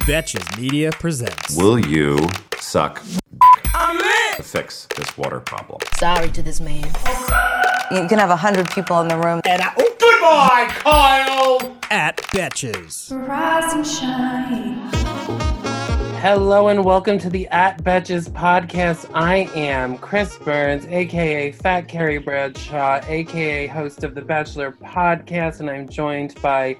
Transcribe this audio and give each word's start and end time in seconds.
Betches 0.00 0.58
Media 0.58 0.90
presents. 0.90 1.54
Will 1.54 1.78
you 1.78 2.18
suck 2.58 3.02
to 4.36 4.42
fix 4.42 4.88
this 4.96 5.16
water 5.18 5.38
problem? 5.38 5.80
Sorry 5.98 6.30
to 6.30 6.42
this 6.42 6.60
man. 6.60 6.84
You 7.90 8.08
can 8.08 8.18
have 8.18 8.30
a 8.30 8.36
hundred 8.36 8.70
people 8.70 9.00
in 9.02 9.08
the 9.08 9.16
room. 9.18 9.42
And 9.44 9.60
I, 9.60 9.72
oh, 9.76 9.96
Goodbye, 10.00 10.66
Kyle! 10.70 11.76
At 11.90 12.16
Betches. 12.32 13.12
Rise 13.28 13.72
and 13.74 13.86
shine. 13.86 14.88
Hello 16.20 16.68
and 16.68 16.84
welcome 16.84 17.18
to 17.18 17.28
the 17.28 17.46
At 17.48 17.82
Betches 17.84 18.30
podcast. 18.30 19.10
I 19.12 19.50
am 19.54 19.98
Chris 19.98 20.38
Burns, 20.38 20.86
aka 20.86 21.52
Fat 21.52 21.86
Carrie 21.88 22.18
Bradshaw, 22.18 23.00
aka 23.06 23.66
host 23.66 24.04
of 24.04 24.14
the 24.14 24.22
Bachelor 24.22 24.72
podcast, 24.72 25.60
and 25.60 25.68
I'm 25.68 25.88
joined 25.88 26.40
by 26.40 26.78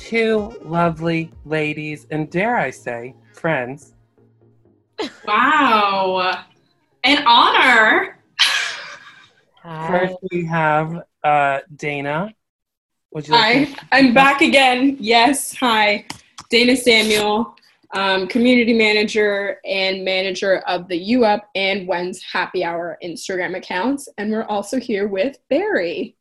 two 0.00 0.58
lovely 0.62 1.30
ladies, 1.44 2.06
and 2.10 2.30
dare 2.30 2.56
I 2.56 2.70
say, 2.70 3.14
friends. 3.34 3.94
Wow. 5.26 6.44
An 7.04 7.22
honor. 7.26 8.18
First, 9.62 10.16
we 10.32 10.44
have 10.46 11.04
uh, 11.22 11.60
Dana. 11.76 12.34
Would 13.12 13.28
you 13.28 13.34
like 13.34 13.68
Hi. 13.68 13.86
I'm 13.92 14.14
back 14.14 14.40
again. 14.40 14.96
Yes. 14.98 15.54
Hi. 15.56 16.06
Dana 16.48 16.76
Samuel, 16.76 17.54
um, 17.94 18.26
community 18.26 18.72
manager 18.72 19.58
and 19.64 20.04
manager 20.04 20.58
of 20.66 20.88
the 20.88 20.96
U 20.96 21.24
Up 21.24 21.48
and 21.54 21.86
When's 21.86 22.22
Happy 22.22 22.64
Hour 22.64 22.98
Instagram 23.04 23.56
accounts. 23.56 24.08
And 24.16 24.30
we're 24.30 24.44
also 24.44 24.80
here 24.80 25.08
with 25.08 25.38
Barry. 25.48 26.16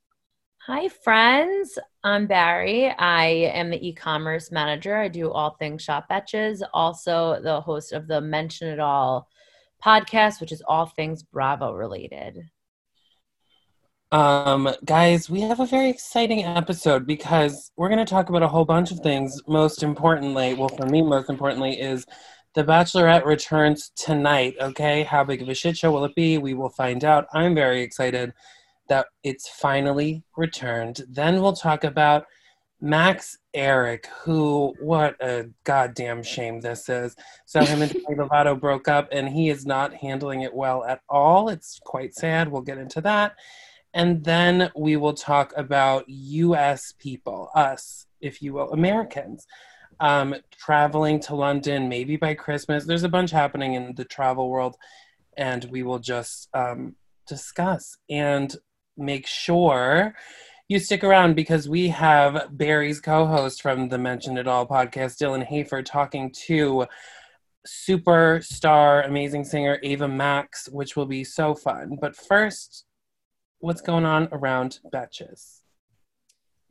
Hi, 0.67 0.89
friends. 0.89 1.79
I'm 2.01 2.27
Barry. 2.27 2.89
I 2.89 3.25
am 3.25 3.69
the 3.69 3.87
e 3.87 3.93
commerce 3.93 4.51
manager. 4.51 4.95
I 4.95 5.09
do 5.09 5.31
all 5.31 5.57
things 5.59 5.83
Shop 5.83 6.05
Betches, 6.09 6.61
also 6.73 7.41
the 7.41 7.59
host 7.59 7.91
of 7.91 8.07
the 8.07 8.21
Mention 8.21 8.69
It 8.69 8.79
All 8.79 9.27
podcast, 9.83 10.39
which 10.39 10.53
is 10.53 10.63
all 10.65 10.85
things 10.85 11.23
Bravo 11.23 11.73
related. 11.73 12.49
Um, 14.13 14.73
guys, 14.85 15.29
we 15.29 15.41
have 15.41 15.59
a 15.59 15.65
very 15.65 15.89
exciting 15.89 16.45
episode 16.45 17.05
because 17.05 17.69
we're 17.75 17.89
going 17.89 17.99
to 17.99 18.09
talk 18.09 18.29
about 18.29 18.43
a 18.43 18.47
whole 18.47 18.65
bunch 18.65 18.91
of 18.91 19.01
things. 19.01 19.37
Most 19.45 19.83
importantly, 19.83 20.53
well, 20.53 20.69
for 20.69 20.85
me, 20.85 21.01
most 21.01 21.29
importantly, 21.29 21.81
is 21.81 22.05
The 22.55 22.63
Bachelorette 22.63 23.25
returns 23.25 23.91
tonight. 23.97 24.55
Okay, 24.61 25.03
how 25.03 25.25
big 25.25 25.41
of 25.41 25.49
a 25.49 25.53
shit 25.53 25.75
show 25.75 25.91
will 25.91 26.05
it 26.05 26.15
be? 26.15 26.37
We 26.37 26.53
will 26.53 26.69
find 26.69 27.03
out. 27.03 27.27
I'm 27.33 27.53
very 27.53 27.81
excited 27.81 28.33
that 28.89 29.07
it's 29.23 29.47
finally 29.47 30.23
returned. 30.35 31.01
Then 31.07 31.41
we'll 31.41 31.53
talk 31.53 31.83
about 31.83 32.25
Max 32.81 33.37
Ehrich, 33.55 34.05
who, 34.23 34.73
what 34.79 35.15
a 35.21 35.49
goddamn 35.63 36.23
shame 36.23 36.61
this 36.61 36.87
is. 36.87 37.15
So, 37.45 37.63
him 37.63 37.81
and 37.81 37.91
Demi 37.91 38.15
Lovato 38.15 38.59
broke 38.59 38.87
up, 38.87 39.09
and 39.11 39.27
he 39.27 39.49
is 39.49 39.65
not 39.65 39.93
handling 39.93 40.41
it 40.41 40.53
well 40.53 40.83
at 40.85 41.01
all. 41.09 41.49
It's 41.49 41.79
quite 41.83 42.13
sad. 42.15 42.49
We'll 42.49 42.61
get 42.61 42.77
into 42.77 43.01
that. 43.01 43.35
And 43.93 44.23
then 44.23 44.71
we 44.75 44.95
will 44.95 45.13
talk 45.13 45.51
about 45.57 46.05
US 46.07 46.93
people, 46.99 47.49
us, 47.55 48.05
if 48.21 48.41
you 48.41 48.53
will, 48.53 48.71
Americans, 48.71 49.45
um, 49.99 50.35
traveling 50.51 51.19
to 51.21 51.35
London 51.35 51.89
maybe 51.89 52.15
by 52.15 52.33
Christmas. 52.33 52.85
There's 52.85 53.03
a 53.03 53.09
bunch 53.09 53.31
happening 53.31 53.73
in 53.73 53.95
the 53.95 54.05
travel 54.05 54.49
world, 54.49 54.77
and 55.35 55.65
we 55.65 55.83
will 55.83 55.99
just 55.99 56.47
um, 56.53 56.95
discuss 57.27 57.97
and 58.09 58.55
make 58.99 59.25
sure 59.25 60.13
you 60.67 60.77
stick 60.77 61.03
around 61.03 61.35
because 61.35 61.67
we 61.67 61.87
have 61.87 62.55
Barry's 62.55 63.01
co 63.01 63.25
host 63.25 63.61
from 63.61 63.89
the 63.89 63.97
Mention 63.97 64.37
It 64.37 64.47
All 64.47 64.67
podcast, 64.67 65.17
Dylan 65.17 65.43
Hafer, 65.43 65.81
talking 65.81 66.31
to 66.47 66.85
superstar, 67.67 69.05
amazing 69.05 69.43
singer 69.43 69.79
Ava 69.81 70.07
Max, 70.07 70.69
which 70.69 70.95
will 70.95 71.05
be 71.05 71.23
so 71.23 71.55
fun. 71.55 71.97
But 71.99 72.15
first, 72.15 72.85
what's 73.59 73.81
going 73.81 74.05
on 74.05 74.29
around 74.31 74.79
Betches? 74.93 75.59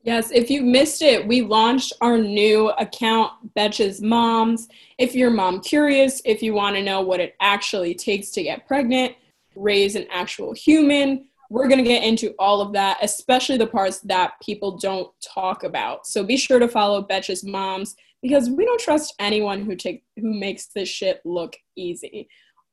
Yes, 0.04 0.30
if 0.30 0.48
you 0.48 0.62
missed 0.62 1.02
it, 1.02 1.26
we 1.26 1.42
launched 1.42 1.92
our 2.00 2.16
new 2.16 2.70
account, 2.70 3.32
Betches 3.56 4.00
Moms. 4.00 4.68
If 4.96 5.14
you're 5.14 5.30
mom 5.30 5.60
curious, 5.60 6.22
if 6.24 6.42
you 6.42 6.54
want 6.54 6.76
to 6.76 6.82
know 6.82 7.00
what 7.00 7.20
it 7.20 7.34
actually 7.40 7.94
takes 7.94 8.30
to 8.30 8.42
get 8.42 8.66
pregnant, 8.66 9.16
raise 9.56 9.96
an 9.96 10.06
actual 10.10 10.54
human, 10.54 11.26
we're 11.50 11.68
going 11.68 11.82
to 11.82 11.88
get 11.88 12.04
into 12.04 12.34
all 12.38 12.60
of 12.60 12.72
that, 12.74 12.98
especially 13.02 13.56
the 13.56 13.66
parts 13.66 14.00
that 14.00 14.32
people 14.42 14.76
don't 14.76 15.08
talk 15.22 15.64
about. 15.64 16.06
So 16.06 16.22
be 16.22 16.36
sure 16.36 16.58
to 16.58 16.68
follow 16.68 17.06
Betches 17.06 17.46
Moms 17.46 17.94
because 18.22 18.50
we 18.50 18.64
don't 18.64 18.80
trust 18.80 19.14
anyone 19.18 19.62
who 19.62 19.76
take 19.76 20.04
who 20.16 20.34
makes 20.34 20.66
this 20.66 20.88
shit 20.88 21.20
look 21.24 21.56
easy. 21.76 22.28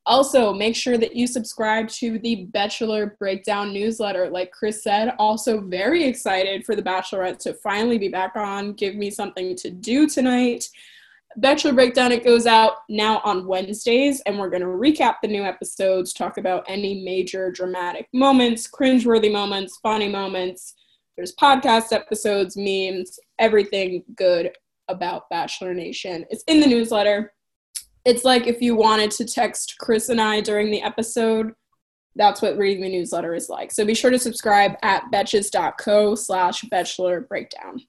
Also, 0.07 0.53
make 0.53 0.75
sure 0.75 0.99
that 0.99 1.15
you 1.15 1.25
subscribe 1.25 1.87
to 1.89 2.19
the 2.19 2.45
Bachelor 2.53 3.15
Breakdown 3.17 3.73
newsletter. 3.73 4.29
Like 4.29 4.51
Chris 4.51 4.83
said, 4.83 5.15
also 5.17 5.61
very 5.61 6.03
excited 6.03 6.63
for 6.63 6.75
the 6.75 6.83
Bachelorette 6.83 7.39
to 7.39 7.55
finally 7.55 7.97
be 7.97 8.09
back 8.09 8.35
on. 8.35 8.73
Give 8.73 8.95
me 8.95 9.09
something 9.09 9.55
to 9.55 9.71
do 9.71 10.07
tonight. 10.07 10.69
Bachelor 11.37 11.73
Breakdown, 11.73 12.11
it 12.11 12.23
goes 12.23 12.45
out 12.45 12.77
now 12.89 13.21
on 13.23 13.45
Wednesdays, 13.45 14.21
and 14.21 14.39
we're 14.39 14.49
going 14.49 14.61
to 14.61 14.67
recap 14.67 15.15
the 15.21 15.27
new 15.27 15.43
episodes, 15.43 16.13
talk 16.13 16.37
about 16.37 16.65
any 16.67 17.03
major 17.03 17.51
dramatic 17.51 18.07
moments, 18.13 18.69
cringeworthy 18.69 19.31
moments, 19.31 19.77
funny 19.83 20.07
moments. 20.07 20.75
There's 21.17 21.35
podcast 21.35 21.91
episodes, 21.91 22.55
memes, 22.57 23.19
everything 23.39 24.03
good 24.15 24.51
about 24.87 25.29
Bachelor 25.29 25.73
Nation. 25.73 26.25
It's 26.29 26.43
in 26.47 26.59
the 26.59 26.67
newsletter 26.67 27.33
it's 28.05 28.23
like 28.23 28.45
if 28.45 28.61
you 28.61 28.75
wanted 28.75 29.11
to 29.11 29.25
text 29.25 29.75
Chris 29.79 30.09
and 30.09 30.21
I 30.21 30.39
during 30.39 30.69
the 30.69 30.81
episode, 30.81 31.53
that's 32.15 32.41
what 32.41 32.57
reading 32.57 32.83
the 32.83 32.89
newsletter 32.89 33.33
is 33.33 33.49
like. 33.49 33.71
So 33.71 33.83
be 33.83 33.95
sure 33.95 34.11
to 34.11 34.19
subscribe 34.19 34.73
at 34.83 35.11
betches.co 35.11 36.15
slash 36.15 36.61
bachelor 36.69 37.21
breakdown. 37.21 37.81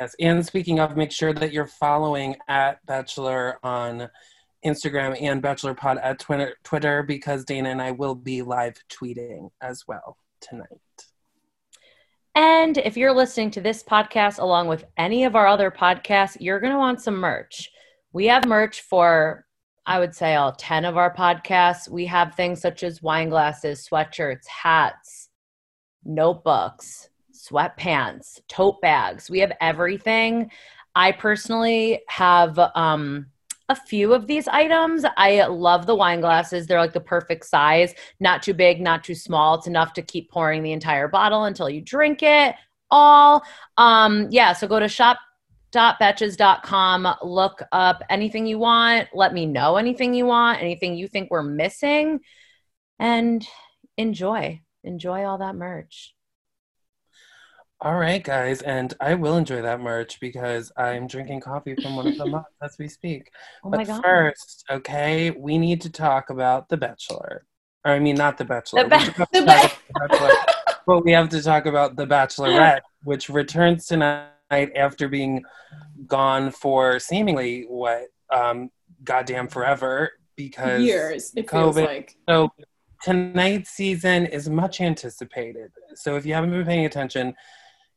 Yes, 0.00 0.16
and 0.20 0.44
speaking 0.44 0.80
of, 0.80 0.96
make 0.96 1.12
sure 1.12 1.32
that 1.34 1.52
you're 1.52 1.66
following 1.66 2.36
at 2.48 2.84
Bachelor 2.86 3.58
on 3.62 4.08
Instagram 4.64 5.20
and 5.20 5.42
Bachelor 5.42 5.74
Pod 5.74 5.98
at 5.98 6.18
Twitter, 6.18 6.54
Twitter 6.62 7.02
because 7.02 7.44
Dana 7.44 7.68
and 7.68 7.82
I 7.82 7.90
will 7.90 8.14
be 8.14 8.42
live 8.42 8.76
tweeting 8.88 9.50
as 9.60 9.84
well 9.86 10.16
tonight. 10.40 10.68
And 12.34 12.78
if 12.78 12.96
you're 12.96 13.12
listening 13.12 13.50
to 13.52 13.60
this 13.60 13.82
podcast 13.82 14.38
along 14.38 14.68
with 14.68 14.84
any 14.96 15.24
of 15.24 15.36
our 15.36 15.46
other 15.46 15.70
podcasts, 15.70 16.38
you're 16.40 16.60
going 16.60 16.72
to 16.72 16.78
want 16.78 17.02
some 17.02 17.16
merch. 17.16 17.70
We 18.14 18.26
have 18.26 18.46
merch 18.46 18.80
for, 18.82 19.44
I 19.84 19.98
would 19.98 20.14
say, 20.14 20.34
all 20.36 20.52
10 20.52 20.86
of 20.86 20.96
our 20.96 21.14
podcasts. 21.14 21.90
We 21.90 22.06
have 22.06 22.34
things 22.34 22.60
such 22.60 22.84
as 22.84 23.02
wine 23.02 23.28
glasses, 23.28 23.86
sweatshirts, 23.90 24.46
hats, 24.46 25.28
notebooks, 26.04 27.08
sweatpants, 27.42 28.40
tote 28.48 28.80
bags. 28.80 29.30
We 29.30 29.40
have 29.40 29.52
everything. 29.60 30.50
I 30.94 31.12
personally 31.12 32.02
have 32.08 32.58
um, 32.74 33.26
a 33.68 33.74
few 33.74 34.12
of 34.12 34.26
these 34.26 34.46
items. 34.48 35.04
I 35.16 35.46
love 35.46 35.86
the 35.86 35.94
wine 35.94 36.20
glasses. 36.20 36.66
They're 36.66 36.80
like 36.80 36.92
the 36.92 37.00
perfect 37.00 37.46
size, 37.46 37.94
not 38.20 38.42
too 38.42 38.54
big, 38.54 38.80
not 38.80 39.02
too 39.02 39.14
small. 39.14 39.54
It's 39.54 39.66
enough 39.66 39.92
to 39.94 40.02
keep 40.02 40.30
pouring 40.30 40.62
the 40.62 40.72
entire 40.72 41.08
bottle 41.08 41.44
until 41.44 41.70
you 41.70 41.80
drink 41.80 42.22
it 42.22 42.54
all. 42.90 43.42
Um, 43.78 44.28
yeah, 44.30 44.52
so 44.52 44.68
go 44.68 44.78
to 44.78 44.88
shop 44.88 45.18
look 45.74 47.62
up 47.72 48.02
anything 48.10 48.46
you 48.46 48.58
want 48.58 49.08
let 49.14 49.32
me 49.32 49.46
know 49.46 49.76
anything 49.76 50.12
you 50.12 50.26
want 50.26 50.60
anything 50.60 50.94
you 50.94 51.08
think 51.08 51.30
we're 51.30 51.42
missing 51.42 52.20
and 52.98 53.46
enjoy 53.96 54.60
enjoy 54.84 55.24
all 55.24 55.38
that 55.38 55.54
merch 55.54 56.14
All 57.84 57.96
right, 57.96 58.22
guys, 58.22 58.62
and 58.62 58.94
I 59.00 59.14
will 59.14 59.36
enjoy 59.36 59.60
that 59.62 59.80
merch 59.80 60.20
because 60.20 60.70
I'm 60.76 61.08
drinking 61.08 61.40
coffee 61.40 61.74
from 61.74 61.96
one 61.96 62.06
of 62.06 62.16
the 62.16 62.26
mugs 62.26 62.46
as 62.62 62.76
we 62.78 62.86
speak. 62.86 63.32
oh 63.64 63.70
but 63.70 63.84
first, 64.00 64.64
okay, 64.70 65.32
we 65.32 65.58
need 65.58 65.80
to 65.80 65.90
talk 65.90 66.30
about 66.30 66.68
The 66.68 66.76
Bachelor. 66.76 67.44
Or, 67.84 67.90
I 67.90 67.98
mean, 67.98 68.14
not 68.14 68.38
The 68.38 68.44
Bachelor. 68.44 68.84
The 68.84 68.88
Ba- 68.88 68.98
We 68.98 69.04
have 69.04 69.16
to 69.16 69.26
The 69.32 69.42
about 69.42 69.72
The 69.82 70.08
Bachelor. 70.08 70.30
but 70.86 71.04
we 71.04 71.10
have 71.10 71.28
to 71.30 71.42
talk 71.42 71.66
about 71.66 71.96
The 71.96 72.06
Bachelorette, 72.06 72.82
which 73.02 73.28
returns 73.28 73.86
tonight 73.86 74.28
after 74.52 75.08
being 75.08 75.42
gone 76.06 76.52
for 76.52 77.00
seemingly 77.00 77.64
what 77.68 78.02
um, 78.32 78.70
goddamn 79.02 79.48
forever 79.48 80.12
because 80.36 80.82
Years, 80.82 81.32
it 81.34 81.50
feels 81.50 81.74
COVID. 81.74 81.84
like. 81.86 82.16
So 82.28 82.48
tonight's 83.02 83.70
season 83.70 84.26
is 84.26 84.48
much 84.48 84.80
anticipated. 84.80 85.72
So 85.96 86.14
if 86.14 86.24
you 86.24 86.34
haven't 86.34 86.50
been 86.52 86.64
paying 86.64 86.86
attention, 86.86 87.34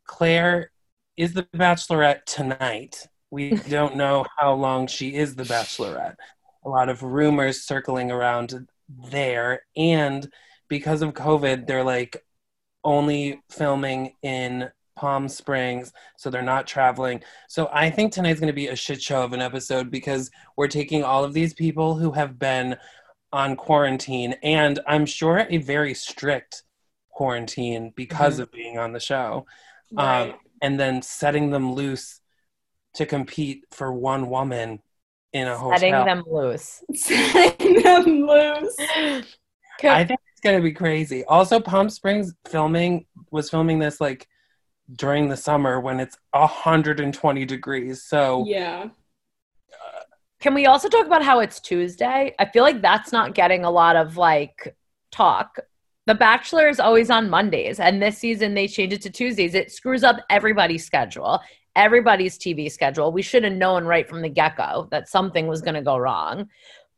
Clare 0.06 0.72
is 1.18 1.34
the 1.34 1.44
Bachelorette 1.56 2.26
tonight. 2.26 3.08
We 3.32 3.52
don't 3.70 3.96
know 3.96 4.26
how 4.38 4.54
long 4.54 4.88
she 4.88 5.16
is 5.16 5.36
the 5.36 5.44
Bachelorette. 5.44 6.16
A 6.66 6.70
lot 6.70 6.90
of 6.90 7.04
rumors 7.04 7.64
circling 7.64 8.12
around 8.12 8.68
there, 9.12 9.62
and 9.76 10.28
because 10.68 11.02
of 11.02 11.14
COVID, 11.14 11.68
they're 11.68 11.84
like 11.84 12.24
only 12.84 13.42
filming 13.50 14.14
in 14.24 14.70
Palm 14.96 15.28
Springs, 15.28 15.92
so 16.18 16.30
they're 16.30 16.42
not 16.42 16.68
traveling. 16.68 17.22
So 17.50 17.70
I 17.74 17.90
think 17.90 18.14
tonight's 18.14 18.40
going 18.40 18.48
to 18.48 18.54
be 18.54 18.68
a 18.68 18.76
shit 18.76 19.02
show 19.02 19.24
of 19.24 19.34
an 19.34 19.42
episode 19.42 19.92
because 19.92 20.32
we're 20.56 20.68
taking 20.68 21.04
all 21.04 21.24
of 21.24 21.34
these 21.34 21.54
people 21.54 21.96
who 21.96 22.12
have 22.14 22.40
been 22.40 22.78
on 23.34 23.56
quarantine 23.58 24.36
and 24.44 24.80
I'm 24.88 25.06
sure 25.06 25.46
a 25.50 25.58
very 25.58 25.94
strict 25.94 26.64
quarantine 27.10 27.92
because 27.96 28.38
Mhm. 28.38 28.44
of 28.44 28.52
being 28.52 28.78
on 28.78 28.94
the 28.94 29.00
show, 29.00 29.46
Right. 29.92 30.32
um, 30.32 30.40
and 30.62 30.80
then 30.80 31.02
setting 31.02 31.52
them 31.52 31.74
loose 31.74 32.22
to 32.96 33.06
compete 33.06 33.66
for 33.72 33.92
one 33.94 34.30
woman 34.30 34.82
in 35.34 35.48
a 35.48 35.58
Setting 35.58 35.94
hotel. 35.94 36.06
them 36.06 36.24
loose. 36.28 36.84
Setting 36.96 37.82
them 37.84 38.06
loose. 38.28 38.76
I 39.84 40.06
think 40.06 40.20
it's 40.32 40.42
gonna 40.42 40.62
be 40.62 40.72
crazy. 40.72 41.26
Also, 41.26 41.60
Palm 41.60 41.90
Springs 41.90 42.34
filming 42.46 43.06
was 43.32 43.50
filming 43.50 43.80
this 43.80 44.00
like 44.00 44.28
during 44.94 45.28
the 45.28 45.36
summer 45.38 45.80
when 45.82 46.00
it's 46.00 46.18
120 46.32 47.46
degrees. 47.46 48.04
So 48.04 48.46
Yeah. 48.48 48.90
Can 50.40 50.54
we 50.54 50.66
also 50.68 50.88
talk 50.90 51.06
about 51.08 51.24
how 51.24 51.40
it's 51.40 51.60
Tuesday? 51.60 52.36
I 52.38 52.46
feel 52.46 52.64
like 52.64 52.82
that's 52.82 53.12
not 53.12 53.34
getting 53.34 53.66
a 53.66 53.72
lot 53.72 53.96
of 53.96 54.16
like 54.16 54.76
talk. 55.12 55.58
The 56.08 56.16
Bachelor 56.16 56.68
is 56.68 56.80
always 56.80 57.10
on 57.10 57.30
Mondays, 57.30 57.80
and 57.80 58.02
this 58.02 58.18
season 58.18 58.54
they 58.54 58.68
changed 58.68 58.96
it 58.96 59.02
to 59.04 59.10
Tuesdays. 59.10 59.56
It 59.56 59.72
screws 59.72 60.04
up 60.04 60.18
everybody's 60.30 60.86
schedule, 60.86 61.40
everybody's 61.76 62.38
TV 62.38 62.72
schedule. 62.72 63.12
We 63.12 63.24
should 63.24 63.44
have 63.44 63.54
known 63.54 63.86
right 63.86 64.08
from 64.08 64.22
the 64.22 64.30
get 64.30 64.56
go 64.56 64.88
that 64.92 65.10
something 65.10 65.48
was 65.48 65.62
going 65.62 65.74
to 65.74 65.82
go 65.82 65.98
wrong. 65.98 66.50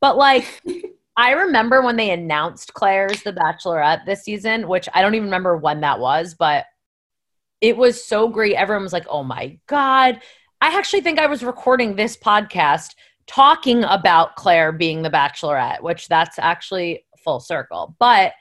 But 0.02 0.18
like, 0.18 0.46
I 1.18 1.32
remember 1.32 1.82
when 1.82 1.96
they 1.96 2.12
announced 2.12 2.74
Clare's 2.74 3.24
The 3.24 3.34
Bachelorette 3.34 4.06
this 4.06 4.24
season, 4.24 4.68
which 4.68 4.88
I 4.94 5.02
don't 5.02 5.16
even 5.16 5.26
remember 5.26 5.58
when 5.58 5.82
that 5.82 6.00
was, 6.00 6.36
but 6.36 6.66
it 7.60 7.76
was 7.76 8.06
so 8.06 8.28
great. 8.28 8.54
Everyone 8.54 8.84
was 8.84 8.94
like, 8.94 9.08
oh 9.10 9.24
my 9.24 9.58
God. 9.68 10.22
I 10.62 10.78
actually 10.78 11.02
think 11.02 11.18
I 11.18 11.28
was 11.28 11.44
recording 11.44 11.96
this 11.96 12.18
podcast 12.18 12.90
talking 13.26 13.84
about 13.84 14.36
Clare 14.36 14.72
being 14.72 15.02
the 15.02 15.10
bachelorette, 15.10 15.82
which 15.82 16.08
that's 16.08 16.38
actually 16.40 17.06
full 17.24 17.40
circle. 17.40 17.96
But 18.00 18.34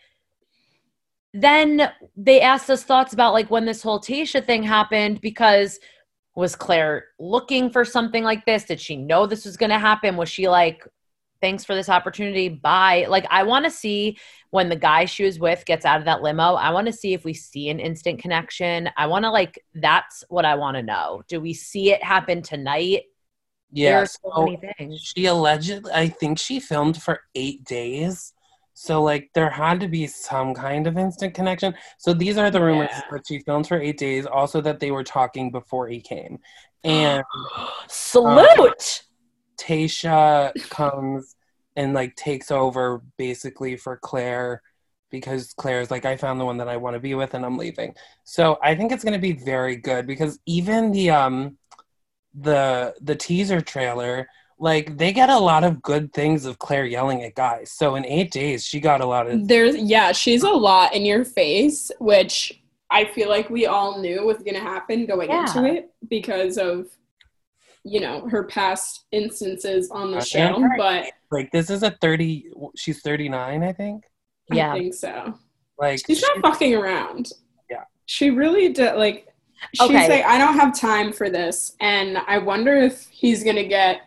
then 1.43 1.91
they 2.17 2.41
asked 2.41 2.71
us 2.71 2.83
thoughts 2.83 3.13
about 3.13 3.33
like 3.33 3.51
when 3.51 3.67
this 3.67 3.83
whole 3.83 4.01
Tayshia 4.01 4.45
thing 4.45 4.63
happened 4.63 5.21
because 5.21 5.79
was 6.35 6.55
Clare 6.55 7.07
looking 7.19 7.71
for 7.71 7.85
something 7.85 8.23
like 8.23 8.45
this? 8.45 8.65
Did 8.65 8.81
she 8.81 8.97
know 8.97 9.27
this 9.27 9.45
was 9.45 9.57
going 9.57 9.71
to 9.71 9.79
happen? 9.79 10.17
Was 10.17 10.29
she 10.29 10.49
like, 10.49 10.87
thanks 11.41 11.65
for 11.65 11.75
this 11.75 11.89
opportunity? 11.89 12.49
Bye. 12.49 13.07
Like, 13.09 13.27
I 13.31 13.43
want 13.43 13.65
to 13.65 13.71
see 13.71 14.19
when 14.51 14.69
the 14.69 14.77
guy 14.77 15.07
she 15.07 15.25
was 15.25 15.39
with 15.39 15.65
gets 15.65 15.85
out 15.85 15.99
of 15.99 16.05
that 16.05 16.23
limo. 16.23 16.55
I 16.55 16.71
want 16.71 16.87
to 16.89 16.93
see 16.93 17.15
if 17.15 17.25
we 17.25 17.33
see 17.33 17.71
an 17.71 17.81
instant 17.81 18.21
connection. 18.21 18.91
I 18.97 19.07
want 19.07 19.25
to 19.25 19.31
like, 19.31 19.59
that's 19.75 20.25
what 20.29 20.45
I 20.45 20.57
want 20.57 20.77
to 20.77 20.83
know. 20.83 21.23
Do 21.29 21.41
we 21.41 21.55
see 21.55 21.93
it 21.93 22.03
happen 22.03 22.43
tonight? 22.43 23.05
there 23.73 23.93
yeah, 23.93 24.03
are 24.03 24.07
so 24.07 24.33
so 24.35 24.45
many 24.45 24.59
things. 24.79 25.01
she 25.01 25.27
allegedly, 25.27 25.93
I 25.93 26.09
think 26.09 26.39
she 26.39 26.61
filmed 26.61 27.03
for 27.03 27.21
eight 27.35 27.65
days. 27.65 28.33
So 28.79 29.03
like 29.03 29.31
there 29.35 29.49
had 29.49 29.81
to 29.81 29.89
be 29.89 30.07
some 30.07 30.53
kind 30.53 30.87
of 30.87 30.99
instant 30.99 31.33
connection. 31.33 31.75
So 31.97 32.13
these 32.13 32.37
are 32.37 32.51
the 32.51 32.61
rumors 32.61 32.91
Yeah. 32.93 33.01
that 33.11 33.27
she 33.27 33.39
filmed 33.39 33.67
for 33.67 33.81
eight 33.81 33.97
days. 33.97 34.27
Also 34.27 34.61
that 34.61 34.81
they 34.81 34.91
were 34.91 35.03
talking 35.03 35.51
before 35.51 35.89
he 35.89 35.99
came, 36.03 36.39
and 36.85 37.25
Salute. 37.89 39.03
Tayshia 39.59 40.53
comes 40.69 41.37
and 41.75 41.95
like 41.95 42.17
takes 42.17 42.51
over 42.51 43.03
basically 43.17 43.79
for 43.79 43.97
Clare 43.97 44.61
because 45.11 45.55
Clare's 45.55 45.91
like, 45.91 46.05
I 46.05 46.19
found 46.19 46.39
the 46.39 46.45
one 46.45 46.59
that 46.59 46.69
I 46.69 46.77
want 46.77 46.95
to 46.95 47.01
be 47.01 47.15
with 47.15 47.33
and 47.33 47.47
I'm 47.47 47.57
leaving. 47.57 47.95
So 48.25 48.59
I 48.63 48.75
think 48.75 48.93
it's 48.93 49.05
gonna 49.05 49.19
be 49.19 49.33
very 49.33 49.77
good 49.77 50.07
because 50.07 50.39
even 50.45 50.93
the 50.93 51.11
um 51.11 51.57
the 52.35 52.95
the 53.01 53.17
teaser 53.17 53.63
trailer, 53.63 54.29
like 54.59 54.97
they 54.97 55.13
get 55.13 55.29
a 55.29 55.39
lot 55.39 55.65
of 55.65 55.83
good 55.83 56.13
things 56.13 56.47
of 56.47 56.59
Clare 56.59 56.87
yelling 56.87 57.23
at 57.23 57.35
guys. 57.35 57.71
So 57.73 57.95
in 57.97 58.07
eight 58.07 58.31
days 58.31 58.65
she 58.65 58.81
got 58.81 59.01
a 59.01 59.07
lot 59.07 59.27
of 59.29 59.47
There's 59.47 59.77
yeah, 59.77 60.13
she's 60.13 60.43
a 60.43 60.51
lot 60.51 60.95
in 60.95 61.05
your 61.05 61.25
face, 61.25 61.91
which 61.99 62.63
I 62.91 63.05
feel 63.05 63.29
like 63.29 63.51
we 63.51 63.67
all 63.67 64.01
knew 64.01 64.25
was 64.25 64.39
gonna 64.39 64.61
happen 64.61 65.07
going 65.07 65.29
Yeah. 65.29 65.41
into 65.47 65.65
it 65.67 65.91
because 66.09 66.57
of 66.57 66.87
you 67.85 68.01
know 68.01 68.27
her 68.29 68.45
past 68.45 69.05
instances 69.13 69.91
on 69.91 70.11
the 70.11 70.19
Uh, 70.19 70.25
show. 70.25 70.61
her- 70.61 70.77
But 70.79 71.07
like 71.31 71.51
this 71.53 71.69
is 71.71 71.83
a 71.83 71.91
thirty 72.01 72.47
she's 72.77 73.01
thirty 73.03 73.29
nine, 73.29 73.63
I 73.63 73.73
think. 73.73 74.05
Yeah. 74.51 74.73
I 74.73 74.79
think 74.79 74.95
so. 74.95 75.35
Like 75.79 76.01
She's 76.07 76.19
she- 76.21 76.27
not 76.27 76.39
fucking 76.53 76.75
around. 76.75 77.31
Yeah. 77.71 77.85
She 78.07 78.31
really 78.31 78.71
did 78.71 78.95
like 78.97 79.29
she's 79.75 79.89
Okay. 79.89 80.09
like, 80.09 80.25
I 80.25 80.39
don't 80.39 80.55
have 80.55 80.79
time 80.79 81.13
for 81.13 81.29
this. 81.31 81.77
And 81.81 82.19
I 82.27 82.39
wonder 82.39 82.75
if 82.77 83.07
he's 83.09 83.43
gonna 83.45 83.65
get 83.65 84.03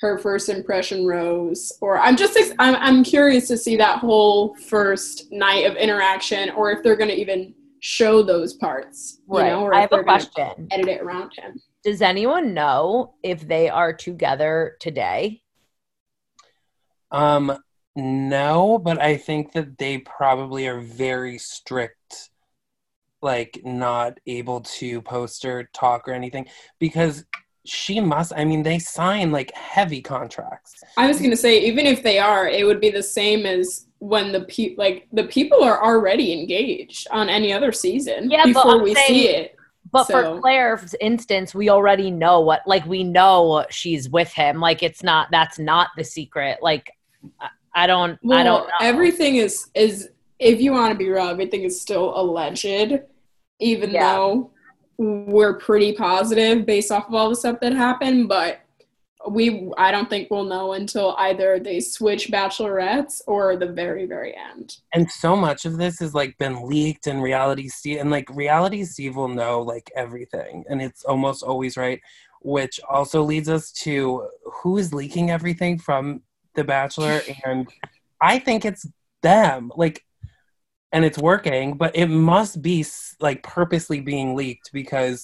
her 0.00 0.18
first 0.18 0.48
impression 0.48 1.06
rose 1.06 1.72
or 1.80 1.98
I'm 1.98 2.16
just 2.16 2.38
I'm 2.58 2.76
I'm 2.76 3.02
curious 3.04 3.48
to 3.48 3.56
see 3.56 3.76
that 3.76 3.98
whole 3.98 4.54
first 4.54 5.30
night 5.32 5.66
of 5.66 5.76
interaction 5.76 6.50
or 6.50 6.70
if 6.70 6.82
they're 6.82 6.96
gonna 6.96 7.12
even 7.14 7.54
show 7.80 8.22
those 8.22 8.54
parts. 8.54 9.20
You 9.28 9.38
Right. 9.38 9.52
know, 9.52 9.62
or 9.62 9.74
I 9.74 9.78
if 9.78 9.82
have 9.82 9.92
a 9.92 9.96
they're 9.96 10.04
gonna 10.04 10.26
question. 10.26 10.68
edit 10.70 10.88
it 10.88 11.00
around 11.00 11.32
him. 11.36 11.60
Does 11.84 12.02
anyone 12.02 12.54
know 12.54 13.14
if 13.22 13.46
they 13.46 13.68
are 13.68 13.92
together 13.92 14.76
today? 14.80 15.42
Um, 17.10 17.56
no, 17.96 18.78
but 18.78 19.00
I 19.00 19.16
think 19.16 19.52
that 19.52 19.78
they 19.78 19.98
probably 19.98 20.66
are 20.68 20.80
very 20.80 21.38
strict, 21.38 22.30
like 23.22 23.60
not 23.64 24.18
able 24.26 24.60
to 24.60 25.02
post 25.02 25.44
or 25.44 25.68
talk 25.72 26.06
or 26.06 26.12
anything 26.12 26.46
because 26.78 27.24
she 27.68 28.00
must. 28.00 28.32
I 28.36 28.44
mean, 28.44 28.62
they 28.62 28.78
sign 28.78 29.30
like 29.30 29.52
heavy 29.54 30.00
contracts. 30.00 30.74
I 30.96 31.06
was 31.06 31.20
gonna 31.20 31.36
say, 31.36 31.60
even 31.62 31.86
if 31.86 32.02
they 32.02 32.18
are, 32.18 32.48
it 32.48 32.66
would 32.66 32.80
be 32.80 32.90
the 32.90 33.02
same 33.02 33.44
as 33.46 33.86
when 33.98 34.32
the 34.32 34.42
pe- 34.42 34.74
like 34.76 35.06
the 35.12 35.24
people 35.24 35.62
are 35.62 35.82
already 35.84 36.32
engaged 36.32 37.06
on 37.10 37.28
any 37.28 37.52
other 37.52 37.72
season 37.72 38.30
Yeah, 38.30 38.44
before 38.46 38.76
I'm 38.76 38.82
we 38.82 38.94
saying- 38.94 39.06
see 39.08 39.28
it. 39.28 39.54
But 39.90 40.06
So- 40.06 40.34
for 40.34 40.40
Clare's 40.40 40.94
instance, 41.00 41.54
we 41.54 41.70
already 41.70 42.10
know 42.10 42.40
what, 42.40 42.60
like, 42.66 42.84
we 42.84 43.02
know 43.04 43.64
she's 43.70 44.10
with 44.10 44.30
him. 44.34 44.60
Like, 44.60 44.82
it's 44.82 45.02
not, 45.02 45.28
that's 45.30 45.58
not 45.58 45.88
the 45.96 46.04
secret. 46.04 46.58
Like, 46.60 46.90
I, 47.40 47.48
I 47.74 47.86
don't, 47.86 48.18
Well, 48.22 48.38
I 48.38 48.42
don't 48.42 48.66
know. 48.66 48.72
everything 48.82 49.36
is 49.36 49.68
is 49.74 50.10
if 50.38 50.60
you 50.60 50.72
want 50.72 50.92
to 50.92 50.98
be 50.98 51.08
real, 51.08 51.26
everything 51.28 51.62
is 51.62 51.80
still 51.80 52.12
alleged, 52.20 52.66
even 53.60 53.90
Yeah. 53.90 54.12
though 54.14 54.50
we're 54.98 55.54
pretty 55.54 55.92
positive 55.92 56.66
based 56.66 56.90
off 56.90 57.08
of 57.08 57.14
all 57.14 57.30
the 57.30 57.36
stuff 57.36 57.60
that 57.60 57.72
happened. 57.72 58.28
But 58.28 58.60
we, 59.28 59.70
I 59.76 59.90
don't 59.90 60.08
think 60.08 60.28
we'll 60.30 60.44
know 60.44 60.72
until 60.72 61.14
either 61.18 61.58
they 61.58 61.80
switch 61.80 62.28
bachelorettes 62.28 63.20
or 63.26 63.56
the 63.56 63.66
very, 63.66 64.06
very 64.06 64.34
end. 64.36 64.76
And 64.92 65.10
so 65.10 65.36
much 65.36 65.64
of 65.64 65.76
this 65.76 65.98
has 66.00 66.14
like 66.14 66.36
been 66.38 66.68
leaked 66.68 67.06
and 67.06 67.22
reality 67.22 67.68
Steve 67.68 68.00
and 68.00 68.10
like 68.10 68.28
reality 68.30 68.84
Steve 68.84 69.16
will 69.16 69.28
know 69.28 69.60
like 69.60 69.90
everything 69.96 70.64
and 70.68 70.80
it's 70.80 71.04
almost 71.04 71.42
always 71.42 71.76
right, 71.76 72.00
which 72.42 72.80
also 72.88 73.22
leads 73.22 73.48
us 73.48 73.72
to 73.72 74.28
who 74.62 74.78
is 74.78 74.94
leaking 74.94 75.30
everything 75.30 75.78
from 75.78 76.22
The 76.54 76.64
Bachelor 76.64 77.20
and 77.44 77.68
I 78.20 78.38
think 78.38 78.64
it's 78.64 78.86
them. 79.22 79.72
Like 79.76 80.04
and 80.92 81.04
it's 81.04 81.18
working, 81.18 81.74
but 81.74 81.96
it 81.96 82.06
must 82.06 82.62
be 82.62 82.84
like 83.20 83.42
purposely 83.42 84.00
being 84.00 84.34
leaked 84.34 84.72
because 84.72 85.22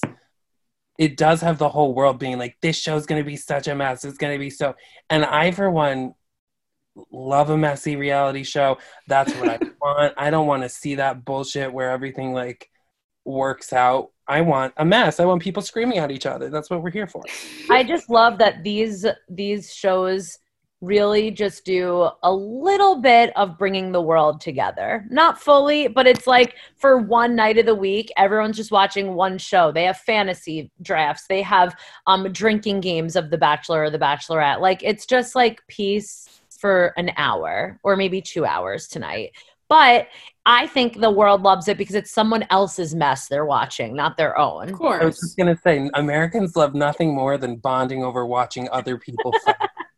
it 0.97 1.17
does 1.17 1.41
have 1.41 1.57
the 1.57 1.69
whole 1.69 1.93
world 1.93 2.19
being 2.19 2.37
like 2.37 2.55
this 2.61 2.77
show's 2.77 3.05
going 3.05 3.21
to 3.21 3.25
be 3.25 3.35
such 3.35 3.67
a 3.67 3.75
mess. 3.75 4.05
It's 4.05 4.17
going 4.17 4.33
to 4.33 4.39
be 4.39 4.49
so 4.49 4.75
and 5.09 5.25
I 5.25 5.51
for 5.51 5.69
one 5.69 6.13
love 7.11 7.49
a 7.49 7.57
messy 7.57 7.95
reality 7.95 8.43
show. 8.43 8.77
That's 9.07 9.33
what 9.35 9.49
I 9.49 9.59
want. 9.81 10.13
I 10.17 10.29
don't 10.29 10.47
want 10.47 10.63
to 10.63 10.69
see 10.69 10.95
that 10.95 11.25
bullshit 11.25 11.73
where 11.73 11.91
everything 11.91 12.33
like 12.33 12.69
works 13.25 13.73
out. 13.73 14.11
I 14.27 14.41
want 14.41 14.73
a 14.77 14.85
mess. 14.85 15.19
I 15.19 15.25
want 15.25 15.41
people 15.41 15.61
screaming 15.61 15.97
at 15.97 16.11
each 16.11 16.25
other. 16.25 16.49
That's 16.49 16.69
what 16.69 16.81
we're 16.81 16.91
here 16.91 17.07
for. 17.07 17.23
I 17.69 17.83
just 17.83 18.09
love 18.09 18.37
that 18.39 18.63
these 18.63 19.05
these 19.29 19.73
shows 19.73 20.39
really 20.85 21.31
just 21.31 21.65
do 21.65 22.09
a 22.23 22.31
little 22.31 23.01
bit 23.01 23.35
of 23.35 23.57
bringing 23.57 23.91
the 23.91 24.01
world 24.01 24.39
together. 24.39 25.05
Not 25.09 25.41
fully, 25.41 25.87
but 25.87 26.07
it's 26.07 26.27
like 26.27 26.55
for 26.77 26.99
one 26.99 27.35
night 27.35 27.57
of 27.57 27.65
the 27.65 27.75
week, 27.75 28.11
everyone's 28.17 28.57
just 28.57 28.71
watching 28.71 29.15
one 29.15 29.37
show. 29.37 29.71
They 29.71 29.83
have 29.85 29.97
fantasy 29.97 30.71
drafts. 30.81 31.25
They 31.27 31.41
have 31.41 31.75
um 32.07 32.31
drinking 32.31 32.81
games 32.81 33.15
of 33.15 33.29
The 33.29 33.37
Bachelor 33.37 33.83
or 33.83 33.89
The 33.89 33.99
Bachelorette. 33.99 34.61
Like 34.61 34.83
it's 34.83 35.05
just 35.05 35.35
like 35.35 35.61
peace 35.67 36.41
for 36.59 36.93
an 36.97 37.11
hour 37.17 37.79
or 37.83 37.95
maybe 37.95 38.21
2 38.21 38.45
hours 38.45 38.87
tonight. 38.87 39.31
But 39.67 40.07
I 40.45 40.67
think 40.67 40.99
the 40.99 41.09
world 41.09 41.41
loves 41.41 41.67
it 41.67 41.77
because 41.77 41.95
it's 41.95 42.11
someone 42.11 42.45
else's 42.51 42.93
mess 42.93 43.27
they're 43.27 43.45
watching, 43.47 43.95
not 43.95 44.15
their 44.15 44.37
own. 44.37 44.69
Of 44.69 44.75
course. 44.75 45.01
I 45.01 45.05
was 45.05 45.19
just 45.19 45.37
gonna 45.37 45.57
say, 45.63 45.89
Americans 45.95 46.55
love 46.55 46.75
nothing 46.75 47.15
more 47.15 47.37
than 47.37 47.55
bonding 47.55 48.03
over 48.03 48.25
watching 48.25 48.69
other 48.71 48.97
people 48.97 49.33
fight. 49.43 49.55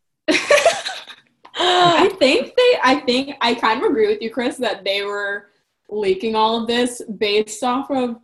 I 1.58 2.14
think 2.18 2.54
they, 2.56 2.78
I 2.82 3.00
think, 3.00 3.36
I 3.40 3.54
kind 3.54 3.82
of 3.82 3.90
agree 3.90 4.06
with 4.06 4.22
you, 4.22 4.30
Chris, 4.30 4.56
that 4.58 4.84
they 4.84 5.02
were 5.02 5.48
leaking 5.90 6.34
all 6.34 6.60
of 6.60 6.66
this 6.66 7.02
based 7.18 7.62
off 7.64 7.90
of, 7.90 8.16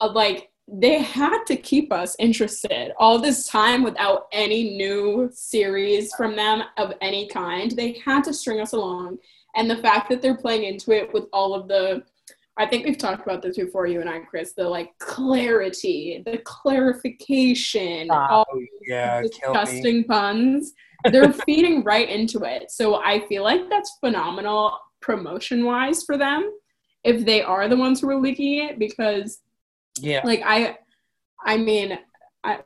of 0.00 0.12
like, 0.12 0.50
they 0.68 1.02
had 1.02 1.44
to 1.44 1.56
keep 1.56 1.92
us 1.92 2.16
interested 2.18 2.92
all 2.96 3.18
this 3.18 3.46
time 3.48 3.82
without 3.82 4.26
any 4.32 4.76
new 4.76 5.28
series 5.32 6.14
from 6.14 6.36
them 6.36 6.62
of 6.78 6.94
any 7.00 7.26
kind. 7.26 7.72
They 7.72 8.00
had 8.04 8.24
to 8.24 8.32
string 8.32 8.60
us 8.60 8.72
along. 8.72 9.18
And 9.54 9.68
the 9.68 9.76
fact 9.76 10.08
that 10.08 10.22
they're 10.22 10.36
playing 10.36 10.64
into 10.64 10.92
it 10.92 11.12
with 11.12 11.24
all 11.32 11.54
of 11.54 11.68
the 11.68 12.04
I 12.58 12.66
think 12.66 12.84
we've 12.84 12.98
talked 12.98 13.22
about 13.22 13.40
this 13.42 13.56
before, 13.56 13.86
you 13.86 14.00
and 14.00 14.10
I, 14.10 14.18
Chris. 14.20 14.52
The 14.52 14.68
like 14.68 14.90
clarity, 14.98 16.22
the 16.26 16.38
clarification, 16.44 18.08
ah, 18.10 18.26
all 18.28 18.46
Oh, 18.52 18.60
yeah, 18.86 19.22
kill 19.22 19.28
me. 19.54 19.60
disgusting 19.60 20.04
puns. 20.04 20.72
They're 21.10 21.32
feeding 21.46 21.82
right 21.82 22.08
into 22.08 22.42
it. 22.44 22.70
So 22.70 22.96
I 22.96 23.26
feel 23.26 23.42
like 23.42 23.68
that's 23.70 23.96
phenomenal 24.00 24.78
promotion 25.00 25.64
wise 25.64 26.04
for 26.04 26.16
them 26.16 26.50
if 27.04 27.24
they 27.24 27.42
are 27.42 27.68
the 27.68 27.76
ones 27.76 28.00
who 28.00 28.08
are 28.10 28.20
leaking 28.20 28.58
it 28.68 28.78
because 28.78 29.40
Yeah. 29.98 30.20
like 30.24 30.42
I 30.44 30.78
I 31.44 31.56
mean 31.56 31.98
I 32.44 32.60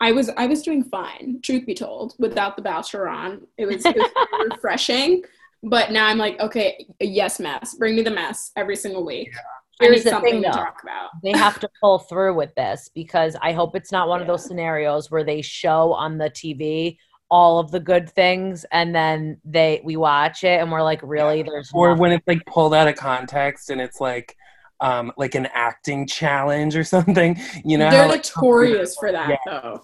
I 0.00 0.12
was 0.12 0.30
I 0.36 0.46
was 0.46 0.62
doing 0.62 0.82
fine, 0.84 1.40
truth 1.42 1.66
be 1.66 1.74
told, 1.74 2.14
without 2.18 2.56
the 2.56 2.62
Bachelor 2.62 3.08
on. 3.08 3.46
It 3.58 3.66
was, 3.66 3.84
it 3.84 3.96
was 3.96 4.10
refreshing. 4.50 5.22
But 5.62 5.92
now 5.92 6.06
I'm 6.08 6.18
like, 6.18 6.40
okay, 6.40 6.86
yes, 7.00 7.38
mess. 7.38 7.74
Bring 7.74 7.94
me 7.96 8.02
the 8.02 8.10
mess 8.10 8.50
every 8.56 8.76
single 8.76 9.04
week. 9.06 9.32
I 9.80 9.84
Here's 9.86 9.98
need 9.98 10.04
the 10.04 10.10
something 10.10 10.32
thing, 10.34 10.42
to 10.42 10.48
though. 10.48 10.54
talk 10.56 10.76
about. 10.82 11.10
they 11.22 11.32
have 11.32 11.58
to 11.60 11.68
pull 11.80 12.00
through 12.00 12.34
with 12.34 12.54
this 12.56 12.90
because 12.94 13.36
I 13.40 13.52
hope 13.52 13.74
it's 13.76 13.90
not 13.92 14.08
one 14.08 14.20
of 14.20 14.26
those 14.26 14.44
scenarios 14.44 15.10
where 15.10 15.24
they 15.24 15.40
show 15.42 15.92
on 15.92 16.18
the 16.18 16.30
TV 16.30 16.98
all 17.30 17.58
of 17.58 17.70
the 17.70 17.80
good 17.80 18.10
things 18.10 18.64
and 18.72 18.94
then 18.94 19.40
they 19.44 19.80
we 19.82 19.96
watch 19.96 20.44
it 20.44 20.60
and 20.60 20.70
we're 20.70 20.82
like, 20.82 21.00
really? 21.02 21.42
There's 21.42 21.70
or 21.72 21.88
nothing. 21.88 22.00
when 22.00 22.12
it's 22.12 22.26
like 22.28 22.44
pulled 22.44 22.74
out 22.74 22.88
of 22.88 22.94
context 22.96 23.70
and 23.70 23.80
it's 23.80 24.00
like 24.00 24.36
um 24.80 25.12
like 25.16 25.34
an 25.34 25.46
acting 25.54 26.06
challenge 26.06 26.76
or 26.76 26.84
something 26.96 27.40
you 27.64 27.78
know 27.78 27.88
They're 27.90 28.02
how, 28.02 28.08
like, 28.08 28.24
notorious 28.24 28.96
for 28.96 29.10
that, 29.12 29.30
Yeah. 29.30 29.36
though. 29.46 29.82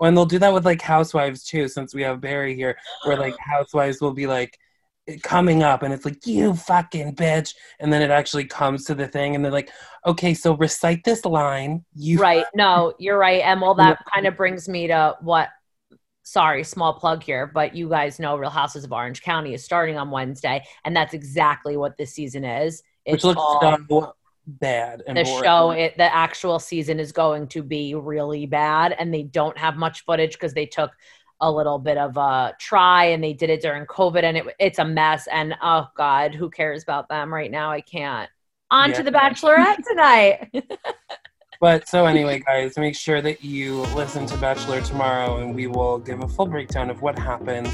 and 0.00 0.16
they'll 0.16 0.24
do 0.26 0.38
that 0.38 0.54
with 0.54 0.64
like 0.64 0.80
housewives 0.80 1.44
too 1.44 1.68
since 1.68 1.94
we 1.94 2.02
have 2.02 2.20
barry 2.20 2.54
here 2.54 2.78
where 3.04 3.16
like 3.18 3.34
housewives 3.38 4.00
will 4.00 4.14
be 4.14 4.26
like 4.26 4.56
coming 5.22 5.62
up 5.62 5.82
and 5.82 5.92
it's 5.92 6.04
like 6.04 6.26
you 6.26 6.54
fucking 6.54 7.14
bitch. 7.14 7.54
And 7.80 7.92
then 7.92 8.02
it 8.02 8.10
actually 8.10 8.44
comes 8.44 8.84
to 8.86 8.94
the 8.94 9.08
thing 9.08 9.34
and 9.34 9.44
they're 9.44 9.52
like 9.52 9.70
okay 10.06 10.34
so 10.34 10.56
recite 10.56 11.04
this 11.04 11.24
line 11.24 11.84
you 11.94 12.18
right. 12.18 12.44
No 12.54 12.94
you're 12.98 13.18
right 13.18 13.42
and 13.42 13.60
well 13.60 13.74
that 13.74 13.98
kind 14.14 14.26
of 14.26 14.36
brings 14.36 14.68
me 14.68 14.86
to 14.86 15.16
what 15.20 15.48
sorry 16.22 16.62
small 16.62 16.92
plug 16.92 17.22
here 17.22 17.46
but 17.46 17.74
you 17.74 17.88
guys 17.88 18.18
know 18.18 18.36
real 18.36 18.50
housewives 18.50 18.84
of 18.84 18.92
orange 18.92 19.22
county 19.22 19.54
is 19.54 19.64
starting 19.64 19.96
on 19.96 20.10
wednesday 20.10 20.62
and 20.84 20.94
that's 20.94 21.14
exactly 21.14 21.76
what 21.76 21.96
this 21.96 22.12
season 22.12 22.44
is. 22.44 22.82
Which 23.06 23.16
it's 23.16 23.24
looks 23.24 23.40
all, 23.40 23.60
so 23.88 24.14
bad 24.48 25.02
and 25.06 25.16
the 25.16 25.24
boring. 25.24 25.44
show 25.44 25.70
it 25.72 25.96
the 25.98 26.14
actual 26.14 26.58
season 26.58 26.98
is 26.98 27.12
going 27.12 27.46
to 27.48 27.62
be 27.62 27.94
really 27.94 28.46
bad 28.46 28.94
and 28.98 29.12
they 29.12 29.22
don't 29.22 29.56
have 29.58 29.76
much 29.76 30.04
footage 30.04 30.32
because 30.32 30.54
they 30.54 30.66
took 30.66 30.90
a 31.40 31.50
little 31.50 31.78
bit 31.78 31.96
of 31.98 32.16
a 32.16 32.54
try 32.58 33.04
and 33.06 33.22
they 33.22 33.32
did 33.32 33.50
it 33.50 33.60
during 33.60 33.84
covid 33.86 34.22
and 34.24 34.36
it, 34.36 34.44
it's 34.58 34.78
a 34.78 34.84
mess 34.84 35.26
and 35.32 35.54
oh 35.62 35.86
god 35.96 36.34
who 36.34 36.50
cares 36.50 36.82
about 36.82 37.08
them 37.08 37.32
right 37.32 37.50
now 37.50 37.70
i 37.70 37.80
can't 37.80 38.28
on 38.70 38.90
Yeah. 38.90 38.96
to 38.96 39.02
the 39.04 39.12
bachelorette 39.12 39.82
tonight 39.88 40.50
But 41.60 41.88
so 41.88 42.06
anyway, 42.06 42.38
guys, 42.38 42.78
make 42.78 42.94
sure 42.94 43.20
that 43.20 43.42
you 43.42 43.80
listen 43.96 44.26
to 44.26 44.36
Bachelor 44.36 44.80
tomorrow, 44.80 45.40
and 45.40 45.56
we 45.56 45.66
will 45.66 45.98
give 45.98 46.22
a 46.22 46.28
full 46.28 46.46
breakdown 46.46 46.88
of 46.88 47.02
what 47.02 47.18
happens. 47.18 47.68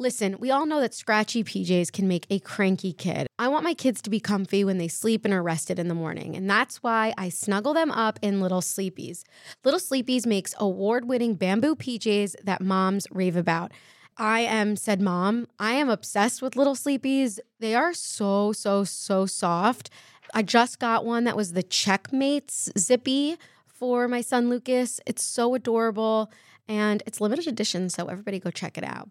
Listen, 0.00 0.38
we 0.40 0.50
all 0.50 0.64
know 0.64 0.80
that 0.80 0.94
scratchy 0.94 1.44
PJs 1.44 1.92
can 1.92 2.08
make 2.08 2.26
a 2.30 2.38
cranky 2.38 2.90
kid. 2.90 3.26
I 3.38 3.48
want 3.48 3.64
my 3.64 3.74
kids 3.74 4.00
to 4.00 4.08
be 4.08 4.18
comfy 4.18 4.64
when 4.64 4.78
they 4.78 4.88
sleep 4.88 5.26
and 5.26 5.34
are 5.34 5.42
rested 5.42 5.78
in 5.78 5.88
the 5.88 5.94
morning, 5.94 6.34
and 6.34 6.48
that's 6.48 6.82
why 6.82 7.12
I 7.18 7.28
snuggle 7.28 7.74
them 7.74 7.90
up 7.90 8.18
in 8.22 8.40
Little 8.40 8.62
Sleepies. 8.62 9.24
Little 9.62 9.78
Sleepies 9.78 10.24
makes 10.24 10.54
award 10.58 11.04
winning 11.04 11.34
bamboo 11.34 11.76
PJs 11.76 12.36
that 12.44 12.62
moms 12.62 13.06
rave 13.10 13.36
about. 13.36 13.72
I 14.16 14.40
am 14.40 14.74
said 14.74 15.02
mom. 15.02 15.48
I 15.58 15.74
am 15.74 15.90
obsessed 15.90 16.40
with 16.40 16.56
Little 16.56 16.76
Sleepies. 16.76 17.38
They 17.58 17.74
are 17.74 17.92
so, 17.92 18.54
so, 18.54 18.84
so 18.84 19.26
soft. 19.26 19.90
I 20.32 20.40
just 20.40 20.78
got 20.78 21.04
one 21.04 21.24
that 21.24 21.36
was 21.36 21.52
the 21.52 21.62
Checkmates 21.62 22.70
Zippy 22.78 23.36
for 23.66 24.08
my 24.08 24.22
son 24.22 24.48
Lucas. 24.48 24.98
It's 25.04 25.22
so 25.22 25.54
adorable 25.54 26.32
and 26.70 27.02
it's 27.04 27.20
limited 27.20 27.48
edition, 27.48 27.90
so 27.90 28.06
everybody 28.06 28.38
go 28.38 28.50
check 28.50 28.78
it 28.78 28.84
out. 28.84 29.10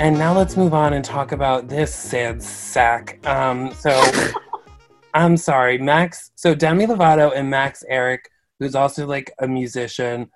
And 0.00 0.18
now 0.18 0.36
let's 0.36 0.56
move 0.56 0.74
on 0.74 0.92
and 0.92 1.04
talk 1.04 1.30
about 1.32 1.68
this 1.68 1.94
sad 1.94 2.42
sack. 2.42 3.24
Um, 3.26 3.72
so 3.74 4.02
I'm 5.14 5.36
sorry, 5.36 5.78
Max. 5.78 6.32
So 6.34 6.54
Demi 6.54 6.86
Lovato 6.86 7.32
and 7.34 7.48
Max 7.48 7.84
Ehrich, 7.90 8.24
who's 8.58 8.74
also 8.74 9.06
like 9.06 9.32
a 9.38 9.46
musician, 9.46 10.30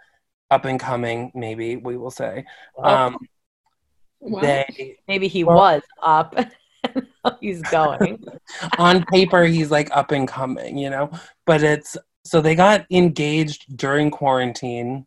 up 0.50 0.65
and 0.65 0.79
coming, 0.79 1.33
maybe 1.35 1.77
we 1.77 1.97
will 1.97 2.11
say. 2.11 2.45
Um, 2.83 3.19
What? 4.21 4.43
they 4.43 4.97
maybe 5.09 5.29
he 5.29 5.45
Well- 5.45 5.57
was 5.57 5.83
up 6.03 6.35
he's 7.41 7.61
going 7.62 8.25
on 8.79 9.05
paper 9.07 9.45
he's 9.45 9.71
like 9.71 9.91
up 9.95 10.12
and 10.12 10.27
coming, 10.29 10.79
you 10.79 10.88
know. 10.88 11.11
But 11.47 11.62
it's 11.62 11.97
so 12.25 12.41
they 12.41 12.55
got 12.55 12.87
engaged 12.91 13.77
during 13.77 14.11
quarantine, 14.11 15.07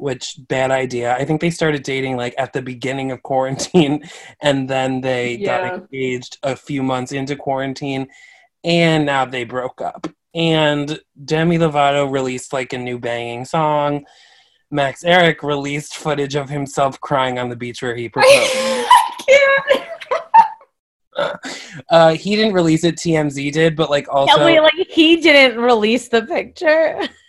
which 0.00 0.36
bad 0.48 0.70
idea. 0.70 1.14
I 1.14 1.24
think 1.24 1.40
they 1.40 1.50
started 1.50 1.82
dating 1.82 2.16
like 2.16 2.34
at 2.38 2.52
the 2.52 2.62
beginning 2.62 3.10
of 3.12 3.22
quarantine, 3.22 4.08
and 4.42 4.68
then 4.68 5.00
they 5.02 5.36
Yeah. 5.36 5.68
got 5.68 5.74
engaged 5.82 6.38
a 6.42 6.56
few 6.56 6.82
months 6.82 7.12
into 7.12 7.36
quarantine, 7.36 8.08
and 8.64 9.06
now 9.06 9.24
they 9.26 9.44
broke 9.44 9.80
up. 9.80 10.06
And 10.34 10.98
Demi 11.24 11.58
Lovato 11.58 12.10
released 12.10 12.52
like 12.52 12.72
a 12.72 12.78
new 12.78 12.98
banging 12.98 13.44
song. 13.44 14.06
Max 14.70 15.02
Ehrich 15.02 15.42
released 15.42 15.96
footage 15.96 16.36
of 16.36 16.48
himself 16.48 17.00
crying 17.00 17.38
on 17.38 17.48
the 17.48 17.56
beach 17.56 17.82
where 17.82 17.96
he 17.96 18.08
proposed. 18.08 18.32
I 18.32 19.12
can't. 19.28 19.86
uh, 21.90 22.14
he 22.14 22.36
didn't 22.36 22.54
release 22.54 22.84
it; 22.84 22.96
TMZ 22.96 23.52
did, 23.52 23.76
but 23.76 23.90
like 23.90 24.06
also. 24.08 24.42
like 24.44 24.72
he 24.88 25.16
didn't 25.16 25.60
release 25.60 26.08
the 26.08 26.22
picture 26.22 27.00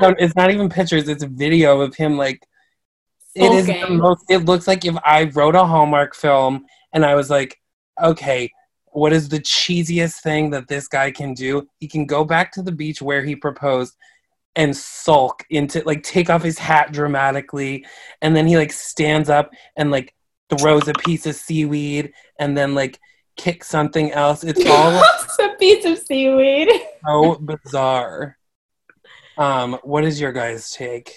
No, 0.00 0.14
it's 0.16 0.36
not 0.36 0.52
even 0.52 0.68
pictures 0.68 1.08
it's 1.08 1.24
a 1.24 1.28
video 1.28 1.80
of 1.80 1.94
him 1.96 2.16
like 2.16 2.46
it 3.34 3.50
is 3.52 3.66
the 3.66 3.88
most 3.90 4.24
it 4.28 4.44
looks 4.44 4.68
like 4.68 4.84
if 4.84 4.96
i 5.04 5.24
wrote 5.34 5.56
a 5.56 5.64
hallmark 5.64 6.14
film 6.14 6.64
and 6.92 7.04
i 7.04 7.16
was 7.16 7.30
like 7.30 7.60
okay 8.00 8.48
what 8.92 9.12
is 9.12 9.28
the 9.28 9.40
cheesiest 9.40 10.20
thing 10.20 10.50
that 10.50 10.68
this 10.68 10.88
guy 10.88 11.10
can 11.10 11.34
do? 11.34 11.66
He 11.78 11.88
can 11.88 12.06
go 12.06 12.24
back 12.24 12.52
to 12.52 12.62
the 12.62 12.72
beach 12.72 13.02
where 13.02 13.24
he 13.24 13.36
proposed 13.36 13.96
and 14.56 14.76
sulk 14.76 15.44
into 15.50 15.82
like 15.84 16.02
take 16.02 16.30
off 16.30 16.42
his 16.42 16.58
hat 16.58 16.92
dramatically 16.92 17.86
and 18.22 18.34
then 18.34 18.46
he 18.46 18.56
like 18.56 18.72
stands 18.72 19.28
up 19.28 19.52
and 19.76 19.90
like 19.90 20.14
throws 20.50 20.88
a 20.88 20.94
piece 20.94 21.26
of 21.26 21.36
seaweed 21.36 22.12
and 22.40 22.56
then 22.56 22.74
like 22.74 22.98
kicks 23.36 23.68
something 23.68 24.10
else. 24.12 24.42
It's 24.42 24.60
all 24.66 25.00
a 25.00 25.56
piece 25.58 25.84
of 25.84 25.98
seaweed. 25.98 26.68
so 27.06 27.36
bizarre 27.36 28.37
um 29.38 29.78
what 29.82 30.04
is 30.04 30.20
your 30.20 30.32
guys 30.32 30.70
take 30.72 31.16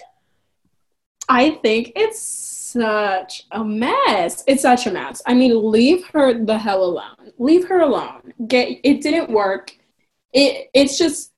I 1.30 1.52
think 1.62 1.94
it's 1.96 2.20
such 2.20 3.48
a 3.52 3.64
mess. 3.64 4.44
It's 4.48 4.64
such 4.64 4.86
a 4.86 4.92
mess. 4.92 5.22
I 5.26 5.34
mean, 5.34 5.72
leave 5.72 6.06
her 6.08 6.34
the 6.34 6.58
hell 6.58 6.84
alone. 6.84 7.32
Leave 7.38 7.68
her 7.70 7.80
alone. 7.80 8.34
Get 8.48 8.80
it 8.84 9.02
didn't 9.02 9.30
work. 9.30 9.72
It 10.34 10.70
it's 10.74 10.98
just 10.98 11.32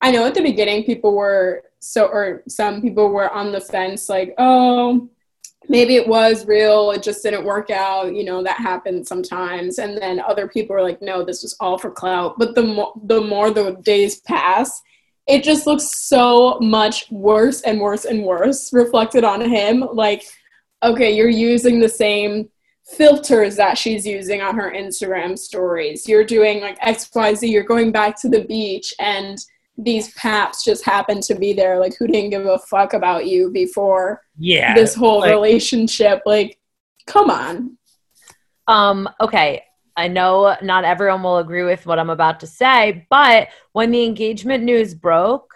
I 0.00 0.10
know 0.10 0.26
at 0.26 0.34
the 0.34 0.42
beginning 0.42 0.82
people 0.82 1.14
were 1.14 1.62
so 1.78 2.06
or 2.06 2.42
some 2.48 2.82
people 2.82 3.08
were 3.08 3.30
on 3.30 3.52
the 3.52 3.60
fence 3.60 4.08
like, 4.08 4.34
"Oh, 4.38 5.08
maybe 5.68 5.96
it 5.96 6.08
was 6.08 6.46
real, 6.46 6.90
it 6.90 7.02
just 7.02 7.22
didn't 7.22 7.44
work 7.44 7.70
out. 7.70 8.14
You 8.14 8.24
know, 8.24 8.42
that 8.42 8.58
happens 8.58 9.08
sometimes. 9.08 9.78
And 9.78 9.96
then 9.96 10.20
other 10.20 10.48
people 10.48 10.74
were 10.74 10.82
like, 10.82 11.02
no, 11.02 11.24
this 11.24 11.42
was 11.42 11.56
all 11.60 11.78
for 11.78 11.90
clout. 11.90 12.38
But 12.38 12.54
the 12.54 12.62
more 12.62 12.92
the 13.04 13.20
more 13.20 13.50
the 13.50 13.72
days 13.82 14.20
pass, 14.20 14.82
it 15.26 15.42
just 15.42 15.66
looks 15.66 16.06
so 16.06 16.58
much 16.60 17.10
worse 17.10 17.62
and 17.62 17.80
worse 17.80 18.04
and 18.04 18.22
worse 18.24 18.72
reflected 18.72 19.24
on 19.24 19.40
him. 19.40 19.80
Like, 19.92 20.22
okay, 20.82 21.14
you're 21.14 21.28
using 21.28 21.80
the 21.80 21.88
same 21.88 22.48
filters 22.96 23.56
that 23.56 23.76
she's 23.76 24.06
using 24.06 24.40
on 24.40 24.54
her 24.56 24.70
Instagram 24.72 25.36
stories. 25.36 26.08
You're 26.08 26.24
doing 26.24 26.60
like 26.60 26.78
XYZ, 26.80 27.50
you're 27.50 27.64
going 27.64 27.90
back 27.90 28.20
to 28.22 28.28
the 28.28 28.44
beach 28.44 28.94
and 29.00 29.36
these 29.76 30.14
paps 30.14 30.64
just 30.64 30.84
happen 30.84 31.20
to 31.22 31.34
be 31.34 31.52
there. 31.52 31.78
Like, 31.78 31.96
who 31.98 32.06
didn't 32.06 32.30
give 32.30 32.46
a 32.46 32.58
fuck 32.60 32.94
about 32.94 33.26
you 33.26 33.50
before 33.50 34.22
Yeah. 34.38 34.74
this 34.74 34.94
whole 34.94 35.20
like- 35.20 35.30
relationship? 35.30 36.22
Like, 36.24 36.58
come 37.06 37.28
on. 37.30 37.76
Um, 38.68 39.08
okay. 39.20 39.64
I 39.96 40.08
know 40.08 40.56
not 40.62 40.84
everyone 40.84 41.22
will 41.22 41.38
agree 41.38 41.62
with 41.62 41.86
what 41.86 41.98
I'm 41.98 42.10
about 42.10 42.40
to 42.40 42.46
say, 42.46 43.06
but 43.08 43.48
when 43.72 43.90
the 43.90 44.04
engagement 44.04 44.62
news 44.62 44.94
broke, 44.94 45.52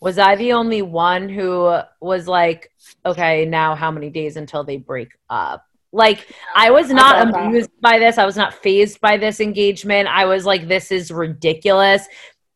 was 0.00 0.18
I 0.18 0.36
the 0.36 0.52
only 0.52 0.82
one 0.82 1.28
who 1.28 1.80
was 2.00 2.28
like, 2.28 2.70
okay, 3.04 3.44
now 3.44 3.74
how 3.74 3.90
many 3.90 4.10
days 4.10 4.36
until 4.36 4.64
they 4.64 4.76
break 4.76 5.08
up? 5.28 5.64
Like, 5.90 6.26
I 6.54 6.70
was 6.70 6.90
not 6.90 7.32
that. 7.32 7.46
amused 7.46 7.70
by 7.80 7.98
this. 7.98 8.18
I 8.18 8.26
was 8.26 8.36
not 8.36 8.54
phased 8.54 9.00
by 9.00 9.16
this 9.16 9.40
engagement. 9.40 10.08
I 10.08 10.26
was 10.26 10.44
like, 10.44 10.68
this 10.68 10.92
is 10.92 11.10
ridiculous. 11.10 12.06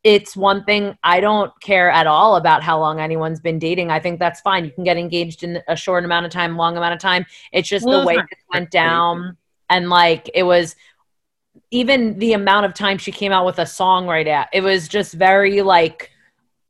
It's 0.05 0.37
one 0.37 0.65
thing 0.65 0.97
I 1.03 1.21
don't 1.21 1.53
care 1.61 1.91
at 1.91 2.07
all 2.07 2.37
about 2.37 2.63
how 2.63 2.79
long 2.79 3.01
anyone's 3.01 3.41
been 3.41 3.59
dating. 3.59 3.91
I 3.91 4.01
think 4.01 4.19
that's 4.19 4.41
fine. 4.41 4.65
You 4.65 4.73
can 4.73 4.85
get 4.85 4.97
engaged 4.97 5.45
in 5.45 5.63
a 5.69 5.77
short 5.77 6.05
amount 6.05 6.27
of 6.27 6.33
time, 6.33 6.57
long 6.57 6.77
amount 6.77 6.95
of 6.95 7.01
time. 7.01 7.25
It's 7.53 7.69
just 7.69 7.87
Well, 7.87 8.01
the 8.01 8.07
way 8.07 8.15
it 8.17 8.39
went 8.53 8.71
down 8.71 9.37
and 9.71 9.89
like 9.89 10.31
it 10.35 10.43
was 10.43 10.77
even 11.73 12.19
the 12.19 12.35
amount 12.35 12.67
of 12.67 12.75
time 12.75 12.99
she 12.99 13.11
came 13.11 13.33
out 13.33 13.45
with 13.45 13.59
a 13.59 13.67
song 13.67 14.07
right 14.07 14.29
at 14.29 14.49
it 14.53 14.61
was 14.63 14.87
just 14.87 15.15
very 15.15 15.63
like 15.63 16.11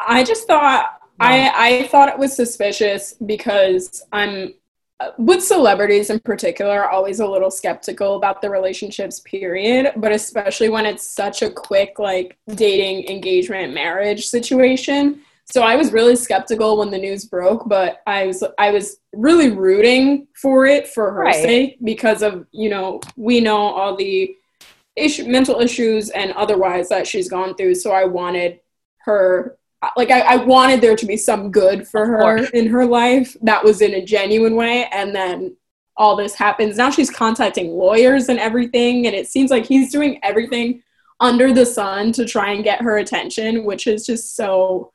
I 0.00 0.24
just 0.24 0.46
thought 0.46 0.90
I 1.20 1.52
I 1.54 1.88
thought 1.88 2.08
it 2.08 2.18
was 2.18 2.34
suspicious 2.34 3.14
because 3.26 4.02
I'm 4.12 4.54
uh, 5.00 5.10
with 5.18 5.42
celebrities 5.42 6.10
in 6.10 6.20
particular 6.20 6.88
always 6.88 7.20
a 7.20 7.26
little 7.26 7.50
skeptical 7.50 8.16
about 8.16 8.40
the 8.40 8.48
relationships 8.50 9.20
period, 9.20 9.92
but 9.96 10.12
especially 10.12 10.68
when 10.68 10.86
it's 10.86 11.06
such 11.06 11.42
a 11.42 11.50
quick 11.50 11.98
like 11.98 12.38
dating 12.54 13.08
engagement 13.08 13.74
marriage 13.74 14.26
situation. 14.26 15.20
So 15.52 15.62
I 15.62 15.74
was 15.76 15.92
really 15.92 16.16
skeptical 16.16 16.78
when 16.78 16.90
the 16.90 16.98
news 16.98 17.24
broke, 17.24 17.68
but 17.68 18.00
I 18.06 18.26
was 18.26 18.42
I 18.58 18.70
was 18.70 18.98
really 19.12 19.50
rooting 19.50 20.28
for 20.40 20.66
it 20.66 20.88
for 20.88 21.12
her 21.12 21.24
Right. 21.24 21.34
sake 21.34 21.78
because 21.84 22.22
of, 22.22 22.46
you 22.52 22.70
know, 22.70 23.00
we 23.16 23.40
know 23.40 23.56
all 23.56 23.96
the 23.96 24.36
issue 24.96 25.26
mental 25.26 25.60
issues 25.60 26.10
and 26.10 26.32
otherwise 26.32 26.88
that 26.88 27.06
she's 27.06 27.28
gone 27.28 27.54
through. 27.54 27.74
So 27.76 27.92
I 27.92 28.04
wanted 28.04 28.60
her 28.98 29.56
like 29.96 30.10
I, 30.10 30.20
I 30.20 30.36
wanted 30.36 30.80
there 30.80 30.94
to 30.94 31.06
be 31.06 31.16
some 31.16 31.50
good 31.50 31.88
for 31.88 32.06
her 32.06 32.44
in 32.50 32.68
her 32.68 32.86
life. 32.86 33.36
That 33.42 33.64
was 33.64 33.80
in 33.80 33.94
a 33.94 34.04
genuine 34.04 34.54
way. 34.54 34.86
And 34.92 35.14
then 35.14 35.56
all 35.96 36.14
this 36.14 36.34
happens. 36.34 36.76
Now 36.76 36.90
she's 36.90 37.10
contacting 37.10 37.72
lawyers 37.72 38.28
and 38.28 38.38
everything. 38.38 39.06
And 39.06 39.16
it 39.16 39.26
seems 39.26 39.50
like 39.50 39.66
he's 39.66 39.90
doing 39.90 40.20
everything 40.22 40.82
under 41.22 41.52
the 41.52 41.64
sun 41.64 42.12
to 42.12 42.24
try 42.24 42.50
and 42.50 42.64
get 42.64 42.82
her 42.82 42.98
attention 42.98 43.64
which 43.64 43.86
is 43.86 44.04
just 44.04 44.34
so 44.34 44.92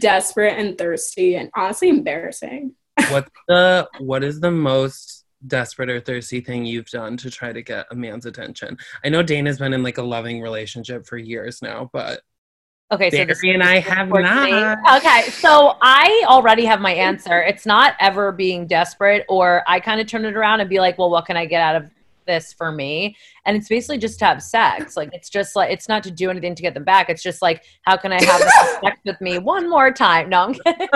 desperate 0.00 0.58
and 0.58 0.76
thirsty 0.76 1.36
and 1.36 1.50
honestly 1.54 1.88
embarrassing. 1.88 2.74
What's 3.10 3.30
the 3.48 3.88
what 4.00 4.22
is 4.22 4.40
the 4.40 4.50
most 4.50 5.21
desperate 5.46 5.90
or 5.90 6.00
thirsty 6.00 6.40
thing 6.40 6.64
you've 6.64 6.88
done 6.88 7.16
to 7.18 7.30
try 7.30 7.52
to 7.52 7.62
get 7.62 7.86
a 7.90 7.94
man's 7.94 8.26
attention? 8.26 8.78
I 9.04 9.08
know 9.08 9.22
Dana's 9.22 9.58
been 9.58 9.72
in 9.72 9.82
like 9.82 9.98
a 9.98 10.02
loving 10.02 10.40
relationship 10.40 11.06
for 11.06 11.16
years 11.16 11.62
now, 11.62 11.90
but 11.92 12.22
okay 12.92 13.10
so 13.10 13.16
Barry 13.16 13.26
this 13.26 13.42
and 13.44 13.62
I 13.62 13.78
have 13.78 14.10
not. 14.10 14.98
okay 14.98 15.30
so 15.30 15.76
i 15.80 16.24
already 16.26 16.64
have 16.66 16.80
my 16.80 16.92
answer. 16.92 17.42
It's 17.42 17.64
not 17.64 17.94
ever 18.00 18.32
being 18.32 18.66
desperate 18.66 19.24
or 19.28 19.62
i 19.66 19.80
kind 19.80 20.00
of 20.00 20.06
turn 20.06 20.24
it 20.26 20.36
around 20.36 20.60
and 20.60 20.68
be 20.68 20.78
like 20.78 20.98
well 20.98 21.10
what 21.10 21.24
can 21.24 21.36
i 21.36 21.46
get 21.46 21.62
out 21.62 21.76
of 21.76 21.90
this 22.26 22.52
for 22.52 22.72
me? 22.72 23.16
And 23.44 23.56
it's 23.56 23.68
basically 23.68 23.98
just 23.98 24.18
to 24.20 24.26
have 24.26 24.42
sex. 24.42 24.96
Like 24.96 25.10
it's 25.12 25.28
just 25.28 25.56
like 25.56 25.70
it's 25.70 25.88
not 25.88 26.02
to 26.04 26.10
do 26.10 26.30
anything 26.30 26.54
to 26.54 26.62
get 26.62 26.74
them 26.74 26.84
back. 26.84 27.10
It's 27.10 27.22
just 27.22 27.42
like 27.42 27.64
how 27.82 27.96
can 27.96 28.12
i 28.12 28.22
have 28.22 28.40
sex 28.84 29.00
with 29.04 29.20
me 29.20 29.38
one 29.38 29.68
more 29.68 29.92
time? 29.92 30.28
No 30.28 30.42
i'm 30.42 30.54
kidding 30.54 30.88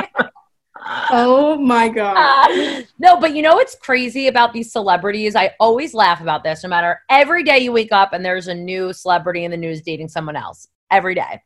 oh 1.11 1.59
my 1.59 1.89
god 1.89 2.87
no, 2.99 3.19
but 3.19 3.35
you 3.35 3.43
know 3.43 3.55
what's 3.55 3.75
crazy 3.75 4.29
about 4.29 4.53
these 4.53 4.73
celebrities? 4.73 5.37
I 5.37 5.55
always 5.61 5.95
laugh 5.95 6.21
about 6.21 6.45
this. 6.45 6.63
No 6.63 6.69
matter 6.69 7.01
every 7.11 7.43
day 7.43 7.59
you 7.59 7.73
wake 7.73 7.93
up 7.93 8.13
and 8.13 8.25
there's 8.25 8.49
a 8.49 8.55
new 8.55 8.93
celebrity 8.93 9.45
in 9.45 9.51
the 9.51 9.57
news 9.57 9.83
dating 9.83 10.09
someone 10.09 10.37
else 10.37 10.69
every 10.91 11.15
day. 11.15 11.43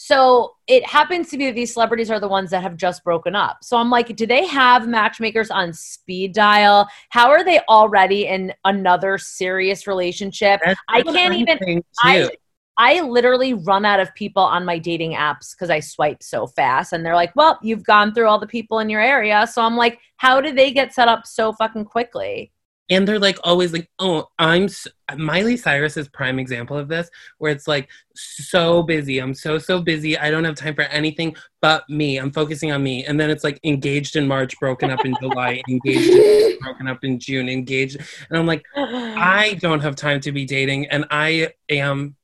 So 0.00 0.54
it 0.68 0.86
happens 0.86 1.28
to 1.30 1.36
be 1.36 1.46
that 1.46 1.56
these 1.56 1.72
celebrities 1.72 2.08
are 2.08 2.20
the 2.20 2.28
ones 2.28 2.50
that 2.50 2.62
have 2.62 2.76
just 2.76 3.02
broken 3.02 3.34
up. 3.34 3.58
So 3.62 3.76
I'm 3.76 3.90
like, 3.90 4.14
do 4.14 4.26
they 4.26 4.46
have 4.46 4.86
matchmakers 4.86 5.50
on 5.50 5.72
speed 5.72 6.34
dial? 6.34 6.86
How 7.08 7.30
are 7.30 7.44
they 7.44 7.60
already 7.68 8.26
in 8.26 8.54
another 8.64 9.18
serious 9.18 9.88
relationship? 9.88 10.60
That's 10.64 10.78
I 10.88 11.02
can't 11.02 11.34
even- 11.34 11.82
I. 12.00 12.30
I 12.78 13.00
literally 13.00 13.54
run 13.54 13.84
out 13.84 14.00
of 14.00 14.14
people 14.14 14.42
on 14.42 14.64
my 14.64 14.78
dating 14.78 15.12
apps 15.12 15.50
because 15.54 15.68
I 15.68 15.80
swipe 15.80 16.22
so 16.22 16.46
fast. 16.46 16.92
And 16.92 17.04
they're 17.04 17.16
like, 17.16 17.34
well, 17.34 17.58
you've 17.62 17.84
gone 17.84 18.14
through 18.14 18.28
all 18.28 18.38
the 18.38 18.46
people 18.46 18.78
in 18.78 18.88
your 18.88 19.00
area. 19.00 19.46
So 19.50 19.62
I'm 19.62 19.76
like, 19.76 19.98
how 20.16 20.40
do 20.40 20.52
they 20.52 20.72
get 20.72 20.94
set 20.94 21.08
up 21.08 21.26
so 21.26 21.52
fucking 21.52 21.86
quickly? 21.86 22.52
and 22.90 23.06
they're 23.06 23.18
like 23.18 23.38
always 23.44 23.72
like 23.72 23.88
oh 23.98 24.26
i'm 24.38 24.64
s- 24.64 24.86
miley 25.16 25.56
cyrus 25.56 25.96
is 25.96 26.08
prime 26.08 26.38
example 26.38 26.76
of 26.76 26.88
this 26.88 27.10
where 27.38 27.52
it's 27.52 27.68
like 27.68 27.88
so 28.14 28.82
busy 28.82 29.18
i'm 29.18 29.34
so 29.34 29.58
so 29.58 29.80
busy 29.80 30.16
i 30.18 30.30
don't 30.30 30.44
have 30.44 30.54
time 30.54 30.74
for 30.74 30.82
anything 30.84 31.34
but 31.60 31.88
me 31.88 32.16
i'm 32.16 32.30
focusing 32.30 32.72
on 32.72 32.82
me 32.82 33.04
and 33.04 33.18
then 33.18 33.30
it's 33.30 33.44
like 33.44 33.60
engaged 33.64 34.16
in 34.16 34.26
march 34.26 34.58
broken 34.58 34.90
up 34.90 35.04
in 35.04 35.14
july 35.20 35.60
engaged 35.68 36.10
in, 36.10 36.58
broken 36.60 36.88
up 36.88 37.04
in 37.04 37.18
june 37.18 37.48
engaged 37.48 37.96
and 37.96 38.38
i'm 38.38 38.46
like 38.46 38.64
i 38.76 39.56
don't 39.60 39.80
have 39.80 39.96
time 39.96 40.20
to 40.20 40.32
be 40.32 40.44
dating 40.44 40.86
and 40.86 41.04
i 41.10 41.48
am 41.68 42.16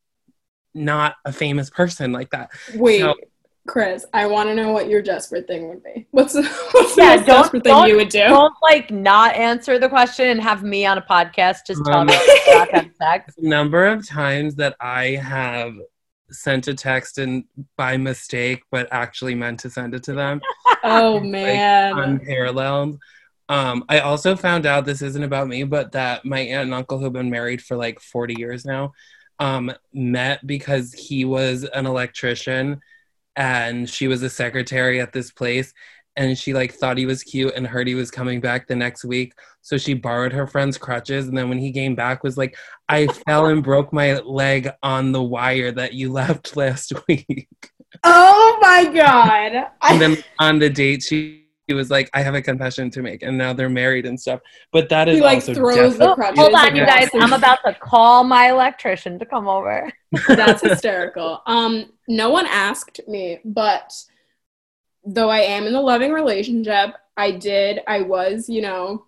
not 0.75 1.15
a 1.25 1.33
famous 1.33 1.71
person 1.71 2.13
like 2.13 2.31
that 2.31 2.51
wait 2.75 3.01
So- 3.01 3.15
chris 3.67 4.05
i 4.13 4.27
want 4.27 4.49
to 4.51 4.55
know 4.55 4.73
what 4.73 4.89
your 4.91 5.01
desperate 5.01 5.47
thing 5.47 5.69
would 5.71 5.83
be 5.83 6.07
what's 6.11 6.35
the, 6.35 6.43
what's 6.73 6.95
the 6.97 7.03
Yeah, 7.03 7.17
most 7.17 7.27
desperate 7.27 7.65
thing 7.65 7.87
you 7.87 7.97
would 7.97 8.11
do 8.11 8.19
Don't 8.19 8.53
like 8.63 8.91
not 8.91 9.35
answer 9.37 9.79
the 9.79 9.89
question 9.89 10.29
and 10.29 10.41
have 10.43 10.63
me 10.63 10.85
on 10.85 10.99
a 10.99 11.03
podcast 11.03 11.59
just 11.67 11.83
tell 11.87 12.01
Um, 12.01 12.07
me 12.09 12.13
to 12.17 12.43
not 12.55 12.71
have 12.73 12.91
sex. 13.01 13.35
number 13.39 13.87
of 13.87 14.07
times 14.07 14.57
that 14.57 14.77
I 14.81 15.11
have 15.17 15.73
sent 16.31 16.67
a 16.69 16.75
text 16.75 17.19
and 17.19 17.45
by 17.77 17.97
mistake, 17.97 18.63
but 18.71 18.89
actually 18.91 19.35
meant 19.35 19.61
to 19.61 19.71
send 19.71 19.95
it 19.95 20.03
to 20.05 20.13
them, 20.15 20.41
oh 20.85 21.21
man 21.21 21.97
unparalleled. 21.99 22.99
Um, 23.49 23.85
I 23.89 24.01
also 24.01 24.35
found 24.37 24.67
out 24.67 24.85
this 24.85 25.01
isn't 25.03 25.23
about 25.23 25.49
me, 25.49 25.65
but 25.65 25.93
that 25.93 26.25
my 26.25 26.41
aunt 26.41 26.65
and 26.65 26.75
uncle 26.75 26.99
who've 26.99 27.13
been 27.13 27.31
married 27.31 27.63
for 27.63 27.77
like 27.77 28.01
40 28.01 28.35
years 28.39 28.65
now 28.65 28.93
um, 29.39 29.73
met 29.93 30.47
because 30.47 30.93
he 30.93 31.25
was 31.25 31.65
an 31.65 31.87
electrician 31.87 32.81
and 33.37 33.89
she 33.89 34.09
was 34.09 34.23
a 34.23 34.31
secretary 34.31 35.01
at 35.01 35.13
this 35.13 35.31
place. 35.31 35.73
And 36.17 36.39
she 36.39 36.55
like 36.55 36.73
thought 36.73 36.97
he 36.97 37.07
was 37.07 37.25
cute 37.25 37.55
and 37.57 37.67
heard 37.67 37.89
he 37.89 37.97
was 37.97 38.11
coming 38.11 38.41
back 38.41 38.69
the 38.69 38.77
next 38.77 39.05
week. 39.05 39.35
So 39.63 39.77
she 39.77 39.95
borrowed 39.95 40.33
her 40.33 40.47
friend's 40.47 40.79
crutches. 40.79 41.27
And 41.27 41.37
then 41.37 41.49
when 41.49 41.59
he 41.59 41.73
came 41.73 41.97
back, 41.97 42.23
was 42.23 42.39
like, 42.39 42.57
I 42.89 43.07
fell 43.27 43.47
and 43.47 43.65
broke 43.65 43.93
my 43.93 44.19
leg 44.21 44.71
on 44.83 45.11
the 45.11 45.23
wire 45.23 45.73
that 45.73 45.95
you 45.95 46.13
left 46.13 46.57
last 46.57 46.93
week. 47.09 47.49
oh 48.03 48.59
my 48.61 48.85
god 48.93 49.69
and 49.83 50.01
then 50.01 50.17
on 50.41 50.59
the 50.59 50.69
date 50.69 51.03
she, 51.03 51.44
she 51.69 51.75
was 51.75 51.91
like 51.91 52.11
i 52.15 52.23
have 52.23 52.35
a 52.35 52.43
confession 52.43 52.91
to 52.91 53.03
make 53.03 53.23
and 53.23 53.37
now 53.39 53.53
they're 53.53 53.69
married 53.71 54.07
and 54.07 54.21
stuff 54.21 54.41
but 54.73 54.89
that 54.89 55.09
is 55.09 55.17
He, 55.17 55.23
like, 55.23 55.37
also 55.37 55.55
throws 55.55 55.75
the 55.99 56.07
definitely- 56.07 56.15
crutches 56.15 56.39
Hold 56.39 56.55
on, 56.55 56.77
you 56.77 56.85
guys. 56.87 57.09
I'm 57.15 57.33
about 57.33 57.59
to 57.65 57.75
call 57.75 58.25
my 58.25 58.51
electrician 58.51 59.19
to 59.19 59.27
come 59.27 59.49
over. 59.49 59.91
That's 60.29 60.63
hysterical. 60.69 61.41
Um, 61.47 61.93
no 62.09 62.31
one 62.31 62.47
asked 62.47 63.01
me, 63.09 63.39
but 63.45 63.93
though 65.05 65.29
I 65.31 65.41
am 65.41 65.67
in 65.67 65.75
a 65.75 65.81
loving 65.81 66.13
relationship, 66.13 66.95
I 67.17 67.31
did, 67.31 67.81
I 67.87 68.03
was, 68.03 68.49
you 68.49 68.63
know, 68.63 69.07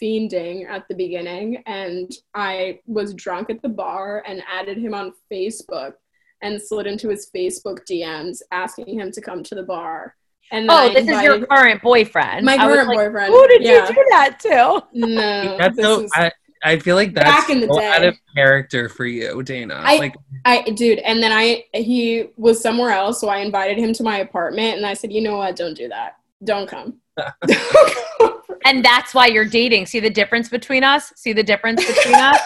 fiending 0.00 0.68
at 0.68 0.86
the 0.88 0.94
beginning, 0.94 1.62
and 1.66 2.10
I 2.34 2.80
was 2.86 3.14
drunk 3.14 3.50
at 3.50 3.62
the 3.62 3.68
bar 3.68 4.22
and 4.26 4.42
added 4.50 4.78
him 4.78 4.94
on 4.94 5.12
Facebook 5.32 5.94
and 6.42 6.60
slid 6.60 6.86
into 6.86 7.08
his 7.08 7.30
Facebook 7.34 7.80
DMs 7.90 8.38
asking 8.50 8.98
him 8.98 9.10
to 9.12 9.20
come 9.20 9.42
to 9.44 9.54
the 9.54 9.62
bar. 9.62 10.16
And 10.52 10.68
then 10.68 10.76
Oh, 10.76 10.80
I 10.90 10.94
this 10.94 11.08
is 11.08 11.22
your 11.22 11.46
current 11.46 11.80
boyfriend. 11.82 12.44
my 12.44 12.54
I 12.56 12.66
was 12.66 12.76
current 12.76 12.88
like, 12.88 12.98
boyfriend. 12.98 13.32
Who 13.32 13.48
did 13.48 13.62
yeah. 13.62 13.88
you 13.88 13.94
do 13.94 14.04
that 14.10 14.38
to? 14.40 14.84
No, 14.92 15.56
that's 15.58 15.76
this 15.76 15.84
so 15.84 16.00
is- 16.02 16.10
I, 16.14 16.30
I 16.62 16.78
feel 16.78 16.94
like 16.94 17.14
that's 17.14 17.28
Back 17.28 17.48
in 17.50 17.60
the 17.60 17.66
so 17.66 17.80
day. 17.80 17.88
out 17.88 18.04
of 18.04 18.16
character 18.36 18.88
for 18.88 19.04
you 19.06 19.42
dana 19.42 19.80
I- 19.84 19.96
like 19.96 20.14
I 20.44 20.62
dude, 20.62 20.98
and 21.00 21.22
then 21.22 21.32
I 21.32 21.64
he 21.74 22.26
was 22.36 22.60
somewhere 22.60 22.90
else, 22.90 23.20
so 23.20 23.28
I 23.28 23.38
invited 23.38 23.78
him 23.78 23.92
to 23.94 24.02
my 24.02 24.18
apartment, 24.18 24.76
and 24.76 24.86
I 24.86 24.94
said, 24.94 25.10
you 25.12 25.22
know 25.22 25.38
what, 25.38 25.56
don't 25.56 25.74
do 25.74 25.88
that, 25.88 26.18
don't 26.44 26.68
come. 26.68 26.98
and 28.66 28.84
that's 28.84 29.14
why 29.14 29.26
you're 29.26 29.44
dating. 29.46 29.86
See 29.86 30.00
the 30.00 30.10
difference 30.10 30.48
between 30.48 30.84
us? 30.84 31.12
See 31.16 31.32
the 31.32 31.42
difference 31.42 31.84
between 31.84 32.14
us? 32.14 32.40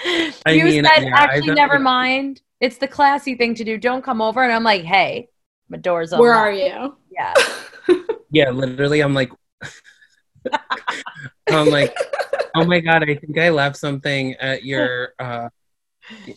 I 0.00 0.52
you 0.52 0.64
mean, 0.64 0.84
said 0.84 1.04
yeah, 1.04 1.10
actually 1.14 1.54
never 1.54 1.78
mind. 1.78 2.42
It's 2.60 2.78
the 2.78 2.88
classy 2.88 3.34
thing 3.34 3.54
to 3.54 3.64
do. 3.64 3.78
Don't 3.78 4.02
come 4.02 4.20
over. 4.20 4.42
And 4.42 4.52
I'm 4.52 4.64
like, 4.64 4.82
hey, 4.82 5.28
my 5.68 5.78
door's 5.78 6.12
open. 6.12 6.22
Where 6.22 6.34
are 6.34 6.52
you? 6.52 6.96
Yeah. 7.10 7.34
Yeah, 8.30 8.50
literally, 8.50 9.00
I'm 9.00 9.14
like, 9.14 9.32
I'm 11.50 11.70
like, 11.70 11.96
oh 12.54 12.66
my 12.66 12.80
god, 12.80 13.02
I 13.02 13.14
think 13.14 13.38
I 13.38 13.48
left 13.48 13.78
something 13.78 14.34
at 14.34 14.64
your, 14.64 15.14
uh, 15.18 15.48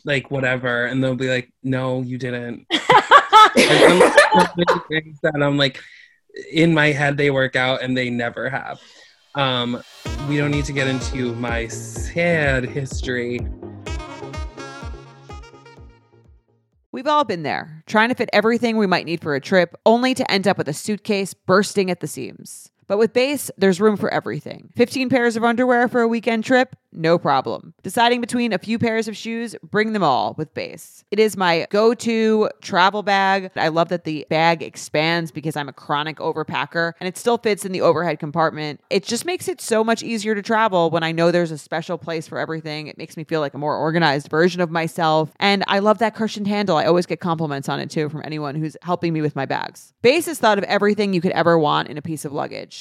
like 0.05 0.31
whatever, 0.31 0.85
and 0.85 1.03
they'll 1.03 1.15
be 1.15 1.27
like, 1.27 1.51
no, 1.63 2.01
you 2.01 2.17
didn't. 2.17 2.65
And 3.57 3.91
I'm 3.91 3.99
like, 3.99 4.19
so 4.33 4.47
many 4.55 4.81
things 4.87 5.19
that 5.23 5.43
I'm 5.43 5.57
like, 5.57 5.81
in 6.49 6.73
my 6.73 6.93
head 6.93 7.17
they 7.17 7.29
work 7.29 7.57
out, 7.57 7.81
and 7.81 7.97
they 7.97 8.09
never 8.09 8.49
have. 8.49 8.79
Um, 9.35 9.83
we 10.29 10.37
don't 10.37 10.51
need 10.51 10.65
to 10.65 10.73
get 10.73 10.87
into 10.87 11.35
my 11.35 11.67
sad 11.67 12.63
history. 12.63 13.41
We've 16.93 17.07
all 17.07 17.23
been 17.23 17.43
there, 17.43 17.83
trying 17.85 18.09
to 18.09 18.15
fit 18.15 18.29
everything 18.33 18.75
we 18.75 18.87
might 18.87 19.05
need 19.05 19.21
for 19.21 19.33
a 19.33 19.39
trip, 19.39 19.75
only 19.85 20.13
to 20.13 20.29
end 20.29 20.45
up 20.45 20.57
with 20.57 20.67
a 20.67 20.73
suitcase 20.73 21.33
bursting 21.33 21.89
at 21.89 22.01
the 22.01 22.07
seams. 22.07 22.70
But 22.91 22.97
with 22.97 23.13
Béis, 23.13 23.49
there's 23.57 23.79
room 23.79 23.95
for 23.95 24.13
everything. 24.13 24.69
15 24.75 25.07
pairs 25.07 25.37
of 25.37 25.45
underwear 25.45 25.87
for 25.87 26.01
a 26.01 26.09
weekend 26.09 26.43
trip? 26.43 26.75
No 26.91 27.17
problem. 27.17 27.73
Deciding 27.83 28.19
between 28.19 28.51
a 28.51 28.57
few 28.57 28.77
pairs 28.77 29.07
of 29.07 29.15
shoes? 29.15 29.55
Bring 29.63 29.93
them 29.93 30.03
all 30.03 30.35
with 30.37 30.53
Béis. 30.53 31.05
It 31.09 31.17
is 31.17 31.37
my 31.37 31.67
go 31.69 31.93
to 31.93 32.49
travel 32.61 33.01
bag. 33.01 33.49
I 33.55 33.69
love 33.69 33.87
that 33.89 34.03
the 34.03 34.27
bag 34.29 34.61
expands 34.61 35.31
because 35.31 35.55
I'm 35.55 35.69
a 35.69 35.73
chronic 35.73 36.17
overpacker 36.17 36.91
and 36.99 37.07
it 37.07 37.17
still 37.17 37.37
fits 37.37 37.63
in 37.63 37.71
the 37.71 37.79
overhead 37.79 38.19
compartment. 38.19 38.81
It 38.89 39.05
just 39.05 39.23
makes 39.23 39.47
it 39.47 39.61
so 39.61 39.85
much 39.85 40.03
easier 40.03 40.35
to 40.35 40.41
travel 40.41 40.89
when 40.89 41.01
I 41.01 41.13
know 41.13 41.31
there's 41.31 41.51
a 41.51 41.57
special 41.57 41.97
place 41.97 42.27
for 42.27 42.37
everything. 42.37 42.87
It 42.87 42.97
makes 42.97 43.15
me 43.15 43.23
feel 43.23 43.39
like 43.39 43.53
a 43.53 43.57
more 43.57 43.77
organized 43.77 44.27
version 44.29 44.59
of 44.59 44.69
myself. 44.69 45.31
And 45.39 45.63
I 45.69 45.79
love 45.79 45.99
that 45.99 46.13
cushioned 46.13 46.47
handle. 46.47 46.75
I 46.75 46.87
always 46.87 47.05
get 47.05 47.21
compliments 47.21 47.69
on 47.69 47.79
it 47.79 47.89
too 47.89 48.09
from 48.09 48.21
anyone 48.25 48.55
who's 48.55 48.75
helping 48.81 49.13
me 49.13 49.21
with 49.21 49.33
my 49.37 49.45
bags. 49.45 49.93
Béis 50.03 50.25
has 50.25 50.39
thought 50.39 50.57
of 50.57 50.65
everything 50.65 51.13
you 51.13 51.21
could 51.21 51.31
ever 51.31 51.57
want 51.57 51.87
in 51.87 51.97
a 51.97 52.01
piece 52.01 52.25
of 52.25 52.33
luggage 52.33 52.80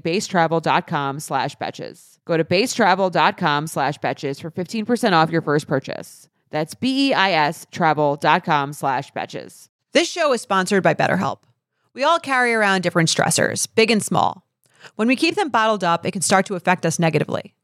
beistravel.com 0.00 1.20
slash 1.20 1.56
betches. 1.56 2.18
Go 2.24 2.36
to 2.36 2.44
beistravel.com 2.44 3.66
slash 3.66 3.98
betches 3.98 4.40
for 4.40 4.50
15% 4.50 5.12
off 5.12 5.30
your 5.30 5.42
first 5.42 5.66
purchase. 5.66 6.28
That's 6.50 6.74
B-E-I-S 6.74 7.66
travel.com 7.70 8.72
slash 8.72 9.12
betches. 9.12 9.68
This 9.92 10.08
show 10.10 10.32
is 10.32 10.40
sponsored 10.40 10.82
by 10.82 10.94
BetterHelp. 10.94 11.38
We 11.94 12.02
all 12.02 12.18
carry 12.18 12.52
around 12.54 12.82
different 12.82 13.08
stressors, 13.08 13.68
big 13.74 13.90
and 13.90 14.02
small. 14.02 14.46
When 14.96 15.08
we 15.08 15.16
keep 15.16 15.34
them 15.34 15.48
bottled 15.48 15.84
up, 15.84 16.04
it 16.04 16.12
can 16.12 16.22
start 16.22 16.46
to 16.46 16.54
affect 16.54 16.84
us 16.84 16.98
negatively. 16.98 17.54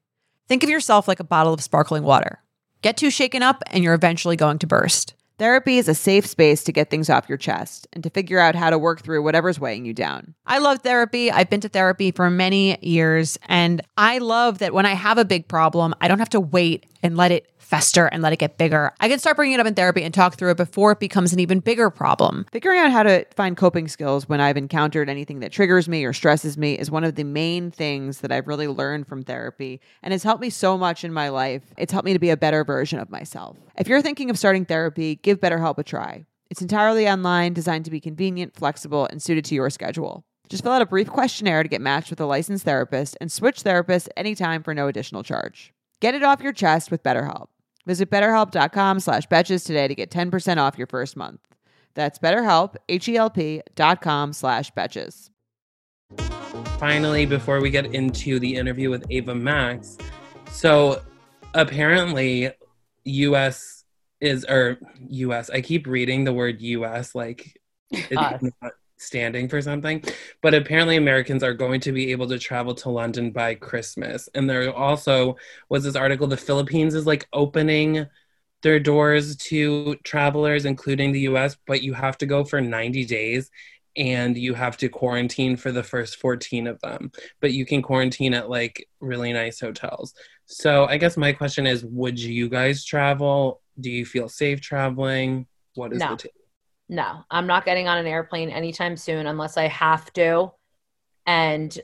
Think 0.49 0.63
of 0.63 0.71
yourself 0.71 1.09
like 1.09 1.21
a 1.21 1.25
bottle 1.25 1.53
of 1.53 1.63
sparkling 1.63 2.03
water. 2.03 2.41
Get 2.83 2.97
too 2.97 3.11
shaken 3.11 3.43
up, 3.43 3.63
and 3.69 3.85
you're 3.85 3.95
eventually 3.95 4.37
going 4.37 4.59
to 4.59 4.67
burst. 4.67 5.15
Therapy 5.41 5.79
is 5.79 5.89
a 5.89 5.95
safe 5.95 6.27
space 6.27 6.63
to 6.65 6.71
get 6.71 6.91
things 6.91 7.09
off 7.09 7.27
your 7.27 7.39
chest 7.39 7.89
and 7.95 8.05
to 8.05 8.11
figure 8.11 8.39
out 8.39 8.55
how 8.55 8.69
to 8.69 8.79
work 8.79 9.01
through 9.01 9.23
whatever's 9.23 9.59
weighing 9.59 9.87
you 9.87 9.95
down. 9.95 10.35
I 10.45 10.59
love 10.59 10.81
therapy. 10.81 11.33
I've 11.33 11.49
been 11.49 11.63
to 11.63 11.69
therapy 11.71 12.11
for 12.11 12.29
many 12.29 12.77
years, 12.87 13.39
and 13.47 13.81
I 13.97 14.19
love 14.19 14.59
that 14.59 14.75
when 14.75 14.85
I 14.85 14.93
have 14.93 15.17
a 15.17 15.25
big 15.25 15.49
problem, 15.49 15.95
I 15.99 16.09
don't 16.09 16.19
have 16.19 16.29
to 16.31 16.41
wait 16.41 16.85
and 17.03 17.17
let 17.17 17.33
it 17.33 17.51
fester 17.71 18.07
and 18.07 18.21
let 18.21 18.33
it 18.33 18.39
get 18.41 18.59
bigger. 18.59 18.93
I 18.99 19.09
can 19.09 19.21
start 19.21 19.37
bringing 19.37 19.55
it 19.55 19.61
up 19.61 19.67
in 19.67 19.75
therapy 19.75 20.03
and 20.03 20.13
talk 20.13 20.35
through 20.35 20.51
it 20.51 20.57
before 20.57 20.91
it 20.91 20.99
becomes 20.99 21.33
an 21.33 21.39
even 21.39 21.61
bigger 21.61 21.89
problem. 21.89 22.45
Figuring 22.51 22.81
out 22.81 22.91
how 22.91 23.05
to 23.05 23.25
find 23.37 23.57
coping 23.57 23.87
skills 23.87 24.29
when 24.29 24.41
I've 24.41 24.57
encountered 24.57 25.09
anything 25.09 25.39
that 25.41 25.53
triggers 25.53 25.89
me 25.89 26.05
or 26.05 26.13
stresses 26.13 26.59
me 26.59 26.77
is 26.77 26.91
one 26.91 27.05
of 27.05 27.15
the 27.15 27.23
main 27.23 27.71
things 27.71 28.21
that 28.21 28.33
I've 28.33 28.49
really 28.49 28.67
learned 28.67 29.07
from 29.07 29.23
therapy 29.23 29.81
and 30.03 30.11
has 30.11 30.25
helped 30.25 30.43
me 30.43 30.51
so 30.51 30.77
much 30.77 31.05
in 31.05 31.13
my 31.13 31.29
life. 31.29 31.63
It's 31.79 31.93
helped 31.93 32.07
me 32.07 32.13
to 32.13 32.19
be 32.19 32.31
a 32.31 32.37
better 32.37 32.65
version 32.65 32.99
of 32.99 33.09
myself. 33.09 33.57
If 33.79 33.87
you're 33.87 34.03
thinking 34.03 34.31
of 34.31 34.39
starting 34.39 34.65
therapy, 34.65 35.17
give 35.31 35.41
BetterHelp 35.41 35.79
a 35.79 35.85
try. 35.85 36.25
It's 36.51 36.61
entirely 36.61 37.09
online, 37.09 37.53
designed 37.53 37.85
to 37.85 37.91
be 37.93 38.01
convenient, 38.01 38.57
flexible, 38.57 39.07
and 39.07 39.23
suited 39.23 39.45
to 39.45 39.55
your 39.55 39.71
schedule. 39.71 40.25
Just 40.49 40.65
fill 40.65 40.73
out 40.73 40.83
a 40.83 40.87
brief 40.87 41.09
questionnaire 41.09 41.63
to 41.63 41.69
get 41.69 41.81
matched 41.81 42.11
with 42.11 42.21
a 42.21 42.27
licensed 42.27 42.65
therapist 42.65 43.17
and 43.21 43.31
switch 43.31 43.63
therapists 43.63 44.09
anytime 44.17 44.65
for 44.65 44.75
no 44.75 44.89
additional 44.89 45.23
charge. 45.23 45.73
Get 46.01 46.17
it 46.17 46.25
off 46.25 46.43
your 46.43 46.53
chest 46.53 46.91
with 46.91 47.05
BetterHelp. 47.05 47.47
Visit 47.87 48.11
betterhelp.com 48.11 48.99
slash 48.99 49.29
betches 49.29 49.65
today 49.65 49.87
to 49.87 49.95
get 49.95 50.11
10% 50.11 50.57
off 50.57 50.77
your 50.77 50.89
first 50.89 51.17
month. 51.17 51.41
That's 51.95 52.19
betterhelp, 52.19 52.75
H-E-L-P 52.89 53.63
dot 53.77 54.01
com 54.01 54.33
slash 54.33 54.73
betches. 54.73 55.31
finally, 56.81 57.25
before 57.25 57.61
we 57.61 57.71
get 57.71 57.95
into 57.95 58.41
the 58.41 58.57
interview 58.57 58.91
with 58.91 59.05
Ava 59.11 59.37
Max, 59.37 59.97
so 60.51 61.01
apparently, 61.55 62.51
U.S. 63.05 63.80
is 64.21 64.45
or 64.45 64.79
U.S. 65.09 65.51
I 65.51 65.61
keep 65.61 65.87
reading 65.87 66.25
the 66.25 66.33
word 66.33 66.61
U.S. 66.61 67.15
like 67.15 67.59
it's 67.91 68.17
Us. 68.17 68.43
not 68.63 68.73
standing 68.97 69.49
for 69.49 69.63
something, 69.63 70.05
but 70.43 70.55
apparently 70.55 70.97
Americans 70.97 71.43
are 71.43 71.55
going 71.55 71.81
to 71.81 71.93
be 71.93 72.11
able 72.13 72.29
to 72.29 72.39
travel 72.39 72.75
to 72.77 72.91
London 72.91 73.31
by 73.31 73.55
Christmas, 73.55 74.29
and 74.35 74.49
there 74.49 74.73
also 74.75 75.37
was 75.69 75.85
this 75.85 75.97
article: 75.97 76.27
the 76.27 76.37
Philippines 76.37 76.95
is 76.95 77.07
like 77.07 77.27
opening 77.33 78.07
their 78.63 78.79
doors 78.79 79.37
to 79.37 79.97
travelers, 80.05 80.67
including 80.67 81.13
the 81.13 81.21
U.S., 81.21 81.57
but 81.67 81.83
you 81.83 81.95
have 81.95 82.19
to 82.19 82.27
go 82.27 82.45
for 82.45 82.61
90 82.61 83.07
days 83.07 83.51
and 83.97 84.37
you 84.37 84.55
have 84.55 84.77
to 84.77 84.89
quarantine 84.89 85.57
for 85.57 85.73
the 85.73 85.83
first 85.83 86.21
14 86.21 86.67
of 86.67 86.81
them 86.81 87.11
but 87.41 87.53
you 87.53 87.67
can 87.67 87.83
quarantine 87.83 88.35
at 88.35 88.49
like 88.49 88.87
really 89.01 89.33
nice 89.33 89.59
hotels 89.59 90.15
so 90.47 90.87
i 90.87 90.97
guess 90.97 91.17
my 91.17 91.33
question 91.33 91.67
is 91.67 91.85
would 91.85 92.19
you 92.19 92.49
guys 92.49 92.85
travel 92.85 93.61
do 93.81 93.91
you 93.91 94.05
feel 94.05 94.29
safe 94.29 94.61
traveling 94.61 95.47
what 95.75 95.93
is 95.93 95.99
No. 96.01 96.11
the 96.11 96.17
take 96.17 96.33
No, 96.89 97.25
I'm 97.31 97.47
not 97.47 97.65
getting 97.65 97.89
on 97.89 97.99
an 97.99 98.07
airplane 98.07 98.51
anytime 98.51 98.97
soon 98.97 99.27
unless 99.27 99.57
I 99.57 99.69
have 99.69 100.13
to. 100.15 100.53
And 101.27 101.79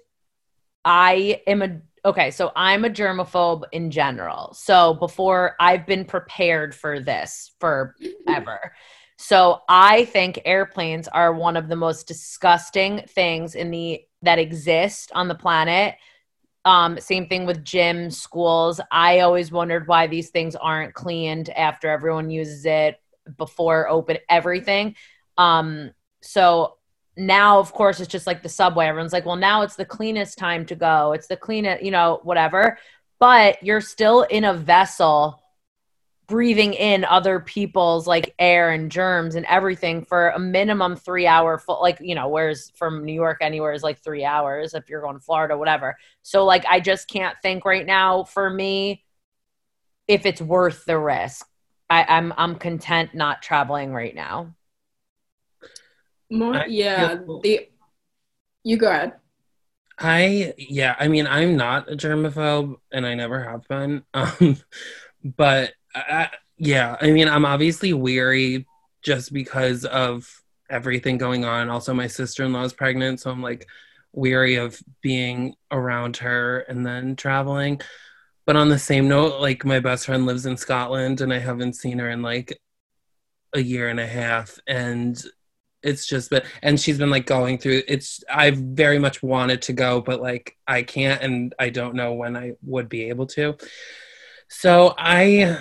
I 0.85 1.43
am 1.47 1.63
a 1.63 1.81
okay, 2.05 2.31
so 2.31 2.53
I'm 2.55 2.85
a 2.85 2.91
germaphobe 2.91 3.65
in 3.73 3.91
general. 3.91 4.55
So 4.55 4.95
before 4.95 5.57
I've 5.59 5.87
been 5.87 6.05
prepared 6.05 6.75
for 6.75 7.01
this 7.01 7.53
forever. 7.59 8.73
So 9.19 9.63
I 9.69 10.05
think 10.05 10.41
airplanes 10.45 11.09
are 11.09 11.33
one 11.33 11.57
of 11.57 11.69
the 11.69 11.77
most 11.77 12.07
disgusting 12.07 13.03
things 13.09 13.55
in 13.55 13.71
the 13.71 14.03
that 14.23 14.39
exist 14.39 15.11
on 15.15 15.29
the 15.29 15.35
planet. 15.35 15.97
Um, 16.67 16.99
same 16.99 17.29
thing 17.29 17.47
with 17.47 17.65
gyms, 17.65 18.15
schools. 18.15 18.81
I 18.91 19.21
always 19.21 19.53
wondered 19.53 19.87
why 19.87 20.09
these 20.09 20.31
things 20.31 20.57
aren't 20.57 20.95
cleaned 20.95 21.49
after 21.51 21.89
everyone 21.89 22.29
uses 22.29 22.67
it 22.67 23.01
before 23.39 23.89
open 23.89 24.19
everything. 24.29 24.97
Um, 25.39 25.93
so 26.23 26.77
now, 27.17 27.61
of 27.61 27.73
course, 27.73 28.01
it's 28.01 28.11
just 28.11 28.27
like 28.27 28.43
the 28.43 28.49
subway. 28.49 28.87
Everyone's 28.87 29.13
like, 29.13 29.25
well, 29.25 29.37
now 29.37 29.63
it's 29.63 29.77
the 29.77 29.85
cleanest 29.85 30.39
time 30.39 30.67
to 30.67 30.75
go. 30.75 31.13
It's 31.13 31.29
the 31.29 31.37
cleanest, 31.37 31.85
you 31.85 31.93
know, 31.93 32.19
whatever. 32.25 32.79
But 33.21 33.63
you're 33.63 33.81
still 33.81 34.23
in 34.23 34.43
a 34.43 34.53
vessel 34.53 35.41
breathing 36.27 36.75
in 36.75 37.05
other 37.05 37.41
people's 37.41 38.07
like 38.07 38.35
air 38.39 38.71
and 38.71 38.91
germs 38.91 39.35
and 39.35 39.47
everything 39.47 40.05
for 40.05 40.31
a 40.31 40.39
minimum 40.39 40.97
three 40.97 41.27
hour 41.27 41.59
full 41.59 41.81
like 41.81 41.99
you 42.01 42.15
know 42.15 42.29
whereas 42.29 42.73
from 42.75 43.05
new 43.05 43.13
york 43.13 43.39
anywhere 43.41 43.73
is 43.73 43.83
like 43.83 43.99
three 44.01 44.25
hours 44.25 44.75
if 44.75 44.89
you're 44.89 45.03
going 45.03 45.15
to 45.15 45.21
florida 45.21 45.57
whatever 45.57 45.97
so 46.23 46.45
like 46.45 46.65
i 46.69 46.81
just 46.81 47.09
can't 47.09 47.37
think 47.43 47.65
right 47.65 47.87
now 47.87 48.25
for 48.25 48.51
me 48.51 49.05
if 50.09 50.27
it's 50.27 50.41
worth 50.41 50.85
the 50.85 50.99
risk 50.99 51.47
I, 51.89 52.05
i'm 52.09 52.33
i'm 52.37 52.57
content 52.57 53.15
not 53.15 53.43
traveling 53.43 53.93
right 53.93 54.15
now 54.15 54.55
More, 56.31 56.65
yeah. 56.67 57.19
The 57.43 57.69
you 58.65 58.77
go 58.77 58.89
ahead. 58.91 59.13
I 59.99 60.55
yeah, 60.59 60.97
I 60.99 61.09
mean 61.09 61.27
I'm 61.27 61.57
not 61.57 61.91
a 61.91 61.97
germaphobe 61.97 62.77
and 62.93 63.07
I 63.07 63.15
never 63.15 63.43
have 63.45 63.67
been. 63.69 64.03
Um 64.15 64.57
but 65.37 65.73
I, 65.97 66.31
yeah, 66.59 66.97
I 67.01 67.11
mean 67.11 67.29
I'm 67.29 67.45
obviously 67.45 67.93
weary 67.93 68.67
just 69.03 69.33
because 69.33 69.85
of 69.85 70.31
everything 70.69 71.19
going 71.19 71.45
on. 71.45 71.71
Also 71.71 71.95
my 71.95 72.07
sister-in-law 72.07 72.65
is 72.65 72.73
pregnant, 72.73 73.21
so 73.21 73.31
I'm 73.31 73.43
like 73.43 73.67
weary 74.13 74.57
of 74.57 74.81
being 75.03 75.55
around 75.71 76.17
her 76.19 76.61
and 76.61 76.85
then 76.85 77.17
traveling. 77.17 77.81
But 78.47 78.57
on 78.57 78.69
the 78.69 78.79
same 78.79 79.09
note, 79.09 79.41
like 79.41 79.65
my 79.65 79.81
best 79.81 80.07
friend 80.07 80.27
lives 80.27 80.47
in 80.47 80.57
Scotland 80.57 81.21
and 81.21 81.33
I 81.33 81.39
haven't 81.39 81.75
seen 81.75 81.99
her 81.99 82.11
in 82.11 82.23
like 82.23 82.59
a 83.53 83.61
year 83.61 83.89
and 83.89 84.01
a 84.01 84.07
half. 84.07 84.59
And 84.67 85.23
it's 85.83 86.07
just 86.07 86.31
been, 86.31 86.43
and 86.63 86.81
she's 86.81 86.99
been 86.99 87.11
like 87.11 87.27
going 87.27 87.59
through 87.59 87.83
it's, 87.87 88.25
I've 88.33 88.57
very 88.57 88.99
much 88.99 89.23
wanted 89.23 89.63
to 89.63 89.73
go, 89.73 90.01
but 90.01 90.23
like 90.23 90.57
I 90.67 90.83
can't 90.83 91.23
and 91.23 91.55
I 91.59 91.71
don't 91.71 91.95
know 91.95 92.15
when 92.15 92.37
I 92.37 92.53
would 92.63 92.89
be 92.89 93.09
able 93.09 93.27
to. 93.29 93.57
So 94.49 94.95
I 94.97 95.59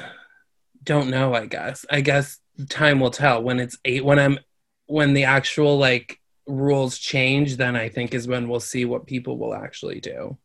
don't 0.86 1.10
know, 1.10 1.34
I 1.34 1.48
guess. 1.48 1.86
I 1.90 2.02
guess 2.02 2.40
time 2.70 3.00
will 3.00 3.12
tell 3.12 3.44
when 3.44 3.60
it's 3.60 3.78
eight, 3.84 4.06
when 4.06 4.20
I'm, 4.20 4.40
when 4.86 5.14
the 5.14 5.26
actual 5.26 5.78
like 5.78 6.20
rules 6.48 6.98
change, 6.98 7.58
then 7.58 7.76
I 7.76 7.90
think 7.90 8.14
is 8.14 8.28
when 8.28 8.48
we'll 8.48 8.60
see 8.60 8.86
what 8.86 9.08
people 9.08 9.38
will 9.38 9.54
actually 9.54 10.00
do. 10.00 10.38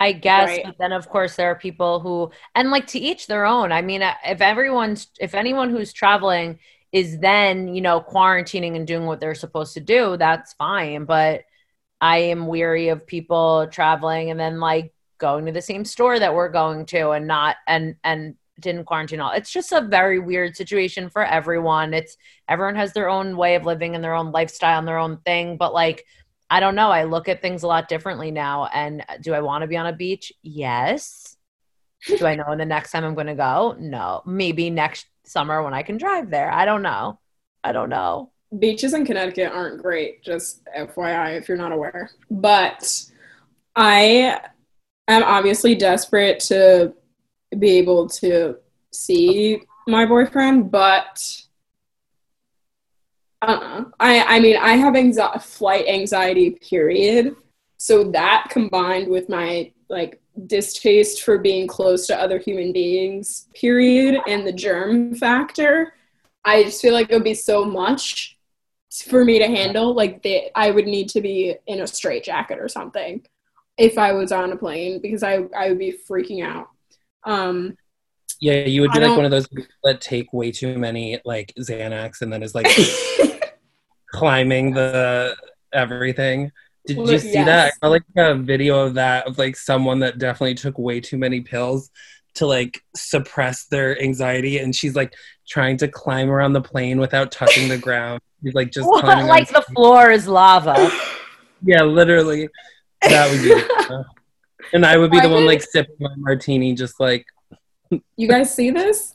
I 0.00 0.12
guess, 0.12 0.48
Right. 0.48 0.64
but 0.64 0.76
then 0.78 0.92
of 0.92 1.08
course 1.08 1.34
there 1.34 1.50
are 1.50 1.56
people 1.56 1.98
who, 1.98 2.30
and 2.54 2.70
like 2.70 2.86
to 2.88 3.00
each 3.00 3.26
their 3.26 3.44
own. 3.44 3.72
I 3.72 3.82
mean, 3.82 4.00
uh, 4.00 4.14
if 4.24 4.40
everyone's, 4.40 5.08
if 5.18 5.34
anyone 5.34 5.70
who's 5.70 5.92
traveling 5.92 6.60
is 6.92 7.18
then, 7.18 7.74
you 7.74 7.80
know, 7.80 8.00
quarantining 8.00 8.76
and 8.76 8.86
doing 8.86 9.06
what 9.06 9.18
they're 9.18 9.34
supposed 9.34 9.74
to 9.74 9.80
do, 9.80 10.16
that's 10.16 10.52
fine. 10.52 11.04
But 11.04 11.42
I 12.00 12.18
am 12.18 12.46
weary 12.46 12.88
of 12.88 13.08
people 13.08 13.66
traveling 13.72 14.30
and 14.30 14.38
then 14.38 14.60
like 14.60 14.94
going 15.18 15.46
to 15.46 15.52
the 15.52 15.60
same 15.60 15.84
store 15.84 16.16
that 16.16 16.32
we're 16.32 16.48
going 16.48 16.86
to 16.86 17.10
and 17.10 17.26
not, 17.26 17.56
and, 17.66 17.96
and, 18.04 18.36
didn't 18.60 18.84
quarantine 18.84 19.20
all. 19.20 19.32
It's 19.32 19.52
just 19.52 19.72
a 19.72 19.80
very 19.80 20.18
weird 20.18 20.56
situation 20.56 21.08
for 21.10 21.24
everyone. 21.24 21.94
It's 21.94 22.16
everyone 22.48 22.76
has 22.76 22.92
their 22.92 23.08
own 23.08 23.36
way 23.36 23.54
of 23.54 23.64
living 23.64 23.94
and 23.94 24.02
their 24.02 24.14
own 24.14 24.32
lifestyle 24.32 24.78
and 24.78 24.88
their 24.88 24.98
own 24.98 25.18
thing. 25.18 25.56
But 25.56 25.74
like, 25.74 26.04
I 26.50 26.60
don't 26.60 26.74
know. 26.74 26.90
I 26.90 27.04
look 27.04 27.28
at 27.28 27.42
things 27.42 27.62
a 27.62 27.66
lot 27.66 27.88
differently 27.88 28.30
now. 28.30 28.66
And 28.72 29.04
uh, 29.08 29.18
do 29.20 29.34
I 29.34 29.40
want 29.40 29.62
to 29.62 29.68
be 29.68 29.76
on 29.76 29.86
a 29.86 29.92
beach? 29.92 30.32
Yes. 30.42 31.36
do 32.06 32.26
I 32.26 32.34
know 32.34 32.44
when 32.48 32.58
the 32.58 32.64
next 32.64 32.92
time 32.92 33.04
I'm 33.04 33.14
going 33.14 33.26
to 33.26 33.34
go? 33.34 33.76
No. 33.78 34.22
Maybe 34.24 34.70
next 34.70 35.06
summer 35.24 35.62
when 35.62 35.74
I 35.74 35.82
can 35.82 35.98
drive 35.98 36.30
there. 36.30 36.50
I 36.50 36.64
don't 36.64 36.82
know. 36.82 37.18
I 37.62 37.72
don't 37.72 37.90
know. 37.90 38.32
beaches 38.58 38.94
in 38.94 39.04
Connecticut 39.04 39.52
aren't 39.52 39.82
great, 39.82 40.22
just 40.22 40.64
FYI 40.76 41.36
if 41.36 41.48
you're 41.48 41.58
not 41.58 41.72
aware. 41.72 42.10
But 42.30 43.04
I 43.76 44.40
am 45.06 45.22
obviously 45.24 45.74
desperate 45.74 46.40
to 46.40 46.94
be 47.58 47.78
able 47.78 48.08
to 48.08 48.56
see 48.92 49.62
my 49.86 50.04
boyfriend, 50.06 50.70
but 50.70 51.42
uh 53.42 53.84
I 54.00 54.36
I 54.36 54.40
mean 54.40 54.56
I 54.56 54.72
have 54.76 54.94
anxi- 54.94 55.42
flight 55.42 55.86
anxiety 55.86 56.50
period. 56.50 57.36
So 57.76 58.04
that 58.10 58.48
combined 58.50 59.08
with 59.08 59.28
my 59.28 59.72
like 59.88 60.20
distaste 60.46 61.22
for 61.22 61.38
being 61.38 61.66
close 61.66 62.06
to 62.06 62.20
other 62.20 62.38
human 62.38 62.72
beings 62.72 63.48
period 63.54 64.20
and 64.26 64.46
the 64.46 64.52
germ 64.52 65.14
factor, 65.14 65.94
I 66.44 66.64
just 66.64 66.82
feel 66.82 66.92
like 66.92 67.10
it 67.10 67.14
would 67.14 67.24
be 67.24 67.34
so 67.34 67.64
much 67.64 68.36
for 69.06 69.24
me 69.24 69.38
to 69.38 69.46
handle. 69.46 69.94
Like 69.94 70.22
the, 70.22 70.50
I 70.54 70.70
would 70.70 70.86
need 70.86 71.08
to 71.10 71.20
be 71.20 71.56
in 71.66 71.80
a 71.80 71.86
straight 71.86 72.24
jacket 72.24 72.58
or 72.58 72.68
something 72.68 73.24
if 73.76 73.96
I 73.98 74.12
was 74.12 74.32
on 74.32 74.52
a 74.52 74.56
plane 74.56 75.00
because 75.00 75.22
I 75.22 75.44
I 75.56 75.68
would 75.68 75.78
be 75.78 75.96
freaking 76.08 76.44
out. 76.44 76.68
Um, 77.28 77.76
Yeah, 78.40 78.64
you 78.64 78.80
would 78.82 78.90
I 78.90 78.94
be 78.94 79.00
like 79.00 79.08
don't- 79.08 79.16
one 79.16 79.24
of 79.24 79.30
those 79.30 79.48
people 79.48 79.66
that 79.84 80.00
take 80.00 80.32
way 80.32 80.50
too 80.52 80.78
many 80.78 81.20
like 81.24 81.52
Xanax 81.58 82.22
and 82.22 82.32
then 82.32 82.42
is 82.42 82.54
like 82.54 82.66
climbing 84.10 84.72
the 84.74 85.36
everything. 85.72 86.50
Did 86.86 86.96
Well, 86.98 87.10
you 87.10 87.18
see 87.18 87.32
that? 87.32 87.48
I 87.48 87.64
yes. 87.66 87.78
saw 87.82 87.88
like 87.88 88.02
a 88.16 88.34
video 88.34 88.78
of 88.86 88.94
that 88.94 89.26
of 89.26 89.38
like 89.38 89.56
someone 89.56 89.98
that 90.00 90.18
definitely 90.18 90.54
took 90.54 90.78
way 90.78 91.00
too 91.00 91.18
many 91.18 91.40
pills 91.42 91.90
to 92.36 92.46
like 92.46 92.80
suppress 92.96 93.66
their 93.66 94.00
anxiety 94.00 94.58
and 94.58 94.74
she's 94.74 94.94
like 94.94 95.12
trying 95.48 95.76
to 95.78 95.88
climb 95.88 96.30
around 96.30 96.52
the 96.52 96.60
plane 96.60 96.98
without 96.98 97.32
touching 97.32 97.68
the 97.68 97.76
ground. 97.78 98.20
She's 98.42 98.54
like 98.54 98.70
just 98.70 98.86
What? 98.88 99.04
climbing 99.04 99.26
like 99.26 99.48
the 99.48 99.62
floor 99.74 100.10
is 100.10 100.26
lava. 100.28 100.90
Yeah, 101.60 101.82
literally. 101.82 102.48
That 103.02 103.28
would 103.32 103.42
be 103.42 104.04
and 104.72 104.84
I 104.86 104.96
would 104.96 105.10
be 105.10 105.18
I 105.18 105.22
the 105.26 105.28
one 105.28 105.42
did- 105.42 105.48
like 105.48 105.62
sipping 105.62 105.96
my 105.98 106.14
martini 106.16 106.74
just 106.74 107.00
like 107.00 107.26
you 108.16 108.28
guys 108.28 108.54
see 108.54 108.70
this? 108.70 109.14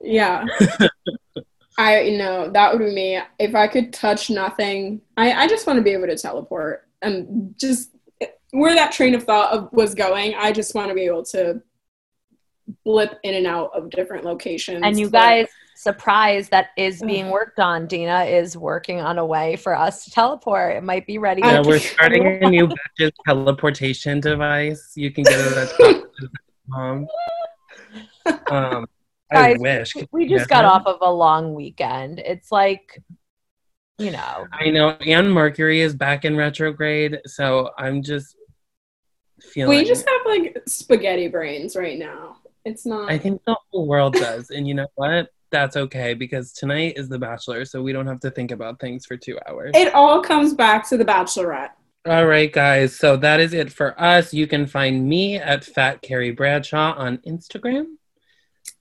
Yeah. 0.00 0.46
I 1.78 2.08
know 2.10 2.50
that 2.50 2.72
would 2.72 2.84
be 2.84 2.94
me 2.94 3.20
if 3.38 3.54
I 3.54 3.68
could 3.68 3.92
touch 3.92 4.30
nothing. 4.30 5.02
I 5.16 5.32
I 5.32 5.48
just 5.48 5.66
want 5.66 5.78
to 5.78 5.82
be 5.82 5.90
able 5.92 6.06
to 6.06 6.16
teleport 6.16 6.88
and 7.02 7.54
just 7.58 7.90
where 8.52 8.74
that 8.74 8.92
train 8.92 9.14
of 9.14 9.24
thought 9.24 9.52
of, 9.52 9.68
was 9.72 9.94
going. 9.94 10.34
I 10.34 10.52
just 10.52 10.74
want 10.74 10.88
to 10.88 10.94
be 10.94 11.02
able 11.02 11.24
to 11.26 11.60
blip 12.84 13.18
in 13.22 13.34
and 13.34 13.46
out 13.46 13.70
of 13.74 13.90
different 13.90 14.24
locations. 14.24 14.80
and 14.82 14.98
you 14.98 15.10
guys, 15.10 15.46
surprise 15.86 16.48
that 16.48 16.70
is 16.76 17.00
being 17.00 17.30
worked 17.30 17.60
on. 17.60 17.86
Dina 17.86 18.24
is 18.24 18.56
working 18.56 19.00
on 19.00 19.18
a 19.18 19.24
way 19.24 19.54
for 19.54 19.72
us 19.72 20.04
to 20.04 20.10
teleport. 20.10 20.74
It 20.74 20.82
might 20.82 21.06
be 21.06 21.18
ready. 21.18 21.42
Yeah, 21.42 21.62
we're 21.64 21.78
starting 21.78 22.26
a 22.42 22.50
new 22.50 22.66
Betches 22.66 23.12
teleportation 23.24 24.18
device. 24.18 24.94
You 24.96 25.12
can 25.12 25.22
get 25.22 25.38
it 25.38 25.56
at 25.56 26.02
um, 26.74 27.06
um 28.50 28.86
I 29.30 29.54
Guys, 29.54 29.56
wish. 29.60 29.92
We 30.10 30.28
just 30.28 30.48
got 30.48 30.64
off 30.64 30.86
of 30.86 30.98
a 31.02 31.12
long 31.12 31.54
weekend. 31.54 32.18
It's 32.18 32.50
like, 32.50 33.00
you 33.98 34.10
know, 34.10 34.46
I 34.52 34.70
know, 34.70 34.90
and 34.90 35.32
Mercury 35.32 35.82
is 35.82 35.94
back 35.94 36.24
in 36.24 36.36
retrograde, 36.36 37.20
so 37.26 37.70
I'm 37.78 38.02
just 38.02 38.36
feeling. 39.40 39.78
we 39.78 39.84
just 39.84 40.04
have 40.08 40.20
like 40.26 40.62
spaghetti 40.66 41.28
brains 41.28 41.76
right 41.76 41.98
now. 41.98 42.38
It's 42.64 42.84
not. 42.84 43.10
I 43.10 43.18
think 43.18 43.40
the 43.46 43.56
whole 43.70 43.86
world 43.86 44.14
does, 44.14 44.50
and 44.50 44.66
you 44.66 44.74
know 44.74 44.88
what? 44.96 45.30
That's 45.50 45.76
okay 45.76 46.14
because 46.14 46.52
tonight 46.52 46.94
is 46.96 47.08
The 47.08 47.18
Bachelor, 47.18 47.64
so 47.64 47.82
we 47.82 47.92
don't 47.92 48.06
have 48.06 48.20
to 48.20 48.30
think 48.30 48.50
about 48.50 48.80
things 48.80 49.06
for 49.06 49.16
two 49.16 49.38
hours. 49.48 49.72
it 49.74 49.94
all 49.94 50.20
comes 50.22 50.54
back 50.54 50.88
to 50.88 50.96
the 50.96 51.04
Bachelorette. 51.04 51.70
All 52.06 52.26
right, 52.26 52.52
guys. 52.52 52.96
So 52.96 53.16
that 53.16 53.40
is 53.40 53.52
it 53.52 53.72
for 53.72 54.00
us. 54.00 54.32
You 54.32 54.46
can 54.46 54.66
find 54.66 55.08
me 55.08 55.36
at 55.36 55.64
Fat 55.64 56.02
Carrie 56.02 56.30
Bradshaw 56.30 56.94
on 56.96 57.18
Instagram. 57.18 57.86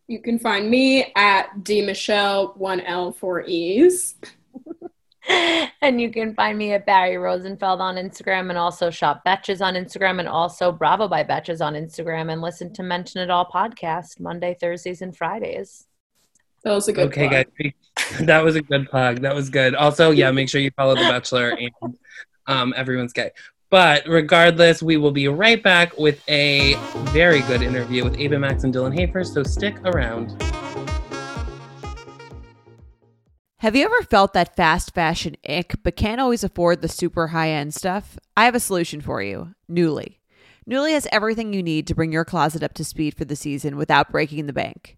You 0.07 0.21
can 0.21 0.37
find 0.37 0.69
me 0.69 1.11
at 1.15 1.63
D 1.63 1.83
Michelle 1.83 2.53
one 2.55 2.81
L 2.81 3.11
four 3.11 3.41
E's. 3.41 4.15
and 5.81 5.99
you 5.99 6.11
can 6.11 6.35
find 6.35 6.55
me 6.57 6.73
at 6.73 6.85
Barry 6.85 7.17
Rosenfeld 7.17 7.81
on 7.81 7.95
Instagram 7.95 8.49
and 8.49 8.57
also 8.59 8.91
Shop 8.91 9.23
Betches 9.25 9.59
on 9.59 9.73
Instagram 9.73 10.19
and 10.19 10.27
also 10.27 10.71
Bravo 10.71 11.07
by 11.07 11.23
Betches 11.23 11.65
on 11.65 11.73
Instagram 11.73 12.31
and 12.31 12.41
listen 12.41 12.71
to 12.73 12.83
Mention 12.83 13.21
It 13.21 13.31
All 13.31 13.49
podcast 13.51 14.19
Monday, 14.19 14.55
Thursdays, 14.59 15.01
and 15.01 15.17
Fridays. 15.17 15.87
That 16.65 16.73
was 16.73 16.87
a 16.87 16.93
good. 16.93 17.07
okay, 17.09 17.27
plug. 17.29 17.45
guys. 17.61 17.71
That 18.25 18.43
was 18.43 18.55
a 18.55 18.61
good 18.61 18.89
plug. 18.89 19.21
That 19.21 19.35
was 19.35 19.51
good. 19.51 19.75
Also, 19.75 20.09
yeah, 20.09 20.31
make 20.31 20.49
sure 20.49 20.59
you 20.59 20.71
follow 20.71 20.95
The 20.95 21.01
Bachelor 21.09 21.51
and 21.51 21.95
um, 22.47 22.73
Everyone's 22.75 23.13
Gay. 23.13 23.29
But 23.69 24.07
regardless, 24.07 24.81
we 24.81 24.97
will 24.97 25.11
be 25.11 25.27
right 25.27 25.61
back 25.61 25.95
with 25.97 26.27
a 26.27 26.73
very 27.11 27.41
good 27.41 27.61
interview 27.61 28.03
with 28.03 28.17
Ava 28.19 28.39
Max 28.39 28.63
and 28.63 28.73
Dylan 28.73 28.97
Hafer, 28.97 29.23
so 29.23 29.43
stick 29.43 29.79
around. 29.85 30.41
Have 33.59 33.75
you 33.75 33.85
ever 33.85 34.01
felt 34.01 34.33
that 34.33 34.55
fast 34.55 34.93
fashion 34.93 35.37
ick, 35.47 35.75
but 35.83 35.95
can't 35.95 36.19
always 36.19 36.43
afford 36.43 36.81
the 36.81 36.87
super 36.89 37.27
high 37.27 37.51
end 37.51 37.75
stuff? 37.75 38.17
I 38.35 38.45
have 38.45 38.55
a 38.55 38.59
solution 38.59 39.01
for 39.01 39.21
you 39.21 39.53
Nuuly. 39.69 40.17
Nuuly 40.67 40.91
has 40.91 41.07
everything 41.11 41.53
you 41.53 41.61
need 41.61 41.85
to 41.87 41.95
bring 41.95 42.11
your 42.11 42.25
closet 42.25 42.63
up 42.63 42.73
to 42.73 42.83
speed 42.83 43.15
for 43.15 43.25
the 43.25 43.35
season 43.35 43.77
without 43.77 44.11
breaking 44.11 44.47
the 44.47 44.53
bank. 44.53 44.97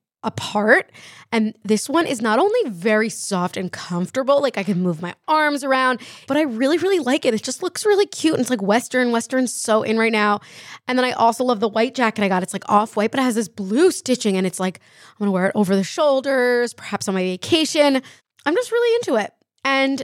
apart. 0.23 0.91
And 1.31 1.55
this 1.63 1.89
one 1.89 2.05
is 2.05 2.21
not 2.21 2.39
only 2.39 2.69
very 2.69 3.09
soft 3.09 3.57
and 3.57 3.71
comfortable, 3.71 4.41
like 4.41 4.57
I 4.57 4.63
can 4.63 4.81
move 4.81 5.01
my 5.01 5.15
arms 5.27 5.63
around, 5.63 6.01
but 6.27 6.37
I 6.37 6.41
really, 6.41 6.77
really 6.77 6.99
like 6.99 7.25
it. 7.25 7.33
It 7.33 7.43
just 7.43 7.63
looks 7.63 7.85
really 7.85 8.05
cute. 8.05 8.35
And 8.35 8.41
it's 8.41 8.49
like 8.49 8.61
Western. 8.61 9.11
Western's 9.11 9.53
so 9.53 9.83
in 9.83 9.97
right 9.97 10.11
now. 10.11 10.41
And 10.87 10.97
then 10.97 11.05
I 11.05 11.11
also 11.11 11.43
love 11.43 11.59
the 11.59 11.69
white 11.69 11.95
jacket 11.95 12.23
I 12.23 12.27
got. 12.27 12.43
It's 12.43 12.53
like 12.53 12.69
off 12.69 12.95
white, 12.95 13.11
but 13.11 13.19
it 13.19 13.23
has 13.23 13.35
this 13.35 13.47
blue 13.47 13.91
stitching. 13.91 14.37
And 14.37 14.45
it's 14.45 14.59
like, 14.59 14.79
I'm 15.11 15.17
gonna 15.19 15.31
wear 15.31 15.47
it 15.47 15.53
over 15.55 15.75
the 15.75 15.83
shoulders, 15.83 16.73
perhaps 16.73 17.07
on 17.07 17.15
my 17.15 17.23
vacation. 17.23 18.01
I'm 18.45 18.55
just 18.55 18.71
really 18.71 18.95
into 18.95 19.23
it. 19.23 19.33
And 19.63 20.03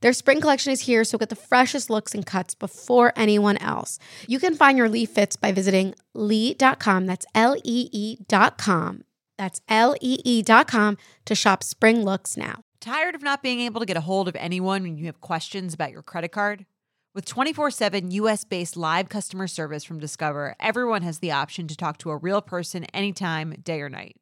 Their 0.00 0.12
spring 0.12 0.40
collection 0.40 0.72
is 0.72 0.82
here, 0.82 1.04
so 1.04 1.18
get 1.18 1.30
the 1.30 1.36
freshest 1.36 1.90
looks 1.90 2.14
and 2.14 2.24
cuts 2.24 2.54
before 2.54 3.12
anyone 3.16 3.56
else. 3.58 3.98
You 4.26 4.38
can 4.38 4.54
find 4.54 4.76
your 4.76 4.88
Lee 4.88 5.06
fits 5.06 5.36
by 5.36 5.52
visiting 5.52 5.94
lee.com. 6.14 7.06
That's 7.06 7.26
L 7.34 7.56
E 7.64 7.88
E.com. 7.92 9.02
That's 9.38 9.60
L 9.68 9.94
E 10.00 10.18
E.com 10.24 10.98
to 11.24 11.34
shop 11.34 11.62
spring 11.62 12.02
looks 12.04 12.36
now. 12.36 12.62
Tired 12.80 13.14
of 13.14 13.22
not 13.22 13.42
being 13.42 13.60
able 13.60 13.80
to 13.80 13.86
get 13.86 13.96
a 13.96 14.02
hold 14.02 14.28
of 14.28 14.36
anyone 14.36 14.82
when 14.82 14.96
you 14.96 15.06
have 15.06 15.20
questions 15.20 15.74
about 15.74 15.92
your 15.92 16.02
credit 16.02 16.30
card? 16.30 16.66
With 17.14 17.24
24 17.24 17.70
7 17.70 18.10
US 18.10 18.44
based 18.44 18.76
live 18.76 19.08
customer 19.08 19.46
service 19.46 19.84
from 19.84 19.98
Discover, 19.98 20.54
everyone 20.60 21.02
has 21.02 21.20
the 21.20 21.32
option 21.32 21.66
to 21.68 21.76
talk 21.76 21.96
to 21.98 22.10
a 22.10 22.16
real 22.16 22.42
person 22.42 22.84
anytime, 22.92 23.54
day 23.62 23.80
or 23.80 23.88
night. 23.88 24.16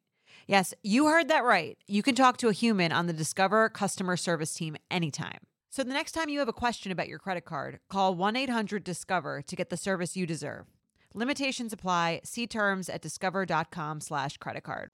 Yes, 0.47 0.73
you 0.83 1.07
heard 1.07 1.27
that 1.27 1.43
right. 1.43 1.77
You 1.87 2.03
can 2.03 2.15
talk 2.15 2.37
to 2.37 2.47
a 2.47 2.53
human 2.53 2.91
on 2.91 3.07
the 3.07 3.13
Discover 3.13 3.69
customer 3.69 4.15
service 4.15 4.53
team 4.53 4.77
anytime. 4.89 5.39
So 5.75 5.83
the 5.83 5.91
next 5.91 6.13
time 6.13 6.29
you 6.29 6.39
have 6.39 6.47
a 6.47 6.53
question 6.53 6.93
about 6.93 7.09
your 7.09 7.19
credit 7.19 7.43
card, 7.43 7.81
call 7.89 8.15
1 8.15 8.37
800 8.37 8.81
Discover 8.81 9.41
to 9.41 9.55
get 9.57 9.69
the 9.69 9.75
service 9.75 10.15
you 10.15 10.25
deserve. 10.25 10.67
Limitations 11.13 11.73
apply. 11.73 12.21
See 12.23 12.47
terms 12.47 12.87
at 12.87 13.01
discover.com/slash 13.01 14.37
credit 14.37 14.63
card. 14.63 14.91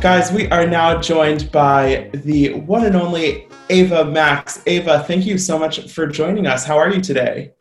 Guys, 0.00 0.32
we 0.32 0.48
are 0.50 0.66
now 0.66 1.00
joined 1.00 1.52
by 1.52 2.10
the 2.12 2.54
one 2.54 2.84
and 2.84 2.96
only 2.96 3.46
Ava 3.70 4.04
Max. 4.04 4.64
Ava, 4.66 5.04
thank 5.04 5.24
you 5.24 5.38
so 5.38 5.56
much 5.56 5.92
for 5.92 6.08
joining 6.08 6.48
us. 6.48 6.64
How 6.64 6.76
are 6.76 6.92
you 6.92 7.00
today? 7.00 7.52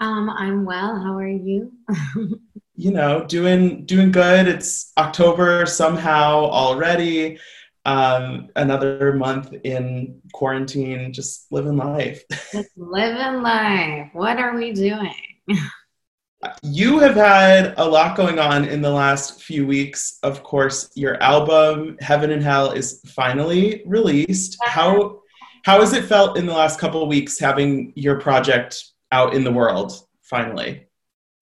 Um, 0.00 0.30
I'm 0.30 0.64
well. 0.64 0.98
How 0.98 1.18
are 1.18 1.28
you? 1.28 1.70
you 2.76 2.92
know, 2.92 3.26
doing 3.26 3.84
doing 3.84 4.10
good. 4.10 4.48
It's 4.48 4.90
October 4.96 5.66
somehow 5.66 6.46
already. 6.46 7.38
Um, 7.86 8.48
another 8.56 9.14
month 9.14 9.54
in 9.64 10.20
quarantine, 10.32 11.12
just 11.12 11.50
living 11.50 11.76
life. 11.76 12.22
just 12.52 12.70
living 12.76 13.42
life. 13.42 14.10
What 14.12 14.38
are 14.38 14.54
we 14.54 14.72
doing? 14.72 15.14
you 16.62 16.98
have 16.98 17.16
had 17.16 17.74
a 17.76 17.88
lot 17.88 18.16
going 18.16 18.38
on 18.38 18.64
in 18.64 18.82
the 18.82 18.90
last 18.90 19.42
few 19.42 19.66
weeks. 19.66 20.18
Of 20.22 20.42
course, 20.42 20.90
your 20.94 21.22
album 21.22 21.96
Heaven 22.00 22.30
and 22.30 22.42
Hell 22.42 22.72
is 22.72 23.00
finally 23.06 23.82
released. 23.86 24.56
How 24.62 25.20
how 25.64 25.80
has 25.80 25.92
it 25.92 26.04
felt 26.04 26.38
in 26.38 26.46
the 26.46 26.54
last 26.54 26.80
couple 26.80 27.02
of 27.02 27.08
weeks 27.08 27.38
having 27.38 27.92
your 27.94 28.18
project 28.18 28.82
out 29.12 29.34
in 29.34 29.44
the 29.44 29.52
world 29.52 29.92
finally? 30.22 30.86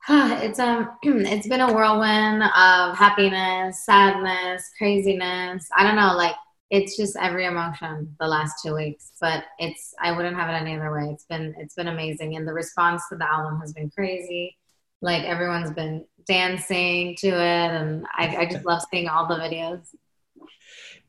it's 0.42 0.58
um 0.58 0.90
it's 1.02 1.48
been 1.48 1.60
a 1.60 1.72
whirlwind 1.72 2.42
of 2.42 2.96
happiness, 2.96 3.84
sadness, 3.84 4.70
craziness. 4.76 5.68
I 5.76 5.84
don't 5.84 5.96
know, 5.96 6.14
like 6.16 6.36
it's 6.70 6.96
just 6.96 7.16
every 7.16 7.46
emotion 7.46 8.14
the 8.20 8.26
last 8.26 8.62
two 8.62 8.74
weeks. 8.74 9.12
But 9.20 9.44
it's 9.58 9.94
I 10.00 10.12
wouldn't 10.12 10.36
have 10.36 10.48
it 10.48 10.54
any 10.54 10.76
other 10.76 10.92
way. 10.92 11.10
It's 11.12 11.24
been 11.24 11.54
it's 11.58 11.74
been 11.74 11.88
amazing. 11.88 12.36
And 12.36 12.46
the 12.46 12.52
response 12.52 13.02
to 13.10 13.16
the 13.16 13.30
album 13.30 13.60
has 13.60 13.72
been 13.72 13.90
crazy 13.90 14.56
like 15.00 15.24
everyone's 15.24 15.70
been 15.70 16.04
dancing 16.26 17.16
to 17.16 17.28
it 17.28 17.70
and 17.70 18.06
I, 18.16 18.36
I 18.36 18.46
just 18.46 18.64
love 18.64 18.82
seeing 18.90 19.08
all 19.08 19.26
the 19.26 19.36
videos 19.36 19.86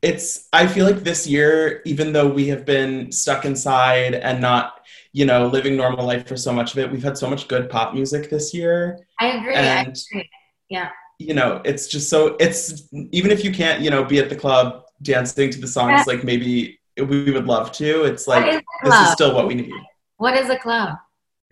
it's 0.02 0.48
i 0.52 0.66
feel 0.66 0.86
like 0.86 1.00
this 1.00 1.26
year 1.26 1.82
even 1.84 2.12
though 2.12 2.28
we 2.28 2.48
have 2.48 2.64
been 2.64 3.12
stuck 3.12 3.44
inside 3.44 4.14
and 4.14 4.40
not 4.40 4.79
you 5.12 5.24
know 5.24 5.46
living 5.46 5.76
normal 5.76 6.06
life 6.06 6.26
for 6.26 6.36
so 6.36 6.52
much 6.52 6.72
of 6.72 6.78
it 6.78 6.90
we've 6.90 7.02
had 7.02 7.18
so 7.18 7.28
much 7.28 7.48
good 7.48 7.68
pop 7.68 7.94
music 7.94 8.30
this 8.30 8.54
year 8.54 8.98
i 9.18 9.28
agree, 9.28 9.54
and, 9.54 9.66
I 9.66 9.80
agree. 9.82 10.30
yeah 10.68 10.90
you 11.18 11.34
know 11.34 11.60
it's 11.64 11.88
just 11.88 12.08
so 12.08 12.36
it's 12.40 12.88
even 12.92 13.30
if 13.30 13.44
you 13.44 13.52
can't 13.52 13.80
you 13.80 13.90
know 13.90 14.04
be 14.04 14.18
at 14.18 14.28
the 14.28 14.36
club 14.36 14.84
dancing 15.02 15.50
to 15.50 15.60
the 15.60 15.66
songs 15.66 16.04
yeah. 16.06 16.14
like 16.14 16.24
maybe 16.24 16.78
we 16.96 17.30
would 17.30 17.46
love 17.46 17.72
to 17.72 18.04
it's 18.04 18.26
like 18.26 18.46
is 18.54 18.62
this 18.84 18.94
is 18.94 19.12
still 19.12 19.34
what 19.34 19.46
we 19.46 19.54
need 19.54 19.72
what 20.18 20.34
is 20.34 20.50
a 20.50 20.58
club 20.58 20.96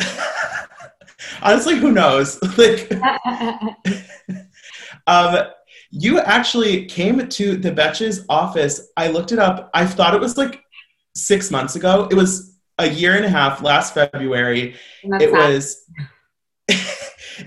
honestly, 1.42 1.76
who 1.76 1.92
knows? 1.92 2.38
like, 2.58 2.92
um, 5.06 5.36
you 5.90 6.20
actually 6.20 6.86
came 6.86 7.28
to 7.28 7.56
the 7.56 7.70
Betches 7.70 8.24
office. 8.28 8.88
I 8.96 9.08
looked 9.08 9.32
it 9.32 9.38
up. 9.38 9.70
I 9.74 9.86
thought 9.86 10.14
it 10.14 10.20
was 10.20 10.36
like 10.36 10.62
six 11.14 11.50
months 11.50 11.76
ago. 11.76 12.08
It 12.10 12.14
was 12.14 12.57
a 12.78 12.88
year 12.88 13.16
and 13.16 13.24
a 13.24 13.28
half. 13.28 13.62
Last 13.62 13.94
February, 13.94 14.76
it 15.02 15.32
was. 15.32 15.84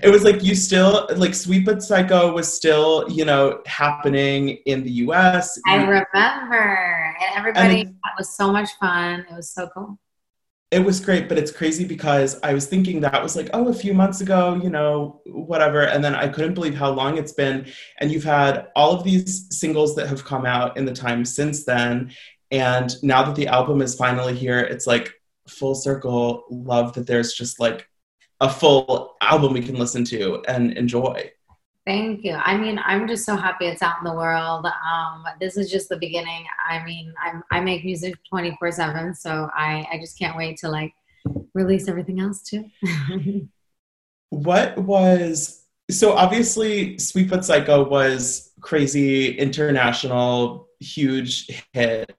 it 0.02 0.10
was 0.10 0.24
like 0.24 0.42
you 0.42 0.54
still 0.54 1.08
like 1.16 1.34
Sweet 1.34 1.64
But 1.64 1.82
Psycho 1.82 2.32
was 2.32 2.52
still 2.52 3.06
you 3.10 3.24
know 3.24 3.60
happening 3.66 4.58
in 4.66 4.82
the 4.82 4.90
U.S. 5.06 5.60
I 5.66 5.76
remember, 5.76 7.14
and 7.20 7.36
everybody 7.36 7.80
and, 7.82 7.94
was 8.18 8.34
so 8.36 8.52
much 8.52 8.70
fun. 8.80 9.26
It 9.30 9.34
was 9.34 9.50
so 9.50 9.68
cool 9.74 9.98
it 10.72 10.82
was 10.82 11.00
great, 11.00 11.28
but 11.28 11.36
it's 11.36 11.52
crazy 11.52 11.84
because 11.84 12.40
I 12.42 12.54
was 12.54 12.66
thinking 12.66 13.00
that 13.00 13.22
was 13.22 13.36
like, 13.36 13.50
oh, 13.52 13.68
a 13.68 13.74
few 13.74 13.92
months 13.92 14.22
ago, 14.22 14.58
you 14.60 14.70
know, 14.70 15.20
whatever. 15.26 15.82
And 15.82 16.02
then 16.02 16.14
I 16.14 16.28
couldn't 16.28 16.54
believe 16.54 16.74
how 16.74 16.90
long 16.90 17.18
it's 17.18 17.32
been. 17.32 17.66
And 18.00 18.10
you've 18.10 18.24
had 18.24 18.68
all 18.74 18.94
of 18.94 19.04
these 19.04 19.46
singles 19.50 19.94
that 19.96 20.08
have 20.08 20.24
come 20.24 20.46
out 20.46 20.78
in 20.78 20.86
the 20.86 20.94
time 20.94 21.26
since 21.26 21.66
then. 21.66 22.12
And 22.50 22.90
now 23.02 23.22
that 23.22 23.34
the 23.34 23.48
album 23.48 23.82
is 23.82 23.94
finally 23.94 24.34
here, 24.34 24.60
it's 24.60 24.86
like 24.86 25.12
full 25.48 25.74
circle 25.74 26.44
love 26.50 26.92
that 26.94 27.06
there's 27.06 27.34
just 27.34 27.60
like 27.60 27.88
a 28.40 28.50
full 28.50 29.16
album 29.20 29.52
we 29.52 29.62
can 29.62 29.76
listen 29.76 30.04
to 30.04 30.42
and 30.48 30.72
enjoy. 30.72 31.30
Thank 31.84 32.24
you. 32.24 32.34
I 32.34 32.56
mean, 32.56 32.80
I'm 32.84 33.08
just 33.08 33.24
so 33.24 33.34
happy 33.34 33.66
it's 33.66 33.82
out 33.82 33.98
in 33.98 34.04
the 34.04 34.14
world. 34.14 34.66
Um, 34.66 35.24
this 35.40 35.56
is 35.56 35.70
just 35.70 35.88
the 35.88 35.96
beginning. 35.96 36.44
I 36.68 36.84
mean, 36.84 37.12
I'm, 37.20 37.42
I 37.50 37.60
make 37.60 37.84
music 37.84 38.14
24 38.28 38.72
seven, 38.72 39.14
so 39.14 39.48
I, 39.54 39.86
I 39.92 39.98
just 39.98 40.16
can't 40.16 40.36
wait 40.36 40.58
to 40.58 40.68
like 40.68 40.92
release 41.54 41.88
everything 41.88 42.20
else 42.20 42.42
too. 42.42 42.68
what 44.30 44.78
was, 44.78 45.64
so 45.90 46.12
obviously 46.12 46.98
Sweet 46.98 47.28
But 47.28 47.44
Psycho 47.44 47.88
was 47.88 48.52
crazy, 48.60 49.36
international, 49.36 50.68
huge 50.78 51.64
hit. 51.72 52.14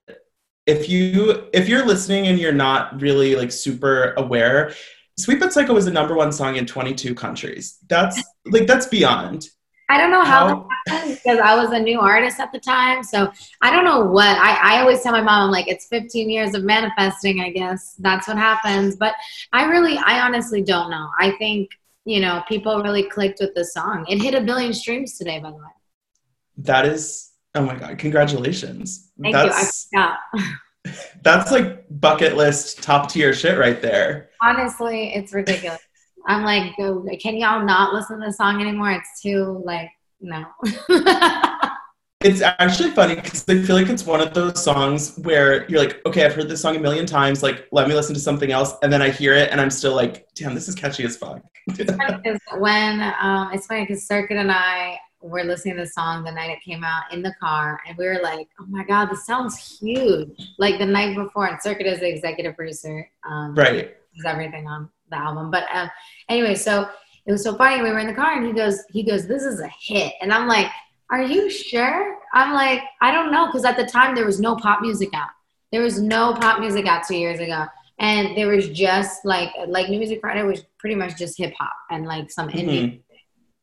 If 0.65 0.89
you, 0.89 1.49
if 1.53 1.67
you're 1.67 1.85
listening 1.85 2.27
and 2.27 2.39
you're 2.39 2.53
not 2.53 3.01
really 3.01 3.35
like 3.35 3.51
super 3.51 4.13
aware, 4.17 4.73
Sweet 5.17 5.39
But 5.39 5.53
Psycho 5.53 5.73
was 5.73 5.85
the 5.85 5.91
number 5.91 6.15
one 6.15 6.31
song 6.31 6.55
in 6.55 6.65
22 6.65 7.13
countries. 7.13 7.77
That's 7.87 8.21
like 8.45 8.65
that's 8.65 8.87
beyond. 8.87 9.49
I 9.89 9.97
don't 9.97 10.11
know 10.11 10.23
how, 10.23 10.47
how 10.47 10.67
that 10.87 10.91
happened 10.91 11.19
because 11.23 11.39
I 11.39 11.55
was 11.55 11.71
a 11.71 11.79
new 11.79 11.99
artist 11.99 12.39
at 12.39 12.51
the 12.51 12.59
time. 12.59 13.03
So 13.03 13.31
I 13.61 13.69
don't 13.69 13.85
know 13.85 14.05
what 14.05 14.37
I, 14.37 14.77
I 14.77 14.81
always 14.81 15.01
tell 15.01 15.11
my 15.11 15.21
mom, 15.21 15.43
I'm 15.43 15.51
like, 15.51 15.67
it's 15.67 15.85
15 15.87 16.29
years 16.29 16.55
of 16.55 16.63
manifesting, 16.63 17.41
I 17.41 17.51
guess. 17.51 17.95
That's 17.99 18.27
what 18.27 18.37
happens. 18.37 18.95
But 18.95 19.13
I 19.51 19.65
really, 19.65 19.97
I 19.97 20.21
honestly 20.21 20.63
don't 20.63 20.89
know. 20.89 21.09
I 21.19 21.31
think, 21.37 21.69
you 22.05 22.21
know, 22.21 22.43
people 22.47 22.81
really 22.81 23.03
clicked 23.03 23.39
with 23.39 23.53
the 23.53 23.65
song. 23.65 24.05
It 24.09 24.21
hit 24.21 24.33
a 24.33 24.41
billion 24.41 24.73
streams 24.73 25.17
today, 25.17 25.39
by 25.39 25.51
the 25.51 25.57
way. 25.57 25.63
That 26.57 26.85
is, 26.85 27.32
oh 27.55 27.61
my 27.61 27.75
God, 27.75 27.97
congratulations. 27.97 29.11
Thank 29.21 29.35
that's, 29.35 29.87
you. 29.91 29.99
I 29.99 30.15
forgot. 30.35 30.53
That's 31.21 31.49
like 31.49 31.85
bucket 31.89 32.35
list 32.35 32.83
top 32.83 33.09
tier 33.09 33.33
shit 33.33 33.57
right 33.57 33.81
there. 33.81 34.31
Honestly, 34.41 35.13
it's 35.13 35.33
ridiculous. 35.33 35.79
I'm 36.27 36.43
like, 36.43 36.75
go, 36.77 37.05
can 37.21 37.37
y'all 37.37 37.65
not 37.65 37.93
listen 37.93 38.19
to 38.19 38.25
the 38.25 38.33
song 38.33 38.59
anymore? 38.59 38.91
It's 38.91 39.21
too 39.21 39.61
like, 39.65 39.89
no. 40.19 40.43
It's 42.23 42.41
actually 42.41 42.91
funny 42.91 43.15
because 43.15 43.43
I 43.49 43.61
feel 43.61 43.75
like 43.75 43.89
it's 43.89 44.05
one 44.05 44.21
of 44.21 44.33
those 44.33 44.63
songs 44.63 45.17
where 45.23 45.69
you're 45.69 45.81
like, 45.81 45.99
okay, 46.05 46.25
I've 46.25 46.33
heard 46.33 46.47
this 46.47 46.61
song 46.61 46.77
a 46.77 46.79
million 46.79 47.05
times. 47.05 47.43
Like, 47.43 47.67
let 47.73 47.89
me 47.89 47.93
listen 47.93 48.13
to 48.13 48.19
something 48.19 48.49
else, 48.49 48.75
and 48.81 48.93
then 48.93 49.01
I 49.01 49.09
hear 49.09 49.33
it, 49.33 49.51
and 49.51 49.59
I'm 49.59 49.69
still 49.69 49.93
like, 49.93 50.25
damn, 50.33 50.55
this 50.55 50.69
is 50.69 50.73
catchy 50.73 51.03
as 51.03 51.17
fuck. 51.17 51.41
it's 51.67 51.93
funny 51.93 52.17
because 52.23 52.39
when 52.59 53.01
um, 53.21 53.49
it's 53.51 53.67
funny 53.67 53.81
because 53.81 54.07
Cirkut 54.07 54.39
and 54.39 54.49
I 54.49 54.97
were 55.29 55.43
listening 55.43 55.75
to 55.75 55.81
the 55.81 55.87
song 55.87 56.23
the 56.23 56.31
night 56.31 56.49
it 56.49 56.61
came 56.63 56.83
out 56.83 57.11
in 57.11 57.21
the 57.21 57.33
car, 57.39 57.79
and 57.87 57.97
we 57.97 58.05
were 58.05 58.19
like, 58.21 58.47
oh 58.59 58.65
my 58.67 58.83
god, 58.83 59.09
this 59.09 59.25
sounds 59.25 59.79
huge. 59.79 60.29
Like 60.57 60.79
the 60.79 60.85
night 60.85 61.15
before, 61.15 61.47
and 61.47 61.59
Cirkut 61.59 61.85
is 61.85 61.99
the 61.99 62.09
executive 62.09 62.55
producer. 62.55 63.09
Um, 63.27 63.55
right. 63.55 63.95
Does 64.15 64.25
everything 64.25 64.67
on 64.67 64.89
the 65.09 65.17
album, 65.17 65.49
but 65.49 65.65
um, 65.73 65.89
anyway, 66.29 66.55
so 66.55 66.87
it 67.25 67.31
was 67.31 67.43
so 67.43 67.55
funny. 67.55 67.81
We 67.81 67.89
were 67.89 67.99
in 67.99 68.07
the 68.07 68.13
car, 68.13 68.35
and 68.35 68.45
he 68.45 68.53
goes, 68.53 68.83
he 68.91 69.03
goes, 69.03 69.27
this 69.27 69.43
is 69.43 69.59
a 69.59 69.69
hit, 69.79 70.13
and 70.21 70.31
I'm 70.31 70.47
like 70.47 70.69
are 71.13 71.21
you 71.21 71.47
sure? 71.47 72.17
I'm 72.33 72.53
like, 72.53 72.81
I 72.99 73.11
don't 73.11 73.31
know. 73.31 73.45
Because 73.45 73.65
at 73.65 73.77
the 73.77 73.85
time, 73.85 74.15
there 74.15 74.25
was 74.25 74.39
no 74.39 74.55
pop 74.55 74.81
music 74.81 75.09
out. 75.13 75.29
There 75.71 75.83
was 75.83 76.01
no 76.01 76.33
pop 76.33 76.59
music 76.59 76.87
out 76.87 77.03
two 77.07 77.15
years 77.15 77.39
ago. 77.39 77.67
And 77.99 78.35
there 78.35 78.47
was 78.47 78.69
just 78.69 79.23
like, 79.23 79.51
like 79.67 79.89
New 79.89 79.99
Music 79.99 80.19
Friday 80.21 80.41
was 80.41 80.63
pretty 80.79 80.95
much 80.95 81.15
just 81.15 81.37
hip 81.37 81.53
hop 81.59 81.75
and 81.91 82.07
like 82.07 82.31
some 82.31 82.49
indie. 82.49 82.83
Mhm. 82.83 83.01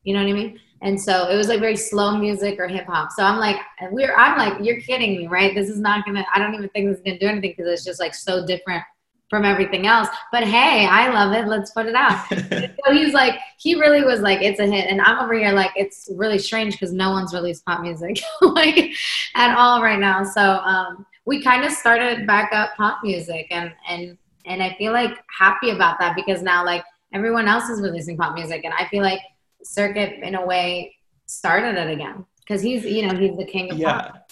You 0.05 0.15
know 0.15 0.23
what 0.23 0.31
I 0.31 0.33
mean? 0.33 0.61
And 0.83 1.01
so 1.01 1.29
it 1.29 1.37
was 1.37 1.49
like 1.49 1.61
very 1.61 1.77
slow 1.77 2.17
music 2.17 2.59
or 2.59 2.67
hip 2.67 2.87
hop. 2.87 3.11
So 3.13 3.23
I'm 3.23 3.39
like, 3.39 3.57
we're, 3.91 4.15
I'm 4.15 4.39
like, 4.39 4.65
you're 4.65 4.81
kidding 4.81 5.17
me, 5.17 5.27
right? 5.27 5.55
This 5.55 5.69
is 5.69 5.79
not 5.79 6.07
gonna. 6.07 6.25
I 6.35 6.39
don't 6.39 6.55
even 6.55 6.69
think 6.71 6.89
this 6.89 6.99
is 6.99 7.03
gonna 7.05 7.19
do 7.19 7.27
anything 7.27 7.55
because 7.57 7.71
it's 7.71 7.85
just 7.85 8.01
like 8.01 8.15
so 8.15 8.47
different 8.47 8.83
from 9.31 9.45
everything 9.45 9.87
else. 9.87 10.09
But 10.33 10.43
hey, 10.45 10.87
I 10.87 11.09
love 11.11 11.33
it. 11.33 11.47
Let's 11.49 11.71
put 11.71 11.87
it 11.87 11.95
out. 11.95 12.27
so 12.29 12.93
he's 12.93 13.15
like, 13.15 13.39
he 13.59 13.77
really 13.77 14.05
was 14.05 14.21
like, 14.21 14.43
it's 14.43 14.59
a 14.59 14.67
hit. 14.67 14.91
And 14.91 15.01
I'm 15.01 15.21
over 15.21 15.35
here 15.35 15.53
like, 15.53 15.71
it's 15.77 16.09
really 16.17 16.39
strange 16.39 16.75
because 16.75 16.93
no 16.93 17.11
one's 17.11 17.33
released 17.33 17.65
pop 17.65 17.81
music 17.81 18.21
like 18.43 18.93
at 19.37 19.57
all 19.57 19.83
right 19.83 20.01
now. 20.01 20.25
So 20.25 20.41
um, 20.43 21.07
we 21.27 21.43
kind 21.43 21.65
of 21.65 21.73
started 21.73 22.27
back 22.27 22.53
up 22.53 22.71
pop 22.77 22.99
music, 23.05 23.47
and 23.51 23.73
and 23.89 24.19
and 24.47 24.63
I 24.63 24.75
feel 24.77 24.93
like 24.93 25.13
happy 25.39 25.71
about 25.71 25.99
that 26.01 26.17
because 26.17 26.43
now 26.43 26.65
like 26.65 26.83
everyone 27.15 27.47
else 27.47 27.69
is 27.69 27.81
releasing 27.81 28.17
pop 28.17 28.35
music, 28.35 28.65
and 28.65 28.75
I 28.79 28.89
feel 28.89 29.03
like 29.03 29.21
Cirkut 29.65 30.23
in 30.23 30.35
a 30.35 30.45
way 30.45 30.95
started 31.27 31.77
it 31.77 31.91
again 31.93 32.25
because 32.41 32.63
he's 32.63 32.85
you 32.85 33.07
know 33.07 33.17
he's 33.17 33.37
the 33.37 33.45
king 33.45 33.71
of 33.71 33.79
Yeah. 33.79 34.03
pop. 34.03 34.31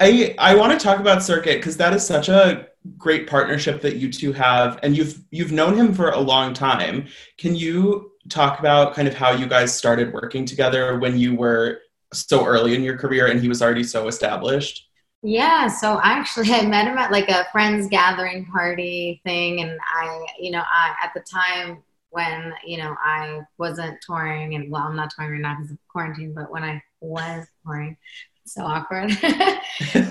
I 0.00 0.34
I 0.38 0.54
want 0.54 0.72
to 0.72 0.78
talk 0.82 0.98
about 1.00 1.18
Cirkut 1.18 1.56
because 1.56 1.76
that 1.76 1.92
is 1.92 2.06
such 2.06 2.28
a 2.28 2.68
great 2.96 3.26
partnership 3.26 3.82
that 3.82 3.96
you 3.96 4.10
two 4.10 4.32
have, 4.32 4.78
and 4.82 4.96
you've 4.96 5.22
you've 5.30 5.52
known 5.52 5.76
him 5.76 5.94
for 5.94 6.10
a 6.10 6.18
long 6.18 6.54
time. 6.54 7.06
Can 7.38 7.54
you 7.54 8.12
talk 8.28 8.58
about 8.58 8.94
kind 8.94 9.08
of 9.08 9.14
how 9.14 9.32
you 9.32 9.46
guys 9.46 9.74
started 9.74 10.12
working 10.12 10.44
together 10.44 10.98
when 10.98 11.18
you 11.18 11.34
were 11.34 11.80
so 12.12 12.44
early 12.44 12.74
in 12.74 12.82
your 12.82 12.96
career 12.96 13.26
and 13.26 13.40
he 13.40 13.48
was 13.48 13.62
already 13.62 13.84
so 13.84 14.08
established? 14.08 14.88
Yeah, 15.22 15.68
so 15.68 16.00
actually 16.02 16.52
I 16.52 16.66
met 16.66 16.86
him 16.86 16.96
at 16.96 17.12
like 17.12 17.28
a 17.28 17.46
friends 17.52 17.88
gathering 17.88 18.46
party 18.46 19.20
thing 19.24 19.60
and 19.60 19.78
I, 19.86 20.26
you 20.38 20.50
know, 20.50 20.62
I 20.62 20.94
at 21.02 21.12
the 21.14 21.20
time 21.20 21.82
when, 22.10 22.52
you 22.64 22.78
know, 22.78 22.96
I 23.02 23.40
wasn't 23.58 23.98
touring 24.04 24.54
and 24.54 24.70
well, 24.70 24.82
I'm 24.82 24.96
not 24.96 25.12
touring 25.14 25.32
right 25.32 25.40
now 25.40 25.56
because 25.56 25.72
of 25.72 25.78
quarantine, 25.88 26.32
but 26.34 26.50
when 26.50 26.64
I 26.64 26.82
was 27.00 27.46
touring, 27.64 27.96
so 28.44 28.62
awkward. 28.62 29.10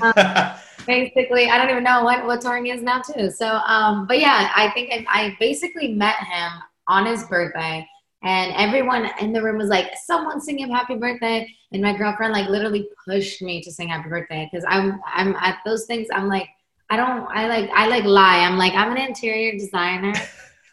um, 0.02 0.54
basically, 0.86 1.50
I 1.50 1.58
don't 1.58 1.70
even 1.70 1.84
know 1.84 2.04
what, 2.04 2.26
what 2.26 2.42
touring 2.42 2.68
is 2.68 2.82
now 2.82 3.02
too. 3.02 3.30
So, 3.30 3.48
um, 3.48 4.08
but 4.08 4.20
yeah, 4.20 4.52
I 4.56 4.70
think 4.72 4.92
I, 4.92 5.06
I 5.10 5.38
basically 5.40 5.94
met 5.94 6.16
him 6.16 6.52
on 6.88 7.06
his 7.06 7.26
birthday 7.26 7.86
and 8.22 8.54
everyone 8.58 9.10
in 9.22 9.32
the 9.32 9.42
room 9.42 9.58
was 9.58 9.70
like, 9.70 9.92
someone 10.06 10.42
sing 10.42 10.60
him 10.60 10.70
happy 10.70 10.96
birthday. 10.96 11.48
And 11.72 11.82
my 11.82 11.96
girlfriend 11.96 12.34
like 12.34 12.50
literally 12.50 12.90
pushed 13.06 13.42
me 13.42 13.62
to 13.62 13.72
sing 13.72 13.90
happy 13.90 14.10
birthday 14.10 14.50
because 14.52 14.66
I'm 14.68 15.00
I'm 15.06 15.36
at 15.36 15.60
those 15.66 15.86
things. 15.86 16.08
I'm 16.12 16.28
like, 16.28 16.50
I 16.90 16.98
don't 16.98 17.28
I 17.30 17.48
like 17.48 17.70
I 17.74 17.88
like 17.88 18.04
lie. 18.04 18.40
I'm 18.40 18.58
like, 18.58 18.74
I'm 18.74 18.92
an 18.92 18.98
interior 18.98 19.54
designer. 19.54 20.14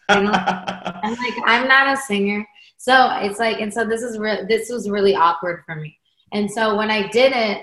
I'm 0.09 1.15
like, 1.15 1.35
I'm 1.45 1.69
not 1.69 1.93
a 1.93 1.97
singer. 1.97 2.47
So 2.77 3.11
it's 3.21 3.39
like, 3.39 3.61
and 3.61 3.73
so 3.73 3.85
this 3.85 4.03
is 4.03 4.19
re- 4.19 4.45
this 4.49 4.71
was 4.71 4.89
really 4.89 5.15
awkward 5.15 5.63
for 5.65 5.75
me. 5.75 5.99
And 6.33 6.51
so 6.51 6.77
when 6.77 6.91
I 6.91 7.09
did 7.09 7.33
it, 7.33 7.63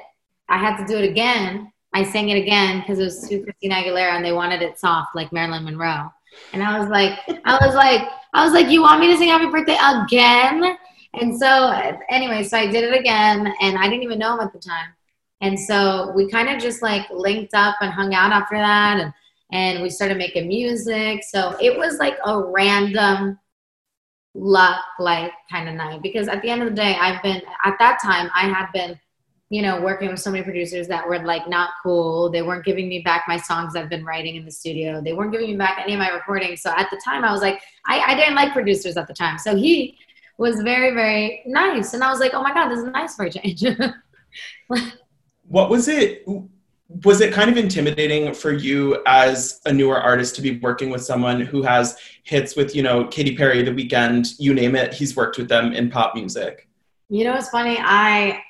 I 0.49 0.57
had 0.57 0.77
to 0.77 0.85
do 0.85 0.97
it 0.97 1.09
again. 1.09 1.71
I 1.93 2.03
sang 2.03 2.29
it 2.29 2.37
again 2.37 2.79
because 2.79 2.99
it 2.99 3.03
was 3.03 3.27
to 3.29 3.43
Christina 3.43 3.75
Aguilera 3.75 4.15
and 4.15 4.25
they 4.25 4.31
wanted 4.31 4.61
it 4.61 4.79
soft 4.79 5.15
like 5.15 5.31
Marilyn 5.31 5.63
Monroe. 5.63 6.11
And 6.51 6.63
I 6.63 6.79
was 6.79 6.89
like, 6.89 7.19
I 7.45 7.65
was 7.65 7.75
like, 7.75 8.07
I 8.33 8.43
was 8.43 8.53
like, 8.53 8.69
you 8.69 8.81
want 8.81 8.99
me 8.99 9.07
to 9.11 9.17
sing 9.17 9.29
happy 9.29 9.45
birthday 9.45 9.77
again? 9.79 10.75
And 11.13 11.37
so 11.37 11.71
anyway, 12.09 12.43
so 12.43 12.57
I 12.57 12.65
did 12.67 12.83
it 12.83 12.99
again 12.99 13.53
and 13.61 13.77
I 13.77 13.87
didn't 13.87 14.03
even 14.03 14.17
know 14.17 14.33
him 14.33 14.39
at 14.39 14.51
the 14.51 14.59
time. 14.59 14.87
And 15.41 15.59
so 15.59 16.11
we 16.15 16.29
kind 16.29 16.49
of 16.49 16.59
just 16.59 16.81
like 16.81 17.07
linked 17.11 17.53
up 17.53 17.75
and 17.81 17.91
hung 17.91 18.15
out 18.15 18.31
after 18.31 18.55
that 18.55 18.99
and 18.99 19.13
and 19.53 19.83
we 19.83 19.89
started 19.89 20.17
making 20.17 20.47
music. 20.47 21.23
So 21.23 21.55
it 21.61 21.77
was 21.77 21.99
like 21.99 22.17
a 22.25 22.41
random 22.41 23.39
luck 24.33 24.83
like 24.99 25.31
kind 25.49 25.69
of 25.69 25.75
night 25.75 26.01
because 26.01 26.27
at 26.27 26.41
the 26.41 26.49
end 26.49 26.63
of 26.63 26.69
the 26.69 26.75
day 26.75 26.97
I've 26.99 27.21
been 27.21 27.39
at 27.63 27.75
that 27.77 27.99
time 28.01 28.31
I 28.33 28.47
had 28.47 28.65
been 28.73 28.99
you 29.49 29.61
know 29.61 29.79
working 29.79 30.09
with 30.09 30.19
so 30.19 30.31
many 30.31 30.43
producers 30.43 30.87
that 30.87 31.07
were 31.07 31.23
like 31.23 31.47
not 31.47 31.69
cool. 31.83 32.31
They 32.31 32.41
weren't 32.41 32.65
giving 32.65 32.89
me 32.89 33.01
back 33.01 33.25
my 33.27 33.37
songs 33.37 33.75
I've 33.75 33.89
been 33.89 34.03
writing 34.03 34.35
in 34.35 34.43
the 34.43 34.51
studio. 34.51 35.01
They 35.01 35.13
weren't 35.13 35.31
giving 35.31 35.51
me 35.51 35.55
back 35.55 35.77
any 35.79 35.93
of 35.93 35.99
my 35.99 36.09
recordings. 36.09 36.63
So 36.63 36.71
at 36.75 36.89
the 36.89 36.99
time 37.05 37.23
I 37.23 37.31
was 37.31 37.41
like 37.41 37.61
I, 37.85 37.99
I 37.99 38.15
didn't 38.15 38.33
like 38.33 38.53
producers 38.53 38.97
at 38.97 39.07
the 39.07 39.13
time. 39.13 39.37
So 39.37 39.55
he 39.55 39.99
was 40.39 40.61
very 40.61 40.95
very 40.95 41.43
nice. 41.45 41.93
And 41.93 42.03
I 42.03 42.09
was 42.09 42.19
like 42.19 42.33
oh 42.33 42.41
my 42.41 42.55
god 42.55 42.69
this 42.69 42.79
is 42.79 42.85
nice 42.85 43.15
for 43.15 43.25
a 43.25 43.29
change. 43.29 43.63
What 45.45 45.69
was 45.69 45.87
it? 45.87 46.25
Was 46.87 47.21
it 47.21 47.33
kind 47.33 47.49
of 47.49 47.57
intimidating 47.57 48.33
for 48.33 48.51
you 48.51 49.01
as 49.07 49.61
a 49.65 49.73
newer 49.73 49.99
artist 49.99 50.35
to 50.35 50.41
be 50.41 50.59
working 50.59 50.89
with 50.89 51.03
someone 51.03 51.41
who 51.41 51.63
has 51.63 51.97
hits 52.23 52.55
with, 52.55 52.75
you 52.75 52.83
know, 52.83 53.05
Katy 53.05 53.35
Perry, 53.35 53.63
The 53.63 53.71
Weeknd, 53.71 54.35
you 54.37 54.53
name 54.53 54.75
it, 54.75 54.93
he's 54.93 55.15
worked 55.15 55.37
with 55.37 55.49
them 55.49 55.73
in 55.73 55.89
pop 55.89 56.13
music? 56.13 56.67
You 57.09 57.23
know 57.25 57.35
it's 57.35 57.49
funny? 57.49 57.77
I 57.79 58.41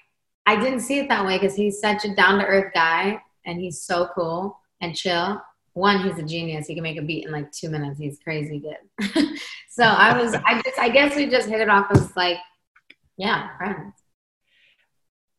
I 0.46 0.56
didn't 0.58 0.82
see 0.82 1.00
it 1.00 1.10
that 1.10 1.26
way 1.26 1.38
because 1.38 1.56
he's 1.56 1.80
such 1.80 2.06
a 2.06 2.14
down 2.16 2.40
to 2.40 2.46
earth 2.46 2.74
guy 2.74 3.22
and 3.46 3.60
he's 3.60 3.82
so 3.82 4.10
cool 4.14 4.60
and 4.82 4.96
chill. 4.96 5.42
One, 5.74 6.04
he's 6.04 6.18
a 6.20 6.24
genius. 6.24 6.68
He 6.68 6.76
can 6.76 6.84
make 6.84 6.98
a 6.98 7.02
beat 7.02 7.26
in 7.26 7.32
like 7.32 7.52
two 7.52 7.70
minutes. 7.70 8.00
He's 8.00 8.20
crazy 8.20 8.60
good. 8.60 9.38
so 9.70 9.84
I 9.84 10.22
was, 10.22 10.36
I 10.36 10.62
just, 10.62 10.80
I 10.80 10.90
guess 10.90 11.16
we 11.16 11.28
just 11.28 11.48
hit 11.48 11.62
it 11.62 11.70
off 11.70 11.88
as 11.92 12.16
like, 12.16 12.38
yeah, 13.18 13.56
friends. 13.58 13.94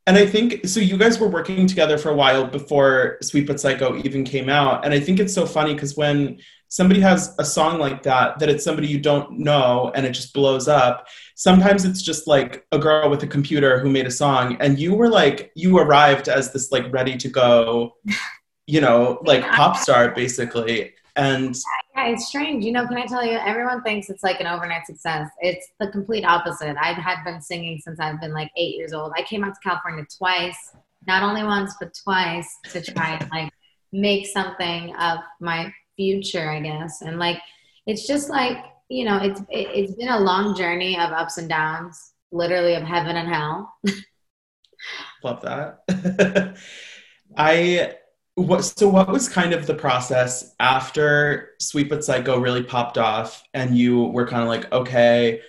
And 0.07 0.19
I 0.19 0.27
think 0.27 0.67
so. 0.67 0.81
You 0.81 0.99
guys 0.99 1.19
were 1.19 1.29
working 1.29 1.67
together 1.67 1.97
for 1.97 2.11
a 2.11 2.15
while 2.15 2.47
before 2.47 3.17
Sweet 3.23 3.47
But 3.47 3.59
Psycho 3.59 3.97
even 4.05 4.23
came 4.23 4.51
out. 4.51 4.85
And 4.85 4.93
I 4.93 5.01
think 5.01 5.19
it's 5.19 5.33
so 5.33 5.47
funny 5.47 5.73
because 5.73 5.97
when 5.97 6.39
somebody 6.69 7.01
has 7.01 7.35
a 7.39 7.45
song 7.45 7.79
like 7.79 8.03
that, 8.03 8.39
that 8.39 8.51
it's 8.51 8.65
somebody 8.65 8.87
you 8.87 9.01
don't 9.01 9.39
know 9.39 9.93
and 9.95 10.05
it 10.05 10.11
just 10.11 10.35
blows 10.35 10.69
up. 10.69 11.07
Sometimes 11.37 11.85
it's 11.85 12.03
just 12.03 12.27
like 12.27 12.67
a 12.73 12.79
girl 12.79 13.09
with 13.09 13.23
a 13.23 13.27
computer 13.27 13.79
who 13.79 13.89
made 13.89 14.07
a 14.07 14.11
song, 14.11 14.57
and 14.61 14.79
you 14.79 14.95
were 14.95 15.09
like, 15.09 15.53
you 15.55 15.79
arrived 15.79 16.29
as 16.29 16.53
this 16.53 16.71
like 16.71 16.93
ready 16.93 17.17
to 17.17 17.29
go, 17.29 17.95
you 18.67 18.81
know, 18.81 19.21
like 19.25 19.43
pop 19.43 19.77
star 19.77 20.11
basically. 20.15 20.93
And 21.17 21.57
Yeah, 21.97 22.09
it's 22.09 22.27
strange. 22.27 22.65
You 22.65 22.73
know, 22.73 22.87
can 22.87 22.97
I 22.97 23.07
tell 23.07 23.25
you, 23.25 23.39
everyone 23.39 23.83
thinks 23.83 24.11
it's 24.11 24.25
like 24.25 24.41
an 24.41 24.49
overnight 24.49 24.87
success. 24.87 25.29
It's 25.41 25.69
the 25.79 25.89
complete 25.89 26.25
opposite. 26.25 26.77
I 26.77 26.93
had 26.93 27.23
been 27.25 27.41
singing 27.41 27.79
since 27.79 28.01
I've 28.01 28.21
been 28.21 28.33
like 28.33 28.51
eight 28.57 28.75
years 28.75 28.93
old. 28.93 29.13
I 29.17 29.23
came 29.23 29.45
out 29.45 29.55
to 29.55 29.61
California 29.63 30.05
twice, 30.17 30.59
not 31.07 31.23
only 31.23 31.45
once, 31.45 31.75
but 31.79 31.97
twice 32.03 32.49
to 32.73 32.83
try 32.83 33.17
and 33.17 33.31
like 33.31 33.53
make 33.93 34.27
something 34.27 34.95
of 34.97 35.21
my 35.41 35.73
future, 35.97 36.51
I 36.51 36.61
guess. 36.61 37.01
And 37.03 37.21
like, 37.21 37.41
it's 37.87 38.09
just 38.09 38.29
like, 38.29 38.59
you 38.89 39.05
know, 39.05 39.19
it's, 39.19 39.41
it, 39.43 39.69
it's 39.73 39.95
been 39.95 40.09
a 40.09 40.19
long 40.19 40.57
journey 40.57 40.99
of 40.99 41.13
ups 41.13 41.39
and 41.39 41.49
downs, 41.49 42.13
literally 42.33 42.75
of 42.75 42.83
heaven 42.83 43.17
and 43.17 43.29
hell. 43.29 43.73
Love 45.23 45.43
that. 45.43 46.57
I 47.37 47.95
what 48.37 48.65
so 48.65 48.89
what 48.89 49.09
was 49.09 49.29
kind 49.29 49.53
of 49.53 49.67
the 49.67 49.75
process 49.75 50.55
after 50.59 51.51
Sweet 51.61 51.89
But 51.89 52.05
Psycho 52.05 52.39
really 52.39 52.63
popped 52.63 52.99
off 52.99 53.45
and 53.55 53.77
you 53.79 54.05
were 54.05 54.27
kind 54.27 54.43
of 54.43 54.49
like, 54.49 54.73
okay, 54.73 55.41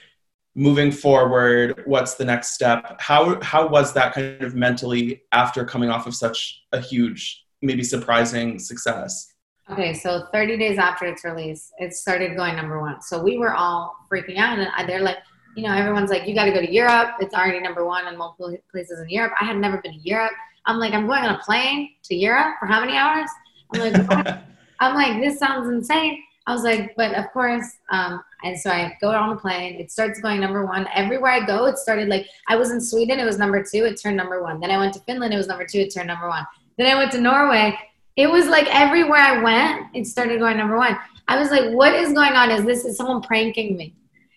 moving 0.56 0.92
forward, 0.92 1.84
what's 1.86 2.16
the 2.16 2.26
next 2.26 2.54
step? 2.54 2.98
How 3.00 3.42
how 3.42 3.68
was 3.68 3.94
that 3.94 4.14
kind 4.14 4.42
of 4.44 4.56
mentally 4.56 5.24
after 5.32 5.66
coming 5.66 5.90
off 5.90 6.06
of 6.06 6.16
such 6.16 6.64
a 6.72 6.80
huge, 6.80 7.46
maybe 7.62 7.84
surprising 7.84 8.60
success? 8.60 9.34
Okay, 9.72 9.96
so 9.96 10.28
30 10.32 10.58
days 10.58 10.78
after 10.78 11.08
its 11.08 11.26
release, 11.26 11.72
it 11.80 11.94
started 11.94 12.38
going 12.38 12.56
number 12.56 12.80
one. 12.80 13.02
So 13.02 13.22
we 13.22 13.40
were 13.40 13.56
all 13.56 13.96
freaking 14.12 14.38
out, 14.38 14.60
and 14.60 14.88
they're 14.88 15.02
like, 15.02 15.18
you 15.56 15.64
know, 15.64 15.74
everyone's 15.74 16.12
like, 16.12 16.28
you 16.28 16.36
got 16.36 16.46
to 16.46 16.52
go 16.52 16.62
to 16.62 16.72
Europe. 16.72 17.16
It's 17.20 17.34
already 17.34 17.60
number 17.62 17.84
one 17.84 18.08
in 18.08 18.16
multiple 18.16 18.56
places 18.72 19.00
in 19.00 19.10
Europe. 19.10 19.34
I 19.42 19.46
had 19.46 19.58
never 19.58 19.78
been 19.82 19.94
to 19.94 20.00
Europe. 20.08 20.34
I'm 20.66 20.80
like, 20.80 20.94
I'm 20.94 21.08
going 21.08 21.24
on 21.24 21.36
a 21.36 21.40
plane 21.40 21.92
to 22.04 22.16
Europe 22.16 22.56
for 22.60 22.66
how 22.66 22.80
many 22.80 22.98
hours? 22.98 23.30
I'm 23.74 23.94
like. 23.94 24.40
I'm 24.80 24.96
like, 24.96 25.22
this 25.22 25.40
sounds 25.40 25.70
insane. 25.70 26.22
I 26.48 26.54
was 26.54 26.64
like, 26.64 26.96
but 26.96 27.16
of 27.16 27.32
course. 27.32 27.78
Um, 27.90 28.24
and 28.44 28.60
so 28.60 28.70
I 28.70 28.96
go 29.02 29.12
on 29.12 29.30
the 29.30 29.42
plane. 29.42 29.80
It 29.80 29.92
starts 29.92 30.20
going 30.20 30.40
number 30.40 30.66
one. 30.66 30.88
Everywhere 30.94 31.32
I 31.32 31.46
go, 31.46 31.66
it 31.66 31.78
started 31.78 32.08
like, 32.08 32.28
I 32.48 32.56
was 32.56 32.72
in 32.72 32.80
Sweden, 32.80 33.20
it 33.20 33.26
was 33.26 33.40
number 33.40 33.64
two, 33.64 33.86
it 33.86 34.00
turned 34.00 34.18
number 34.18 34.44
one. 34.44 34.60
Then 34.60 34.70
I 34.70 34.78
went 34.78 34.94
to 34.94 35.00
Finland, 35.02 35.34
it 35.34 35.38
was 35.38 35.48
number 35.48 35.66
two, 35.66 35.80
it 35.80 35.94
turned 35.94 36.08
number 36.08 36.28
one. 36.28 36.46
Then 36.78 36.88
I 36.94 36.98
went 36.98 37.12
to 37.14 37.22
Norway. 37.22 37.78
It 38.16 38.30
was 38.30 38.48
like 38.48 38.68
everywhere 38.74 39.20
I 39.20 39.42
went, 39.42 39.88
it 39.96 40.06
started 40.06 40.40
going 40.40 40.58
number 40.58 40.78
one. 40.78 40.98
I 41.28 41.40
was 41.40 41.50
like, 41.50 41.74
what 41.74 41.96
is 41.96 42.14
going 42.14 42.34
on? 42.34 42.52
Is 42.52 42.64
this 42.64 42.86
is 42.86 42.98
someone 42.98 43.22
pranking 43.22 43.76
me? 43.76 43.96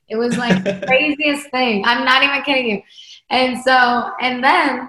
It 0.09 0.17
was 0.17 0.39
like 0.39 0.65
the 0.65 0.83
craziest 0.87 1.51
thing. 1.51 1.85
I'm 1.85 2.05
not 2.05 2.23
even 2.23 2.43
kidding 2.43 2.71
you. 2.71 2.83
And 3.29 3.63
so, 3.63 4.13
and 4.21 4.43
then 4.43 4.89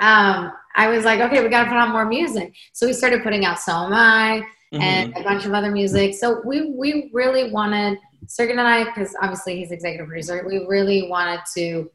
um, 0.00 0.52
I 0.74 0.88
was 0.88 1.04
like, 1.04 1.20
okay, 1.20 1.42
we 1.42 1.48
got 1.48 1.64
to 1.64 1.68
put 1.68 1.76
out 1.76 1.90
more 1.90 2.06
music. 2.06 2.54
So 2.72 2.86
we 2.86 2.92
started 2.92 3.22
putting 3.22 3.44
out 3.44 3.58
So 3.58 3.72
Am 3.72 3.92
I 3.92 4.42
and 4.72 5.14
a 5.16 5.22
bunch 5.22 5.44
of 5.44 5.52
other 5.52 5.70
music. 5.70 6.14
So 6.14 6.40
we 6.44 6.70
we 6.70 7.10
really 7.12 7.50
wanted 7.50 7.98
Sergen 8.26 8.52
and 8.52 8.60
I, 8.62 8.84
because 8.84 9.14
obviously 9.20 9.58
he's 9.58 9.70
executive 9.70 10.06
producer. 10.06 10.44
We 10.46 10.64
really 10.66 11.08
wanted 11.08 11.40
to 11.56 11.90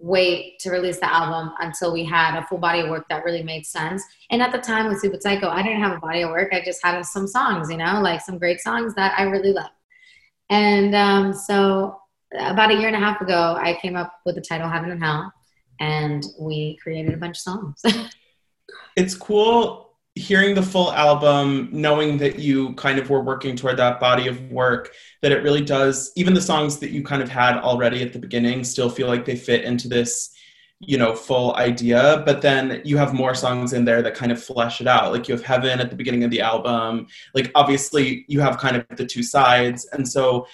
wait 0.00 0.58
to 0.60 0.70
release 0.70 0.98
the 0.98 1.12
album 1.12 1.52
until 1.60 1.92
we 1.92 2.04
had 2.04 2.38
a 2.38 2.46
full 2.46 2.58
body 2.58 2.80
of 2.80 2.88
work 2.88 3.06
that 3.08 3.24
really 3.24 3.42
made 3.42 3.66
sense. 3.66 4.02
And 4.30 4.42
at 4.42 4.52
the 4.52 4.58
time 4.58 4.88
with 4.88 5.00
Sweet 5.00 5.12
But 5.12 5.22
Psycho, 5.22 5.48
I 5.48 5.62
didn't 5.62 5.80
have 5.80 5.96
a 5.96 6.00
body 6.00 6.22
of 6.22 6.30
work. 6.30 6.52
I 6.52 6.62
just 6.64 6.84
had 6.84 7.02
some 7.04 7.26
songs, 7.26 7.70
you 7.70 7.76
know, 7.76 8.00
like 8.00 8.20
some 8.20 8.38
great 8.38 8.60
songs 8.60 8.94
that 8.94 9.18
I 9.18 9.24
really 9.24 9.52
love. 9.52 9.70
And 10.50 10.94
um, 10.94 11.32
so 11.32 11.98
about 12.38 12.70
a 12.70 12.74
year 12.74 12.86
and 12.86 12.96
a 12.96 13.00
half 13.00 13.20
ago, 13.20 13.56
I 13.58 13.78
came 13.80 13.96
up 13.96 14.12
with 14.24 14.36
the 14.36 14.40
title 14.40 14.68
Heaven 14.68 14.90
and 14.90 15.02
Hell, 15.02 15.32
and 15.80 16.24
we 16.38 16.76
created 16.82 17.14
a 17.14 17.16
bunch 17.16 17.38
of 17.38 17.42
songs. 17.42 17.82
it's 18.96 19.14
cool 19.14 19.88
hearing 20.18 20.54
the 20.54 20.62
full 20.62 20.92
album, 20.92 21.68
knowing 21.72 22.18
that 22.18 22.38
you 22.38 22.74
kind 22.74 22.98
of 22.98 23.08
were 23.08 23.22
working 23.22 23.56
toward 23.56 23.76
that 23.76 24.00
body 24.00 24.26
of 24.26 24.50
work, 24.50 24.92
that 25.22 25.32
it 25.32 25.42
really 25.42 25.64
does, 25.64 26.12
even 26.16 26.34
the 26.34 26.40
songs 26.40 26.78
that 26.78 26.90
you 26.90 27.02
kind 27.02 27.22
of 27.22 27.28
had 27.28 27.56
already 27.58 28.02
at 28.02 28.12
the 28.12 28.18
beginning 28.18 28.64
still 28.64 28.90
feel 28.90 29.06
like 29.06 29.24
they 29.24 29.36
fit 29.36 29.64
into 29.64 29.88
this, 29.88 30.30
you 30.80 30.98
know, 30.98 31.14
full 31.14 31.54
idea. 31.56 32.22
But 32.26 32.42
then 32.42 32.82
you 32.84 32.96
have 32.96 33.14
more 33.14 33.34
songs 33.34 33.72
in 33.72 33.84
there 33.84 34.02
that 34.02 34.14
kind 34.14 34.32
of 34.32 34.42
flesh 34.42 34.80
it 34.80 34.86
out. 34.86 35.12
Like 35.12 35.28
you 35.28 35.34
have 35.34 35.44
Heaven 35.44 35.80
at 35.80 35.90
the 35.90 35.96
beginning 35.96 36.24
of 36.24 36.30
the 36.30 36.40
album. 36.40 37.06
Like 37.34 37.50
obviously 37.54 38.24
you 38.28 38.40
have 38.40 38.58
kind 38.58 38.76
of 38.76 38.84
the 38.96 39.06
two 39.06 39.22
sides. 39.22 39.86
And 39.92 40.06
so 40.06 40.46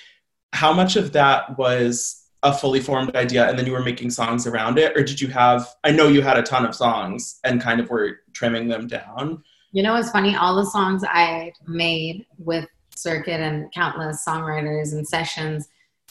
how 0.53 0.72
much 0.72 0.97
of 0.97 1.12
that 1.12 1.59
was 1.59 2.24
a 2.45 2.53
fully 2.53 2.79
formed 2.79 3.15
idea 3.17 3.49
and 3.49 3.59
then 3.59 3.67
you 3.67 3.73
were 3.73 3.83
making 3.83 4.11
songs 4.11 4.47
around 4.47 4.79
it 4.79 4.97
or 4.97 5.03
did 5.03 5.21
you 5.21 5.27
have 5.29 5.75
i 5.83 5.91
know 5.91 6.07
you 6.07 6.23
had 6.23 6.39
a 6.39 6.43
ton 6.43 6.65
of 6.65 6.75
songs 6.75 7.41
and 7.43 7.61
kind 7.61 7.81
of 7.81 7.91
were 7.91 8.21
trimming 8.33 8.69
them 8.69 8.87
down 8.87 9.43
you 9.75 9.83
know 9.83 9.97
it's 9.97 10.13
funny? 10.13 10.37
All 10.37 10.55
the 10.55 10.65
songs 10.65 11.03
I 11.05 11.53
made 11.67 12.27
with 12.39 12.69
Cirkut 12.95 13.41
and 13.41 13.73
countless 13.73 14.25
songwriters 14.25 14.93
and 14.93 15.07
sessions, 15.07 15.69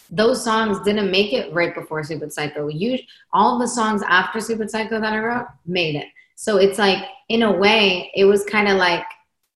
those 0.10 0.44
songs 0.44 0.82
didn't 0.82 1.10
make 1.10 1.32
it 1.32 1.52
right 1.54 1.74
before 1.74 2.04
Sweet 2.04 2.20
But 2.20 2.34
Psycho. 2.34 2.68
You, 2.68 3.00
all 3.32 3.58
the 3.58 3.68
songs 3.68 4.04
after 4.06 4.42
Sweet 4.42 4.58
But 4.58 4.70
Psycho 4.70 5.00
that 5.00 5.14
I 5.14 5.18
wrote 5.18 5.48
made 5.66 5.96
it. 5.96 6.08
So 6.36 6.58
it's 6.58 6.78
like, 6.78 7.06
in 7.30 7.44
a 7.44 7.52
way, 7.54 8.12
it 8.16 8.26
was 8.26 8.44
kind 8.44 8.68
of 8.68 8.76
like, 8.76 9.06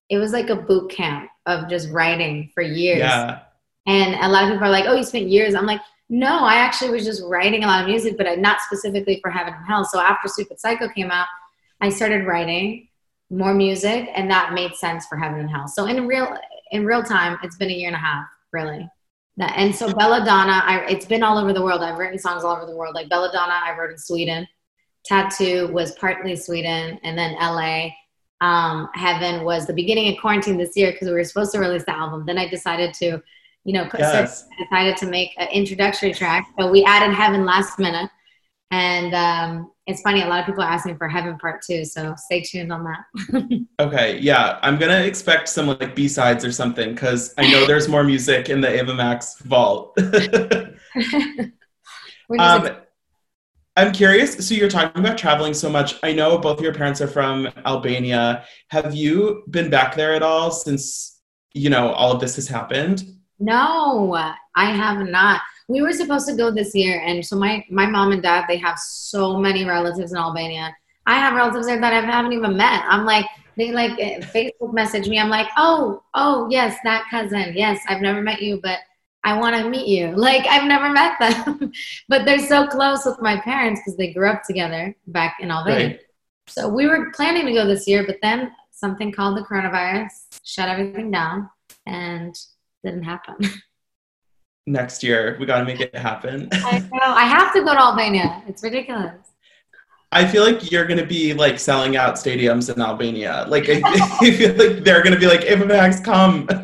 it 0.08 0.16
was 0.16 0.32
like 0.32 0.48
a 0.48 0.56
boot 0.56 0.90
camp 0.90 1.28
of 1.44 1.68
just 1.68 1.90
writing 1.90 2.50
for 2.54 2.62
years. 2.62 3.00
Yeah. 3.00 3.40
And 3.86 4.14
a 4.14 4.28
lot 4.28 4.44
of 4.44 4.52
people 4.52 4.66
are 4.66 4.70
like, 4.70 4.86
oh, 4.86 4.94
you 4.94 5.04
spent 5.04 5.28
years. 5.28 5.54
I'm 5.54 5.66
like, 5.66 5.82
no, 6.08 6.44
I 6.44 6.56
actually 6.56 6.90
was 6.90 7.04
just 7.04 7.22
writing 7.24 7.64
a 7.64 7.66
lot 7.66 7.82
of 7.82 7.88
music, 7.88 8.16
but 8.16 8.38
not 8.38 8.60
specifically 8.60 9.20
for 9.20 9.30
Heaven 9.30 9.54
and 9.54 9.66
Hell. 9.66 9.84
So 9.84 10.00
after 10.00 10.28
Sweet 10.28 10.48
But 10.48 10.60
Psycho 10.60 10.88
came 10.88 11.10
out, 11.10 11.26
I 11.80 11.90
started 11.90 12.26
writing 12.26 12.88
more 13.30 13.52
music, 13.52 14.08
and 14.14 14.30
that 14.30 14.54
made 14.54 14.74
sense 14.74 15.06
for 15.06 15.18
Heaven 15.18 15.40
and 15.40 15.50
Hell. 15.50 15.68
So 15.68 15.86
in 15.86 16.06
real 16.06 16.34
in 16.70 16.84
real 16.84 17.02
time, 17.02 17.38
it's 17.42 17.56
been 17.56 17.70
a 17.70 17.74
year 17.74 17.88
and 17.88 17.96
a 17.96 18.00
half, 18.00 18.26
really. 18.52 18.88
And 19.40 19.74
so 19.74 19.92
Belladonna, 19.92 20.62
I, 20.64 20.84
it's 20.88 21.06
been 21.06 21.22
all 21.22 21.38
over 21.38 21.52
the 21.52 21.62
world. 21.62 21.82
I've 21.82 21.98
written 21.98 22.18
songs 22.18 22.42
all 22.42 22.56
over 22.56 22.66
the 22.66 22.76
world. 22.76 22.94
Like 22.94 23.08
Belladonna, 23.08 23.52
I 23.52 23.76
wrote 23.78 23.90
in 23.90 23.98
Sweden. 23.98 24.46
Tattoo 25.04 25.68
was 25.72 25.94
partly 25.94 26.36
Sweden, 26.36 26.98
and 27.02 27.16
then 27.16 27.34
LA. 27.34 27.90
Um, 28.40 28.88
Heaven 28.94 29.44
was 29.44 29.66
the 29.66 29.72
beginning 29.72 30.12
of 30.12 30.20
quarantine 30.20 30.56
this 30.56 30.76
year 30.76 30.92
because 30.92 31.08
we 31.08 31.14
were 31.14 31.24
supposed 31.24 31.52
to 31.52 31.58
release 31.58 31.84
the 31.84 31.96
album. 31.96 32.24
Then 32.26 32.38
I 32.38 32.48
decided 32.48 32.94
to, 32.94 33.22
you 33.68 33.74
know, 33.74 33.86
yes. 33.98 34.48
decided 34.58 34.96
to 34.96 35.04
make 35.04 35.34
an 35.36 35.46
introductory 35.52 36.14
track. 36.14 36.48
So 36.58 36.70
we 36.70 36.84
added 36.84 37.14
Heaven 37.14 37.44
last 37.44 37.78
minute, 37.78 38.10
and 38.70 39.14
um, 39.14 39.70
it's 39.86 40.00
funny, 40.00 40.22
a 40.22 40.26
lot 40.26 40.40
of 40.40 40.46
people 40.46 40.62
are 40.64 40.70
asking 40.70 40.96
for 40.96 41.06
Heaven 41.06 41.36
Part 41.36 41.60
Two, 41.68 41.84
so 41.84 42.14
stay 42.16 42.40
tuned 42.40 42.72
on 42.72 42.84
that. 42.84 43.66
okay, 43.78 44.18
yeah, 44.20 44.58
I'm 44.62 44.78
gonna 44.78 45.00
expect 45.02 45.50
some 45.50 45.66
like 45.66 45.94
B 45.94 46.08
sides 46.08 46.46
or 46.46 46.52
something 46.52 46.94
because 46.94 47.34
I 47.36 47.50
know 47.52 47.66
there's 47.66 47.88
more 47.88 48.04
music 48.04 48.48
in 48.48 48.62
the 48.62 48.70
Ava 48.70 48.94
Max 48.94 49.38
vault. 49.40 49.98
um, 52.38 52.70
I'm 53.76 53.92
curious. 53.92 54.48
So 54.48 54.54
you're 54.54 54.70
talking 54.70 55.04
about 55.04 55.18
traveling 55.18 55.52
so 55.52 55.68
much. 55.68 55.96
I 56.02 56.14
know 56.14 56.38
both 56.38 56.62
your 56.62 56.72
parents 56.72 57.02
are 57.02 57.06
from 57.06 57.50
Albania. 57.66 58.46
Have 58.70 58.94
you 58.94 59.42
been 59.50 59.68
back 59.68 59.94
there 59.94 60.14
at 60.14 60.22
all 60.22 60.50
since 60.52 61.20
you 61.52 61.68
know 61.68 61.92
all 61.92 62.12
of 62.12 62.20
this 62.20 62.36
has 62.36 62.48
happened? 62.48 63.17
No, 63.38 64.14
I 64.54 64.72
have 64.72 65.06
not. 65.06 65.40
We 65.68 65.82
were 65.82 65.92
supposed 65.92 66.26
to 66.28 66.34
go 66.34 66.50
this 66.50 66.74
year 66.74 67.02
and 67.04 67.24
so 67.24 67.36
my 67.36 67.64
my 67.70 67.86
mom 67.86 68.12
and 68.12 68.22
dad 68.22 68.46
they 68.48 68.56
have 68.56 68.78
so 68.78 69.38
many 69.38 69.64
relatives 69.64 70.12
in 70.12 70.18
albania. 70.18 70.74
I 71.06 71.18
have 71.18 71.34
relatives 71.34 71.66
there 71.66 71.80
that 71.80 71.92
i 71.92 72.00
haven't 72.00 72.32
even 72.32 72.56
met. 72.56 72.84
I'm 72.88 73.04
like 73.04 73.26
they 73.56 73.72
like 73.72 73.92
eh, 74.00 74.20
facebook 74.20 74.72
message 74.72 75.08
me. 75.08 75.18
I'm 75.18 75.28
like 75.28 75.48
oh 75.56 76.02
oh 76.14 76.48
yes 76.50 76.78
that 76.84 77.04
cousin. 77.10 77.52
Yes 77.54 77.80
i've 77.88 78.00
never 78.00 78.22
met 78.22 78.42
you 78.42 78.60
but 78.62 78.78
i 79.24 79.38
want 79.38 79.54
to 79.56 79.68
meet 79.68 79.86
you. 79.86 80.08
Like 80.16 80.46
i've 80.46 80.66
never 80.66 80.90
met 80.90 81.18
them. 81.20 81.72
But 82.08 82.24
they're 82.24 82.46
so 82.46 82.66
close 82.66 83.04
with 83.04 83.20
my 83.20 83.38
parents 83.40 83.80
because 83.80 83.96
they 83.96 84.12
grew 84.12 84.28
up 84.28 84.42
together 84.44 84.96
back 85.06 85.36
in 85.40 85.50
albania. 85.50 85.86
Right. 85.86 86.00
so 86.48 86.68
we 86.68 86.86
were 86.86 87.12
planning 87.12 87.46
to 87.46 87.52
go 87.52 87.66
this 87.66 87.86
year 87.86 88.04
but 88.06 88.18
then 88.22 88.52
something 88.70 89.12
called 89.12 89.36
the 89.36 89.42
coronavirus 89.42 90.12
shut 90.44 90.68
everything 90.68 91.10
down 91.10 91.50
and 91.86 92.34
didn't 92.84 93.02
happen 93.02 93.36
next 94.68 95.02
year. 95.02 95.36
We 95.40 95.46
got 95.46 95.58
to 95.58 95.64
make 95.64 95.80
it 95.80 95.94
happen. 95.96 96.48
I 96.52 96.78
know. 96.80 97.00
I 97.02 97.24
have 97.24 97.52
to 97.54 97.60
go 97.60 97.72
to 97.72 97.80
Albania. 97.80 98.42
It's 98.46 98.62
ridiculous. 98.62 99.14
I 100.10 100.26
feel 100.26 100.44
like 100.44 100.70
you're 100.70 100.86
going 100.86 101.00
to 101.00 101.06
be 101.06 101.34
like 101.34 101.58
selling 101.58 101.96
out 101.96 102.14
stadiums 102.14 102.72
in 102.74 102.80
Albania. 102.80 103.44
Like 103.48 103.68
I, 103.68 103.80
feel 104.20 104.54
like 104.54 104.84
they're 104.84 105.02
going 105.02 105.14
to 105.14 105.20
be 105.20 105.26
like, 105.26 105.44
Max, 105.66 106.00
come. 106.00 106.46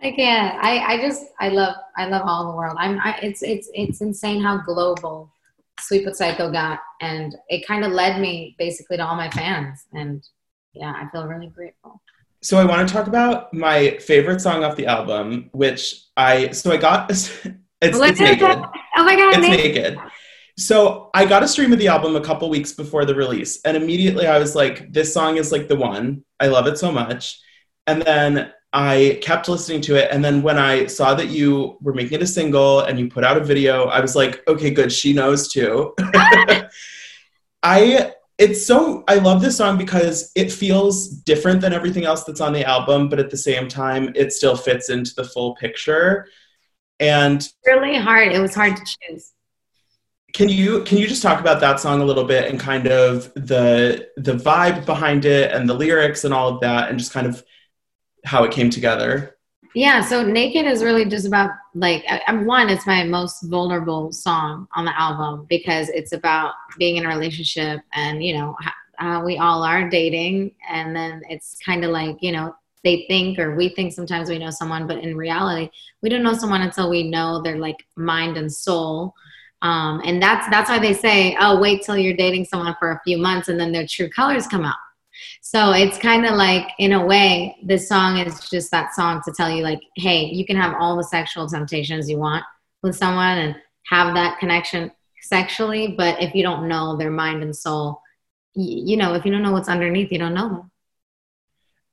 I 0.00 0.10
can't. 0.10 0.64
I, 0.64 0.94
I 0.94 1.00
just 1.00 1.26
I 1.38 1.48
love 1.50 1.76
I 1.96 2.08
love 2.08 2.22
all 2.24 2.50
the 2.50 2.56
world. 2.56 2.76
I'm 2.80 2.98
I, 3.00 3.18
it's 3.22 3.42
it's 3.42 3.70
it's 3.72 4.00
insane 4.00 4.42
how 4.42 4.58
global 4.58 5.30
Sweet 5.78 6.04
But 6.04 6.16
Psycho 6.16 6.50
got, 6.50 6.80
and 7.00 7.36
it 7.48 7.64
kind 7.66 7.84
of 7.84 7.92
led 7.92 8.20
me 8.20 8.56
basically 8.58 8.96
to 8.96 9.06
all 9.06 9.14
my 9.14 9.30
fans. 9.30 9.86
And 9.92 10.26
yeah, 10.72 10.92
I 10.96 11.08
feel 11.12 11.28
really 11.28 11.48
grateful 11.48 12.00
so 12.42 12.58
I 12.58 12.64
want 12.64 12.86
to 12.86 12.92
talk 12.92 13.06
about 13.06 13.54
my 13.54 13.96
favorite 13.98 14.40
song 14.40 14.64
off 14.64 14.76
the 14.76 14.86
album, 14.86 15.48
which 15.52 16.06
I 16.16 16.50
so 16.50 16.72
I 16.72 16.76
got 16.76 17.10
it's, 17.10 17.46
it's 17.80 18.20
naked. 18.20 18.42
Oh 18.96 19.04
my 19.04 19.16
god, 19.16 19.34
it's 19.34 19.48
naked. 19.48 19.74
naked. 19.74 19.98
So 20.58 21.10
I 21.14 21.24
got 21.24 21.42
a 21.42 21.48
stream 21.48 21.72
of 21.72 21.78
the 21.78 21.88
album 21.88 22.16
a 22.16 22.20
couple 22.20 22.50
weeks 22.50 22.72
before 22.72 23.04
the 23.04 23.14
release, 23.14 23.60
and 23.62 23.76
immediately 23.76 24.26
I 24.26 24.38
was 24.38 24.56
like, 24.56 24.92
"This 24.92 25.14
song 25.14 25.36
is 25.36 25.52
like 25.52 25.68
the 25.68 25.76
one. 25.76 26.24
I 26.40 26.48
love 26.48 26.66
it 26.66 26.78
so 26.78 26.90
much." 26.90 27.40
And 27.86 28.02
then 28.02 28.52
I 28.72 29.20
kept 29.22 29.48
listening 29.48 29.80
to 29.82 29.94
it, 29.94 30.08
and 30.10 30.24
then 30.24 30.42
when 30.42 30.58
I 30.58 30.86
saw 30.86 31.14
that 31.14 31.28
you 31.28 31.78
were 31.80 31.94
making 31.94 32.14
it 32.14 32.22
a 32.22 32.26
single 32.26 32.80
and 32.80 32.98
you 32.98 33.08
put 33.08 33.24
out 33.24 33.36
a 33.36 33.44
video, 33.44 33.84
I 33.84 34.00
was 34.00 34.16
like, 34.16 34.42
"Okay, 34.48 34.70
good. 34.70 34.92
She 34.92 35.12
knows 35.12 35.52
too." 35.52 35.94
I 37.62 38.12
it's 38.38 38.64
so 38.66 39.04
I 39.08 39.16
love 39.16 39.40
this 39.40 39.56
song 39.56 39.78
because 39.78 40.32
it 40.34 40.50
feels 40.50 41.08
different 41.08 41.60
than 41.60 41.72
everything 41.72 42.04
else 42.04 42.24
that's 42.24 42.40
on 42.40 42.52
the 42.52 42.64
album, 42.64 43.08
but 43.08 43.18
at 43.18 43.30
the 43.30 43.36
same 43.36 43.68
time, 43.68 44.12
it 44.14 44.32
still 44.32 44.56
fits 44.56 44.90
into 44.90 45.14
the 45.14 45.24
full 45.24 45.54
picture. 45.56 46.26
And 46.98 47.46
really 47.66 47.96
hard. 47.96 48.32
It 48.32 48.40
was 48.40 48.54
hard 48.54 48.76
to 48.76 48.82
choose. 48.84 49.32
Can 50.32 50.48
you 50.48 50.82
can 50.84 50.98
you 50.98 51.06
just 51.06 51.22
talk 51.22 51.40
about 51.40 51.60
that 51.60 51.78
song 51.78 52.00
a 52.00 52.04
little 52.04 52.24
bit 52.24 52.50
and 52.50 52.58
kind 52.58 52.86
of 52.86 53.32
the 53.34 54.08
the 54.16 54.32
vibe 54.32 54.86
behind 54.86 55.24
it 55.24 55.52
and 55.52 55.68
the 55.68 55.74
lyrics 55.74 56.24
and 56.24 56.32
all 56.32 56.48
of 56.48 56.60
that 56.60 56.88
and 56.88 56.98
just 56.98 57.12
kind 57.12 57.26
of 57.26 57.44
how 58.24 58.44
it 58.44 58.52
came 58.52 58.70
together? 58.70 59.36
Yeah, 59.74 60.02
so 60.02 60.22
Naked 60.22 60.66
is 60.66 60.84
really 60.84 61.06
just 61.06 61.26
about 61.26 61.50
like 61.74 62.04
I'm 62.26 62.44
one, 62.44 62.68
it's 62.68 62.86
my 62.86 63.04
most 63.04 63.42
vulnerable 63.44 64.12
song 64.12 64.68
on 64.74 64.84
the 64.84 64.98
album 65.00 65.46
because 65.48 65.88
it's 65.88 66.12
about 66.12 66.54
being 66.78 66.96
in 66.96 67.06
a 67.06 67.08
relationship 67.08 67.80
and 67.94 68.22
you 68.22 68.34
know 68.34 68.56
how, 68.98 69.24
we 69.24 69.38
all 69.38 69.62
are 69.64 69.88
dating 69.88 70.52
and 70.68 70.94
then 70.94 71.22
it's 71.28 71.56
kind 71.64 71.84
of 71.84 71.90
like, 71.90 72.16
you 72.20 72.30
know, 72.30 72.54
they 72.84 73.04
think 73.08 73.38
or 73.38 73.56
we 73.56 73.70
think 73.70 73.92
sometimes 73.92 74.28
we 74.28 74.38
know 74.38 74.50
someone, 74.50 74.86
but 74.86 74.98
in 74.98 75.16
reality, 75.16 75.70
we 76.02 76.08
don't 76.08 76.22
know 76.22 76.34
someone 76.34 76.62
until 76.62 76.90
we 76.90 77.08
know 77.08 77.40
their 77.42 77.56
like 77.56 77.86
mind 77.96 78.36
and 78.36 78.52
soul. 78.52 79.14
Um, 79.62 80.02
and 80.04 80.20
that's 80.22 80.48
that's 80.50 80.68
why 80.68 80.78
they 80.80 80.92
say, 80.92 81.36
oh, 81.40 81.58
wait 81.58 81.82
till 81.82 81.96
you're 81.96 82.16
dating 82.16 82.44
someone 82.44 82.76
for 82.78 82.92
a 82.92 83.00
few 83.04 83.16
months 83.16 83.48
and 83.48 83.58
then 83.58 83.72
their 83.72 83.86
true 83.86 84.10
colors 84.10 84.46
come 84.46 84.64
out. 84.64 84.76
So 85.44 85.72
it's 85.72 85.98
kind 85.98 86.24
of 86.24 86.36
like, 86.36 86.68
in 86.78 86.92
a 86.92 87.04
way, 87.04 87.56
this 87.64 87.88
song 87.88 88.18
is 88.18 88.48
just 88.48 88.70
that 88.70 88.94
song 88.94 89.20
to 89.24 89.32
tell 89.32 89.50
you, 89.50 89.64
like, 89.64 89.80
hey, 89.96 90.26
you 90.26 90.46
can 90.46 90.56
have 90.56 90.74
all 90.78 90.96
the 90.96 91.02
sexual 91.02 91.48
temptations 91.48 92.08
you 92.08 92.16
want 92.16 92.44
with 92.84 92.94
someone 92.94 93.38
and 93.38 93.56
have 93.86 94.14
that 94.14 94.38
connection 94.38 94.92
sexually, 95.20 95.94
but 95.98 96.22
if 96.22 96.32
you 96.34 96.44
don't 96.44 96.68
know 96.68 96.96
their 96.96 97.10
mind 97.10 97.42
and 97.42 97.54
soul, 97.54 98.00
you 98.54 98.96
know, 98.96 99.14
if 99.14 99.24
you 99.24 99.32
don't 99.32 99.42
know 99.42 99.50
what's 99.50 99.68
underneath, 99.68 100.12
you 100.12 100.18
don't 100.18 100.34
know 100.34 100.48
them. 100.48 100.70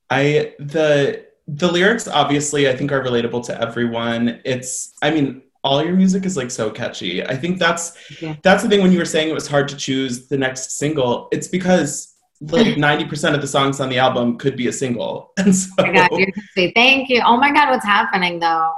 I 0.08 0.54
the 0.58 1.26
the 1.46 1.70
lyrics 1.70 2.06
obviously 2.06 2.68
I 2.68 2.76
think 2.76 2.92
are 2.92 3.02
relatable 3.02 3.44
to 3.46 3.60
everyone. 3.60 4.40
It's 4.44 4.92
I 5.02 5.10
mean 5.10 5.42
all 5.62 5.82
your 5.82 5.94
music 5.94 6.24
is 6.24 6.36
like 6.36 6.50
so 6.50 6.70
catchy. 6.70 7.24
I 7.24 7.36
think 7.36 7.58
that's 7.58 7.96
Yeah. 8.20 8.36
that's 8.42 8.62
the 8.62 8.68
thing 8.68 8.82
when 8.82 8.92
you 8.92 8.98
were 8.98 9.04
saying 9.04 9.28
it 9.28 9.34
was 9.34 9.46
hard 9.46 9.68
to 9.68 9.76
choose 9.76 10.28
the 10.28 10.36
next 10.36 10.78
single. 10.78 11.28
It's 11.32 11.48
because 11.48 12.09
like 12.40 12.66
90% 12.76 13.34
of 13.34 13.40
the 13.40 13.46
songs 13.46 13.80
on 13.80 13.88
the 13.88 13.98
album 13.98 14.38
could 14.38 14.56
be 14.56 14.68
a 14.68 14.72
single. 14.72 15.32
And 15.38 15.54
so 15.54 15.70
Oh 15.78 15.86
my 15.86 15.92
God, 15.92 16.10
you're 16.12 16.28
so. 16.56 16.70
Thank 16.74 17.08
you. 17.08 17.22
Oh 17.24 17.36
my 17.36 17.52
God, 17.52 17.70
what's 17.70 17.84
happening 17.84 18.38
though? 18.38 18.72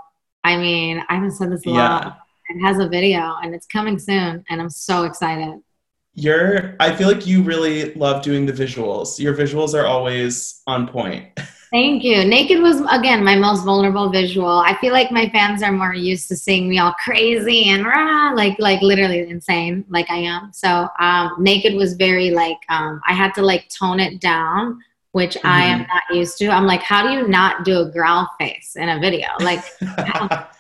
I 0.45 0.57
mean, 0.57 1.03
I 1.09 1.15
haven't 1.15 1.33
said 1.33 1.53
this 1.53 1.65
a 1.67 1.71
lot. 1.71 2.05
Yeah. 2.05 2.13
It 2.57 2.61
has 2.61 2.79
a 2.79 2.89
video 2.89 3.37
and 3.43 3.55
it's 3.55 3.67
coming 3.67 3.99
soon, 3.99 4.45
and 4.51 4.61
I'm 4.61 4.71
so 4.71 5.05
excited. 5.05 5.61
you're 6.15 6.77
I 6.81 6.95
feel 6.95 7.09
like 7.09 7.27
you 7.27 7.43
really 7.43 7.95
love 7.95 8.23
doing 8.23 8.47
the 8.47 8.53
visuals. 8.53 9.19
Your 9.19 9.35
visuals 9.35 9.75
are 9.75 9.87
always 9.87 10.61
on 10.67 10.89
point. 10.89 11.27
Thank 11.73 12.05
you. 12.05 12.23
Naked 12.27 12.61
was 12.61 12.83
again 12.91 13.25
my 13.25 13.35
most 13.35 13.65
vulnerable 13.65 14.11
visual. 14.11 14.59
I 14.59 14.77
feel 14.79 14.93
like 14.93 15.11
my 15.11 15.31
fans 15.31 15.63
are 15.63 15.73
more 15.73 15.95
used 15.95 16.29
to 16.29 16.37
seeing 16.37 16.69
me 16.69 16.79
all 16.79 16.93
crazy 17.03 17.71
and 17.71 17.87
rah, 17.87 18.33
like 18.35 18.59
like 18.59 18.83
literally 18.83 19.21
insane, 19.21 19.83
like 19.89 20.11
I 20.11 20.19
am. 20.19 20.53
So 20.53 20.87
um, 20.99 21.33
naked 21.39 21.73
was 21.75 21.95
very 21.95 22.31
like 22.31 22.59
um, 22.69 23.01
I 23.09 23.15
had 23.15 23.33
to 23.37 23.43
like 23.43 23.71
tone 23.71 24.01
it 24.01 24.21
down, 24.21 24.81
which 25.13 25.37
I 25.45 25.65
am 25.65 25.81
mm-hmm. 25.81 25.89
not 25.89 26.17
used 26.19 26.39
to. 26.39 26.49
I'm 26.49 26.67
like, 26.67 26.83
how 26.83 27.07
do 27.07 27.15
you 27.15 27.29
not 27.29 27.65
do 27.65 27.81
a 27.81 27.91
growl 27.91 28.29
face 28.39 28.77
in 28.77 28.89
a 28.89 28.99
video? 28.99 29.29
Like 29.41 29.63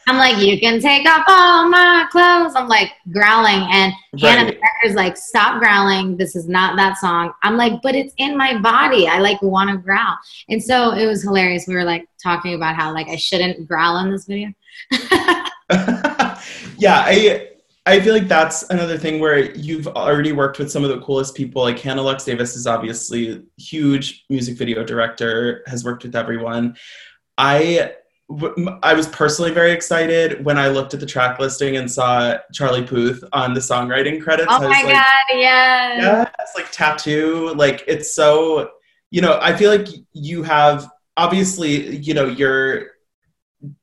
I'm 0.06 0.16
like, 0.16 0.38
you 0.38 0.60
can 0.60 0.80
take 0.80 1.06
off 1.06 1.24
all 1.26 1.68
my 1.68 2.06
clothes. 2.10 2.54
I'm 2.54 2.68
like 2.68 2.92
growling, 3.12 3.66
and 3.72 3.92
Hannah 4.20 4.46
the 4.46 4.52
director's 4.52 4.94
like, 4.94 5.16
stop 5.16 5.60
growling. 5.60 6.16
This 6.16 6.36
is 6.36 6.48
not 6.48 6.76
that 6.76 6.98
song. 6.98 7.32
I'm 7.42 7.56
like, 7.56 7.80
but 7.82 7.94
it's 7.94 8.14
in 8.18 8.36
my 8.36 8.58
body. 8.58 9.08
I 9.08 9.18
like 9.18 9.40
want 9.42 9.70
to 9.70 9.78
growl, 9.78 10.16
and 10.48 10.62
so 10.62 10.92
it 10.92 11.06
was 11.06 11.22
hilarious. 11.22 11.66
We 11.66 11.74
were 11.74 11.84
like 11.84 12.06
talking 12.22 12.54
about 12.54 12.76
how 12.76 12.92
like 12.92 13.08
I 13.08 13.16
shouldn't 13.16 13.66
growl 13.66 13.98
in 13.98 14.10
this 14.10 14.26
video. 14.26 14.52
yeah, 16.78 17.04
I 17.06 17.51
I 17.84 18.00
feel 18.00 18.14
like 18.14 18.28
that's 18.28 18.62
another 18.70 18.96
thing 18.96 19.18
where 19.18 19.52
you've 19.56 19.88
already 19.88 20.30
worked 20.30 20.58
with 20.58 20.70
some 20.70 20.84
of 20.84 20.90
the 20.90 21.00
coolest 21.00 21.34
people. 21.34 21.62
Like 21.62 21.78
Hannah 21.80 22.02
Lux 22.02 22.24
Davis 22.24 22.54
is 22.54 22.66
obviously 22.66 23.32
a 23.32 23.42
huge 23.60 24.24
music 24.30 24.56
video 24.56 24.84
director, 24.84 25.64
has 25.66 25.84
worked 25.84 26.04
with 26.04 26.14
everyone. 26.14 26.76
I 27.38 27.94
I 28.82 28.94
was 28.94 29.08
personally 29.08 29.50
very 29.50 29.72
excited 29.72 30.44
when 30.44 30.56
I 30.56 30.68
looked 30.68 30.94
at 30.94 31.00
the 31.00 31.06
track 31.06 31.38
listing 31.38 31.76
and 31.76 31.90
saw 31.90 32.36
Charlie 32.52 32.84
Puth 32.84 33.22
on 33.32 33.52
the 33.52 33.60
songwriting 33.60 34.22
credits. 34.22 34.48
Oh 34.50 34.60
my 34.60 34.68
like, 34.68 34.94
god, 34.94 35.06
yes. 35.30 36.02
yeah, 36.02 36.30
it's 36.40 36.54
like 36.54 36.70
tattoo. 36.70 37.52
Like 37.54 37.84
it's 37.86 38.14
so, 38.14 38.70
you 39.10 39.20
know, 39.20 39.38
I 39.42 39.54
feel 39.56 39.70
like 39.70 39.88
you 40.12 40.44
have 40.44 40.88
obviously, 41.16 41.96
you 41.96 42.14
know, 42.14 42.26
you're 42.26 42.91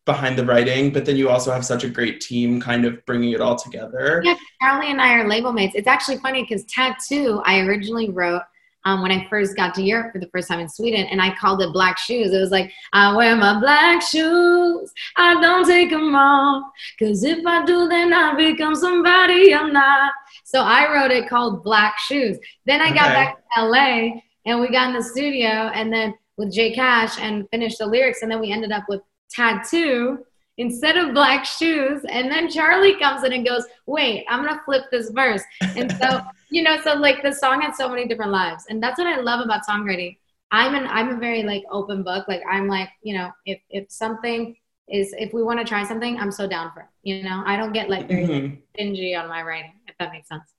behind 0.06 0.38
the 0.38 0.46
writing, 0.46 0.92
but 0.92 1.06
then 1.06 1.16
you 1.16 1.30
also 1.30 1.52
have 1.52 1.66
such 1.66 1.84
a 1.84 1.90
great 1.90 2.20
team 2.22 2.60
kind 2.60 2.86
of 2.86 3.06
bringing 3.06 3.32
it 3.32 3.42
all 3.42 3.56
together. 3.56 4.22
Yeah, 4.24 4.36
Charlie 4.62 4.92
and 4.92 5.02
I 5.02 5.14
are 5.14 5.28
label 5.28 5.54
mates. 5.54 5.76
It's 5.76 5.88
actually 5.88 6.18
funny 6.18 6.44
because 6.44 6.66
Tattoo, 6.66 7.42
I 7.46 7.60
originally 7.62 8.10
wrote 8.10 8.42
um, 8.86 9.02
when 9.02 9.12
I 9.12 9.28
first 9.30 9.56
got 9.58 9.74
to 9.76 9.82
Europe 9.82 10.14
for 10.14 10.20
the 10.20 10.28
first 10.28 10.48
time 10.48 10.60
in 10.60 10.70
Sweden, 10.70 11.06
and 11.08 11.22
I 11.22 11.36
called 11.36 11.62
it 11.62 11.74
Black 11.74 11.98
Shoes. 11.98 12.32
It 12.32 12.40
was 12.40 12.50
like, 12.52 12.72
I 12.94 13.14
wear 13.16 13.36
my 13.36 13.60
black 13.60 14.02
shoes, 14.02 14.92
I 15.18 15.40
don't 15.42 15.66
take 15.66 15.90
them 15.90 16.16
off, 16.16 16.64
because 16.98 17.24
if 17.24 17.46
I 17.46 17.66
do, 17.66 17.88
then 17.90 18.14
I 18.14 18.36
become 18.36 18.76
somebody 18.76 19.54
I'm 19.54 19.74
not. 19.74 20.12
So 20.46 20.62
I 20.62 20.92
wrote 20.94 21.12
it 21.12 21.28
called 21.30 21.64
Black 21.64 22.00
Shoes. 22.00 22.38
Then 22.66 22.82
I 22.82 22.94
got 22.94 23.12
Okay. 23.12 23.14
back 23.14 23.38
to 23.56 23.66
LA, 23.66 24.22
and 24.46 24.60
we 24.62 24.70
got 24.72 24.88
in 24.90 24.94
the 24.96 25.04
studio, 25.04 25.50
and 25.50 25.92
then 25.92 26.14
with 26.38 26.54
Jay 26.54 26.74
Cash 26.74 27.20
and 27.20 27.48
finished 27.50 27.80
the 27.80 27.86
lyrics, 27.86 28.22
and 28.22 28.32
then 28.32 28.40
we 28.40 28.52
ended 28.52 28.72
up 28.72 28.86
with 28.88 29.02
Tattoo 29.32 30.26
instead 30.58 30.98
of 30.98 31.14
black 31.14 31.46
shoes. 31.46 32.02
And 32.10 32.32
then 32.32 32.50
Charlie 32.50 32.98
comes 33.00 33.24
in 33.24 33.34
and 33.34 33.46
goes, 33.48 33.66
Wait, 33.86 34.26
I'm 34.30 34.44
gonna 34.46 34.62
flip 34.66 34.84
this 34.92 35.10
verse. 35.12 35.44
And 35.76 35.92
so, 36.02 36.20
you 36.50 36.64
know, 36.64 36.80
so 36.82 36.94
like 36.96 37.22
the 37.24 37.32
song 37.32 37.62
had 37.62 37.76
so 37.76 37.90
many 37.90 38.08
different 38.08 38.32
lives. 38.32 38.66
And 38.70 38.82
that's 38.82 38.98
what 38.98 39.08
I 39.08 39.20
love 39.20 39.44
about 39.44 39.66
songwriting. 39.68 40.18
I'm 40.52 40.74
an 40.76 40.88
I'm 40.88 41.10
a 41.10 41.18
very 41.20 41.44
like 41.44 41.64
open 41.72 42.04
book. 42.04 42.28
Like 42.28 42.42
I'm 42.50 42.68
like, 42.68 42.90
you 43.04 43.16
know, 43.18 43.32
if 43.46 43.60
if 43.70 43.92
something 43.92 44.56
is 44.88 45.14
if 45.18 45.34
we 45.34 45.44
want 45.44 45.60
to 45.60 45.66
try 45.66 45.84
something, 45.86 46.18
I'm 46.18 46.32
so 46.32 46.48
down 46.48 46.72
for 46.74 46.82
it. 46.82 46.88
You 47.04 47.24
know, 47.24 47.44
I 47.46 47.56
don't 47.56 47.72
get 47.74 47.90
like 47.90 48.08
very 48.08 48.26
Mhm. 48.26 48.62
stingy 48.74 49.16
on 49.16 49.28
my 49.30 49.44
writing, 49.44 49.74
if 49.88 49.96
that 50.00 50.12
makes 50.12 50.28
sense. 50.28 50.52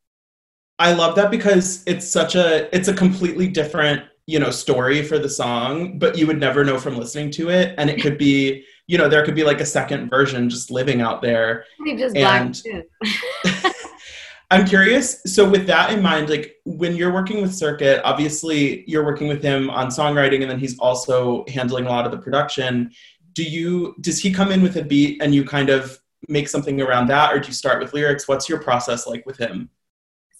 I 0.78 0.94
love 0.94 1.14
that 1.16 1.30
because 1.30 1.82
it's 1.86 2.08
such 2.08 2.34
a 2.34 2.74
it's 2.74 2.88
a 2.88 2.94
completely 2.94 3.48
different, 3.48 4.04
you 4.30 4.38
know, 4.38 4.50
story 4.50 5.02
for 5.02 5.18
the 5.18 5.28
song, 5.28 5.98
but 5.98 6.16
you 6.16 6.24
would 6.24 6.38
never 6.38 6.64
know 6.64 6.78
from 6.78 6.96
listening 6.96 7.32
to 7.32 7.50
it. 7.50 7.74
And 7.78 7.90
it 7.90 8.00
could 8.00 8.16
be, 8.16 8.64
you 8.86 8.96
know, 8.96 9.08
there 9.08 9.24
could 9.24 9.34
be 9.34 9.42
like 9.42 9.60
a 9.60 9.66
second 9.66 10.08
version 10.08 10.48
just 10.48 10.70
living 10.70 11.00
out 11.00 11.20
there. 11.20 11.64
Maybe 11.80 11.98
just 11.98 12.14
black 12.14 12.54
And- 12.64 12.84
I'm 14.52 14.66
curious. 14.66 15.22
So, 15.26 15.48
with 15.48 15.66
that 15.66 15.92
in 15.92 16.02
mind, 16.02 16.28
like 16.28 16.56
when 16.64 16.96
you're 16.96 17.12
working 17.12 17.40
with 17.40 17.52
Cirkut, 17.52 18.00
obviously 18.04 18.84
you're 18.88 19.04
working 19.04 19.28
with 19.28 19.42
him 19.42 19.70
on 19.70 19.88
songwriting, 19.88 20.42
and 20.42 20.50
then 20.50 20.58
he's 20.58 20.76
also 20.80 21.44
handling 21.46 21.86
a 21.86 21.88
lot 21.88 22.04
of 22.04 22.10
the 22.10 22.18
production. 22.18 22.90
Do 23.32 23.44
you 23.44 23.94
does 24.00 24.20
he 24.20 24.32
come 24.32 24.50
in 24.50 24.60
with 24.60 24.76
a 24.76 24.82
beat 24.82 25.22
and 25.22 25.32
you 25.32 25.44
kind 25.44 25.70
of 25.70 25.96
make 26.28 26.48
something 26.48 26.80
around 26.80 27.06
that, 27.08 27.32
or 27.32 27.38
do 27.38 27.46
you 27.46 27.54
start 27.54 27.80
with 27.80 27.94
lyrics? 27.94 28.26
What's 28.26 28.48
your 28.48 28.60
process 28.60 29.06
like 29.06 29.24
with 29.24 29.38
him? 29.38 29.70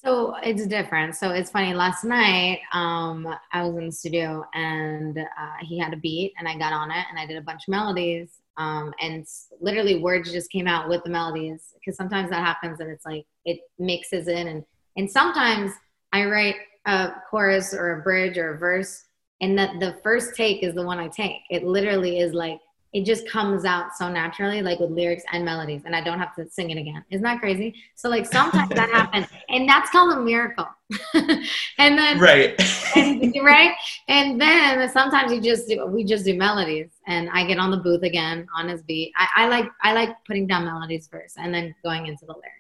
So 0.03 0.34
it's 0.42 0.66
different. 0.66 1.14
So 1.14 1.30
it's 1.30 1.51
funny. 1.51 1.74
Last 1.74 2.05
night, 2.05 2.61
um, 2.72 3.28
I 3.53 3.62
was 3.62 3.76
in 3.76 3.86
the 3.86 3.92
studio 3.92 4.46
and 4.55 5.18
uh, 5.18 5.57
he 5.61 5.78
had 5.78 5.92
a 5.92 5.98
beat, 5.98 6.32
and 6.38 6.48
I 6.48 6.57
got 6.57 6.72
on 6.72 6.90
it 6.90 7.05
and 7.11 7.18
I 7.18 7.26
did 7.26 7.36
a 7.36 7.42
bunch 7.42 7.64
of 7.64 7.72
melodies. 7.72 8.40
Um, 8.57 8.94
and 9.01 9.26
literally, 9.61 9.98
words 9.98 10.32
just 10.32 10.51
came 10.51 10.66
out 10.66 10.88
with 10.88 11.05
the 11.05 11.11
melodies 11.11 11.74
because 11.74 11.96
sometimes 11.96 12.30
that 12.30 12.44
happens, 12.44 12.80
and 12.80 12.90
it's 12.90 13.05
like 13.05 13.26
it 13.44 13.61
mixes 13.78 14.26
in, 14.28 14.48
and 14.48 14.64
and 14.96 15.11
sometimes 15.11 15.72
I 16.14 16.24
write 16.24 16.57
a 16.86 17.12
chorus 17.30 17.74
or 17.74 18.01
a 18.01 18.03
bridge 18.03 18.38
or 18.38 18.55
a 18.55 18.59
verse, 18.59 19.05
and 19.42 19.59
that 19.59 19.80
the 19.80 19.98
first 20.03 20.34
take 20.34 20.62
is 20.62 20.74
the 20.74 20.84
one 20.84 20.98
I 20.98 21.09
take. 21.09 21.42
It 21.51 21.64
literally 21.64 22.20
is 22.20 22.32
like 22.32 22.59
it 22.93 23.05
just 23.05 23.28
comes 23.28 23.64
out 23.64 23.97
so 23.97 24.09
naturally, 24.09 24.62
like 24.62 24.80
with 24.80 24.91
lyrics 24.91 25.22
and 25.32 25.45
melodies, 25.45 25.82
and 25.84 25.95
I 25.95 26.03
don't 26.03 26.18
have 26.18 26.34
to 26.36 26.49
sing 26.51 26.70
it 26.70 26.78
again. 26.78 27.05
Isn't 27.11 27.22
that 27.22 27.41
crazy? 27.41 27.74
So 27.95 28.09
like 28.09 28.26
sometimes 28.26 28.70
that 28.70 28.91
happens, 28.93 29.26
and 29.49 29.68
that's 29.68 29.91
called 29.91 30.16
a 30.16 30.20
miracle. 30.20 30.66
and 31.14 31.99
then 31.99 32.18
Right. 32.18 32.61
and, 32.97 33.32
right, 33.45 33.74
and 34.09 34.41
then 34.41 34.88
sometimes 34.91 35.32
you 35.32 35.41
just 35.41 35.68
do 35.68 35.86
we 35.86 36.05
just 36.05 36.24
do 36.24 36.36
melodies, 36.36 36.91
and 37.07 37.30
I 37.30 37.47
get 37.47 37.59
on 37.59 37.70
the 37.70 37.76
booth 37.78 38.03
again 38.03 38.47
on 38.57 38.68
his 38.68 38.82
beat. 38.82 39.12
I, 39.16 39.45
I 39.45 39.49
like 39.49 39.66
I 39.82 39.93
like 39.93 40.11
putting 40.26 40.47
down 40.47 40.64
melodies 40.64 41.07
first, 41.07 41.36
and 41.38 41.55
then 41.55 41.74
going 41.84 42.07
into 42.07 42.26
the 42.26 42.32
lyrics. 42.32 42.57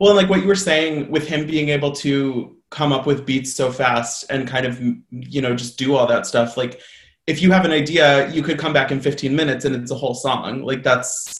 Well, 0.00 0.10
and 0.10 0.16
like 0.16 0.30
what 0.30 0.40
you 0.40 0.48
were 0.48 0.54
saying 0.54 1.10
with 1.10 1.26
him 1.26 1.46
being 1.46 1.70
able 1.70 1.92
to 1.96 2.56
come 2.70 2.92
up 2.92 3.06
with 3.06 3.26
beats 3.26 3.54
so 3.54 3.72
fast 3.72 4.26
and 4.30 4.46
kind 4.46 4.66
of, 4.66 4.80
you 5.10 5.40
know, 5.40 5.54
just 5.54 5.78
do 5.78 5.94
all 5.94 6.06
that 6.06 6.26
stuff. 6.26 6.56
Like, 6.56 6.80
if 7.28 7.42
you 7.42 7.52
have 7.52 7.64
an 7.64 7.72
idea, 7.72 8.30
you 8.30 8.42
could 8.42 8.58
come 8.58 8.72
back 8.72 8.90
in 8.90 9.00
15 9.00 9.34
minutes 9.34 9.64
and 9.64 9.74
it's 9.76 9.90
a 9.90 9.94
whole 9.94 10.14
song. 10.14 10.62
Like, 10.62 10.82
that's 10.82 11.34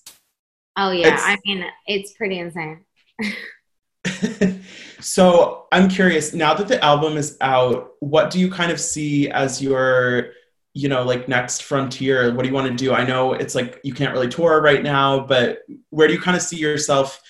Oh 0.77 0.93
yeah, 0.93 1.19
I 1.21 1.37
mean 1.45 1.65
it's 1.87 2.13
pretty 2.13 2.39
insane. 2.39 2.85
so. 5.01 5.67
I'm 5.71 5.91
curious 5.91 6.33
now 6.33 6.55
that 6.55 6.67
the 6.67 6.83
album 6.83 7.19
is 7.19 7.37
out, 7.43 7.91
what 8.01 8.31
do 8.31 8.41
you 8.41 8.51
kind 8.51 8.73
of 8.73 8.81
see 8.81 9.29
as 9.29 9.61
your, 9.61 10.31
you 10.73 10.89
know, 10.89 11.03
like 11.03 11.29
next 11.29 11.63
frontier? 11.63 12.33
What 12.35 12.43
do 12.43 12.49
you 12.49 12.55
want 12.55 12.69
to 12.69 12.75
do? 12.75 12.95
I 12.95 13.05
know 13.05 13.35
it's 13.35 13.55
like 13.55 13.81
you 13.85 13.93
can't 13.93 14.15
really 14.15 14.29
tour 14.29 14.63
right 14.63 14.83
now, 14.83 15.21
but 15.21 15.59
where 15.91 16.09
do 16.09 16.15
you 16.15 16.21
kind 16.21 16.39
of 16.39 16.43
see 16.43 16.57
yourself 16.57 17.21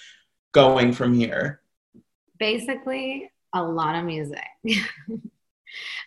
going 0.52 0.92
from 0.92 1.14
here? 1.14 1.60
basically 2.38 3.30
a 3.54 3.62
lot 3.62 3.94
of 3.94 4.04
music. 4.04 4.44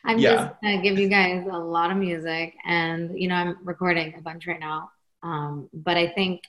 I'm 0.06 0.20
Yeah. 0.20 0.36
just 0.36 0.62
gonna 0.62 0.82
give 0.82 0.98
you 0.98 1.08
guys 1.10 1.46
a 1.50 1.58
lot 1.58 1.92
of 1.92 1.98
music, 1.98 2.56
and 2.66 3.12
you 3.20 3.28
know 3.28 3.36
I'm 3.36 3.58
recording 3.64 4.14
a 4.18 4.22
bunch 4.22 4.48
right 4.48 4.60
now. 4.60 4.92
Um, 5.24 5.70
but 5.74 5.98
I 5.98 6.08
think 6.08 6.42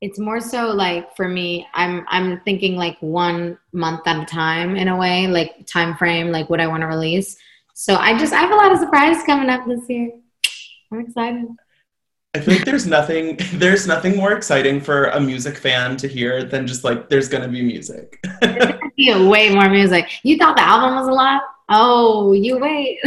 it's 0.00 0.18
more 0.18 0.40
so 0.40 0.68
like 0.70 1.14
for 1.16 1.28
me, 1.28 1.66
I'm 1.74 2.04
I'm 2.08 2.40
thinking 2.40 2.76
like 2.76 2.98
one 3.00 3.58
month 3.72 4.06
at 4.06 4.22
a 4.22 4.26
time 4.26 4.76
in 4.76 4.88
a 4.88 4.96
way, 4.96 5.26
like 5.26 5.66
time 5.66 5.96
frame, 5.96 6.30
like 6.32 6.50
what 6.50 6.60
I 6.60 6.66
want 6.66 6.82
to 6.82 6.86
release. 6.86 7.36
So 7.74 7.94
I 7.96 8.18
just 8.18 8.32
I 8.32 8.40
have 8.40 8.50
a 8.50 8.56
lot 8.56 8.72
of 8.72 8.78
surprises 8.78 9.22
coming 9.24 9.48
up 9.48 9.66
this 9.66 9.88
year. 9.88 10.10
I'm 10.92 11.00
excited. 11.00 11.46
I 12.34 12.38
like 12.40 12.64
there's 12.64 12.86
nothing 12.86 13.38
there's 13.54 13.86
nothing 13.86 14.16
more 14.16 14.32
exciting 14.32 14.80
for 14.80 15.06
a 15.06 15.20
music 15.20 15.56
fan 15.56 15.96
to 15.98 16.08
hear 16.08 16.44
than 16.44 16.66
just 16.66 16.82
like 16.84 17.08
there's 17.08 17.28
gonna 17.28 17.48
be 17.48 17.62
music. 17.62 18.22
Yeah, 18.94 19.26
way 19.26 19.52
more 19.52 19.70
music. 19.70 20.10
You 20.22 20.36
thought 20.36 20.54
the 20.54 20.62
album 20.62 20.94
was 20.96 21.08
a 21.08 21.12
lot? 21.12 21.42
Oh, 21.68 22.32
you 22.32 22.58
wait. 22.58 22.98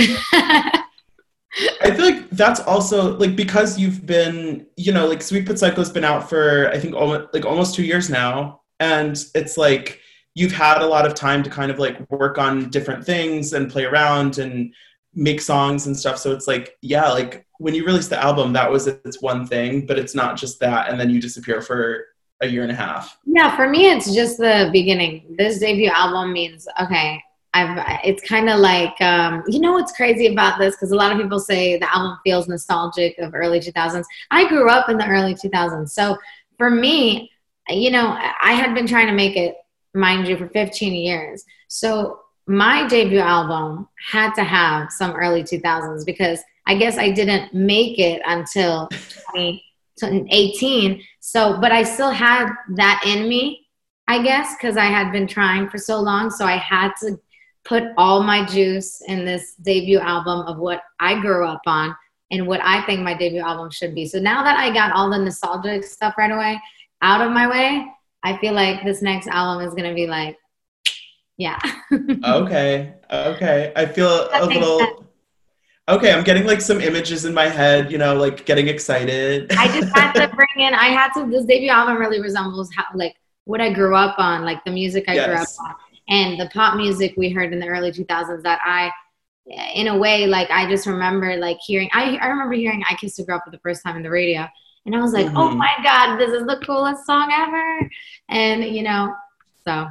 I 1.82 1.92
feel 1.92 2.06
like 2.06 2.30
that's 2.32 2.60
also 2.60 3.18
like 3.18 3.36
because 3.36 3.80
you've 3.80 4.06
been, 4.06 4.68
you 4.76 4.92
know, 4.92 5.08
like 5.08 5.22
Sweet 5.22 5.46
But 5.46 5.60
Psycho's 5.60 5.90
been 5.90 6.04
out 6.04 6.30
for 6.30 6.70
I 6.74 6.80
think 6.80 6.96
almost 6.96 7.34
like 7.34 7.46
almost 7.46 7.76
two 7.76 7.84
years 7.84 8.10
now, 8.10 8.62
and 8.80 9.18
it's 9.36 9.58
like 9.58 10.02
you've 10.34 10.52
had 10.52 10.82
a 10.82 10.88
lot 10.88 11.06
of 11.06 11.16
time 11.16 11.44
to 11.44 11.50
kind 11.50 11.72
of 11.72 11.80
like 11.80 12.10
work 12.12 12.38
on 12.38 12.70
different 12.70 13.06
things 13.06 13.54
and 13.54 13.72
play 13.72 13.86
around 13.86 14.38
and 14.38 14.74
make 15.14 15.40
songs 15.40 15.88
and 15.88 15.98
stuff. 15.98 16.18
So 16.18 16.34
it's 16.34 16.48
like, 16.48 16.78
yeah, 16.82 17.10
like 17.10 17.46
when 17.60 17.74
you 17.74 17.86
release 17.86 18.10
the 18.10 18.22
album, 18.22 18.52
that 18.54 18.70
was 18.70 18.88
its 18.88 19.22
one 19.22 19.48
thing, 19.48 19.86
but 19.86 19.98
it's 19.98 20.14
not 20.14 20.36
just 20.36 20.60
that, 20.60 20.90
and 20.90 21.00
then 21.00 21.10
you 21.10 21.22
disappear 21.22 21.62
for 21.62 22.06
a 22.42 22.48
year 22.48 22.64
and 22.64 22.72
a 22.72 22.76
half. 22.76 23.18
Yeah, 23.26 23.56
for 23.56 23.70
me, 23.70 23.90
it's 23.90 24.14
just 24.14 24.38
the 24.38 24.70
beginning. 24.74 25.36
This 25.38 25.60
debut 25.60 25.90
album 25.90 26.34
means 26.34 26.68
okay. 26.82 27.22
I've. 27.56 28.02
It's 28.04 28.22
kind 28.22 28.50
of 28.50 28.60
like 28.60 29.00
um, 29.02 29.44
you 29.48 29.60
know 29.60 29.72
what's 29.72 29.94
crazy 29.94 30.28
about 30.28 30.60
this 30.60 30.76
because 30.76 30.92
a 30.92 30.96
lot 30.96 31.12
of 31.12 31.18
people 31.18 31.40
say 31.40 31.80
the 31.80 31.96
album 31.96 32.18
feels 32.24 32.48
nostalgic 32.48 33.18
of 33.18 33.34
early 33.34 33.60
2000s. 33.60 34.04
I 34.30 34.48
grew 34.48 34.70
up 34.70 34.90
in 34.90 34.98
the 34.98 35.08
early 35.08 35.34
2000s, 35.34 35.90
so 35.90 36.18
for 36.58 36.70
me, 36.70 37.32
you 37.70 37.92
know, 37.92 38.18
I 38.42 38.54
had 38.54 38.74
been 38.76 38.88
trying 38.88 39.08
to 39.08 39.14
make 39.14 39.36
it, 39.36 39.56
mind 39.94 40.28
you, 40.28 40.38
for 40.38 40.48
15 40.50 40.94
years. 40.94 41.44
So 41.68 42.20
my 42.48 42.88
debut 42.88 43.20
album 43.20 43.88
had 44.12 44.34
to 44.36 44.44
have 44.44 44.92
some 44.92 45.16
early 45.16 45.44
2000s 45.44 46.06
because 46.06 46.40
I 46.68 46.76
guess 46.76 46.98
I 46.98 47.12
didn't 47.12 47.54
make 47.54 48.00
it 48.00 48.22
until 48.26 48.88
2018. 49.34 51.04
So, 51.20 51.60
but 51.60 51.72
I 51.72 51.84
still 51.84 52.12
had 52.12 52.50
that 52.76 53.04
in 53.06 53.28
me, 53.28 53.68
I 54.08 54.22
guess, 54.24 54.56
because 54.56 54.78
I 54.78 54.86
had 54.86 55.12
been 55.12 55.28
trying 55.28 55.70
for 55.70 55.78
so 55.78 56.00
long. 56.00 56.30
So 56.30 56.46
I 56.46 56.58
had 56.58 56.92
to 57.02 57.20
put 57.66 57.84
all 57.98 58.24
my 58.24 58.46
juice 58.46 59.02
in 59.08 59.26
this 59.26 59.56
debut 59.56 60.00
album 60.00 60.42
of 60.48 60.58
what 60.58 60.82
I 61.00 61.20
grew 61.20 61.46
up 61.46 61.62
on 61.66 61.96
and 62.32 62.48
what 62.48 62.62
I 62.64 62.86
think 62.86 63.02
my 63.02 63.16
debut 63.16 63.42
album 63.42 63.70
should 63.72 63.94
be. 63.94 64.08
So 64.08 64.20
now 64.20 64.44
that 64.44 64.58
I 64.58 64.72
got 64.74 64.92
all 64.92 65.10
the 65.10 65.18
nostalgic 65.18 65.84
stuff 65.84 66.14
right 66.18 66.32
away 66.32 66.62
out 67.02 67.22
of 67.22 67.32
my 67.32 67.48
way, 67.48 67.88
I 68.24 68.38
feel 68.38 68.54
like 68.54 68.84
this 68.84 69.02
next 69.02 69.28
album 69.28 69.68
is 69.68 69.74
going 69.74 69.90
to 69.90 69.96
be 69.96 70.08
like, 70.08 70.38
yeah. 71.38 71.60
okay. 72.24 72.94
Okay. 73.12 73.74
I 73.76 73.86
feel 73.86 74.30
a 74.34 74.46
little. 74.46 75.04
Okay, 75.88 76.12
I'm 76.12 76.24
getting 76.24 76.48
like 76.48 76.62
some 76.62 76.82
images 76.82 77.26
in 77.26 77.34
my 77.34 77.48
head, 77.48 77.92
you 77.92 78.00
know, 78.00 78.16
like 78.16 78.44
getting 78.46 78.68
excited. 78.68 79.52
I 79.52 79.68
just 79.68 79.96
had 79.96 80.14
to 80.14 80.28
bring 80.36 80.68
in, 80.68 80.74
I 80.74 80.86
had 80.86 81.14
to, 81.14 81.30
this 81.30 81.46
debut 81.46 81.70
album 81.70 81.98
really 81.98 82.20
resembles 82.20 82.72
how, 82.76 82.86
like, 82.96 83.16
what 83.44 83.62
I 83.62 83.72
grew 83.72 83.96
up 83.96 84.18
on, 84.18 84.44
like 84.44 84.66
the 84.66 84.72
music 84.72 85.06
I 85.08 85.14
grew 85.14 85.36
up 85.36 85.48
on, 85.60 85.76
and 86.10 86.40
the 86.40 86.50
pop 86.54 86.76
music 86.76 87.14
we 87.18 87.30
heard 87.30 87.54
in 87.54 87.60
the 87.60 87.68
early 87.68 87.92
2000s 87.92 88.44
that 88.44 88.60
I, 88.64 88.92
in 89.76 89.88
a 89.88 89.98
way, 89.98 90.26
like, 90.28 90.50
I 90.50 90.70
just 90.70 90.88
remember, 90.88 91.38
like, 91.38 91.58
hearing, 91.66 91.90
I, 91.94 92.18
I 92.18 92.28
remember 92.28 92.54
hearing 92.56 92.84
I 92.90 92.96
Kissed 92.96 93.20
a 93.20 93.24
Girl 93.24 93.42
for 93.44 93.52
the 93.52 93.60
first 93.60 93.84
time 93.84 93.96
in 93.96 94.04
the 94.04 94.10
radio. 94.10 94.48
And 94.86 94.96
I 94.96 95.00
was 95.02 95.14
like, 95.14 95.28
oh 95.36 95.50
Mhm. 95.50 95.58
my 95.58 95.72
God, 95.84 96.18
this 96.18 96.32
is 96.32 96.46
the 96.46 96.62
coolest 96.66 97.06
song 97.06 97.32
ever. 97.32 97.90
And, 98.30 98.64
you 98.64 98.84
know, 98.84 99.16
so. 99.64 99.88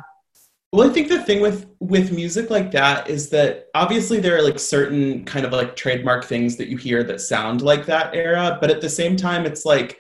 Well, 0.73 0.89
I 0.91 0.93
think 0.93 1.09
the 1.09 1.23
thing 1.23 1.41
with 1.41 1.67
with 1.79 2.11
music 2.11 2.51
like 2.51 2.73
that 2.73 3.09
is 3.09 3.31
that 3.31 3.69
obviously 3.75 4.19
there 4.19 4.37
are 4.37 4.43
like 4.43 4.59
certain 4.59 5.25
kind 5.25 5.47
of 5.47 5.53
like 5.53 5.77
trademark 5.77 6.25
things 6.25 6.57
that 6.57 6.69
you 6.69 6.77
hear 6.77 7.05
that 7.05 7.21
sound 7.21 7.63
like 7.63 7.87
that 7.87 8.15
era, 8.15 8.59
but 8.61 8.71
at 8.71 8.81
the 8.81 8.89
same 8.89 9.17
time 9.17 9.47
it's 9.47 9.65
like 9.65 9.99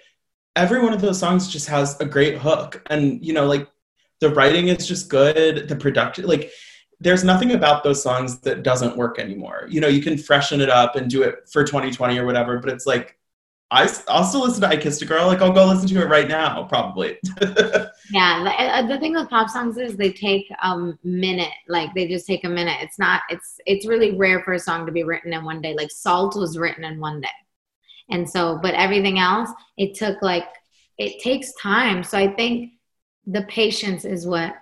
every 0.56 0.80
one 0.82 0.92
of 0.92 1.00
those 1.00 1.18
songs 1.18 1.48
just 1.48 1.68
has 1.68 2.00
a 2.00 2.04
great 2.06 2.38
hook 2.38 2.82
and 2.90 3.24
you 3.24 3.32
know 3.32 3.46
like 3.46 3.68
the 4.24 4.34
writing 4.34 4.68
is 4.68 4.86
just 4.88 5.10
good, 5.10 5.68
the 5.68 5.76
production 5.76 6.26
like 6.26 6.50
there's 6.98 7.24
nothing 7.24 7.52
about 7.52 7.84
those 7.84 8.02
songs 8.02 8.38
that 8.40 8.62
doesn't 8.62 8.96
work 8.96 9.18
anymore. 9.18 9.66
You 9.68 9.80
know, 9.80 9.88
you 9.88 10.00
can 10.00 10.16
freshen 10.16 10.62
it 10.62 10.70
up 10.70 10.96
and 10.96 11.10
do 11.10 11.22
it 11.22 11.48
for 11.52 11.62
2020 11.62 12.18
or 12.18 12.24
whatever, 12.24 12.58
but 12.58 12.70
it's 12.70 12.86
like 12.86 13.18
I, 13.70 13.92
I'll 14.08 14.24
still 14.24 14.42
listen 14.42 14.62
to 14.62 14.68
I 14.68 14.76
Kissed 14.76 15.02
a 15.02 15.04
Girl. 15.04 15.26
Like, 15.26 15.42
I'll 15.42 15.52
go 15.52 15.66
listen 15.66 15.88
to 15.88 16.00
it 16.00 16.08
right 16.08 16.28
now, 16.28 16.64
probably. 16.64 17.18
Yeah, 18.10 18.44
the, 18.44 18.50
uh, 18.50 18.86
the 18.86 18.98
thing 18.98 19.14
with 19.14 19.30
pop 19.30 19.48
songs 19.48 19.78
is 19.78 19.96
they 19.96 20.12
take 20.12 20.46
a 20.62 20.92
minute. 21.02 21.48
Like 21.68 21.88
they 21.94 22.06
just 22.06 22.26
take 22.26 22.44
a 22.44 22.48
minute. 22.50 22.76
It's 22.82 22.98
not. 22.98 23.22
It's 23.30 23.58
it's 23.64 23.86
really 23.86 24.14
rare 24.14 24.42
for 24.42 24.52
a 24.52 24.58
song 24.58 24.84
to 24.84 24.92
be 24.92 25.04
written 25.04 25.32
in 25.32 25.42
one 25.42 25.62
day. 25.62 25.74
Like 25.74 25.90
Salt 25.90 26.36
was 26.36 26.58
written 26.58 26.84
in 26.84 27.00
one 27.00 27.22
day, 27.22 27.28
and 28.10 28.28
so 28.28 28.58
but 28.62 28.74
everything 28.74 29.18
else 29.18 29.48
it 29.78 29.94
took 29.94 30.20
like 30.20 30.44
it 30.98 31.22
takes 31.22 31.54
time. 31.54 32.04
So 32.04 32.18
I 32.18 32.28
think 32.34 32.73
the 33.26 33.42
patience 33.42 34.04
is 34.04 34.26
what 34.26 34.54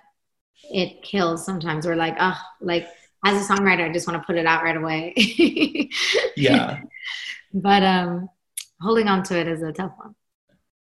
it 0.71 1.03
kills. 1.03 1.45
Sometimes 1.45 1.85
we're 1.85 1.95
like, 1.95 2.15
oh, 2.19 2.39
like 2.61 2.87
as 3.25 3.49
a 3.49 3.53
songwriter, 3.53 3.89
I 3.89 3.93
just 3.93 4.07
want 4.07 4.21
to 4.21 4.25
put 4.25 4.37
it 4.37 4.45
out 4.45 4.63
right 4.63 4.77
away. 4.77 5.13
yeah. 6.37 6.81
but 7.53 7.83
um, 7.83 8.29
holding 8.81 9.07
on 9.07 9.23
to 9.23 9.39
it 9.39 9.47
is 9.47 9.61
a 9.61 9.71
tough 9.71 9.93
one. 9.97 10.15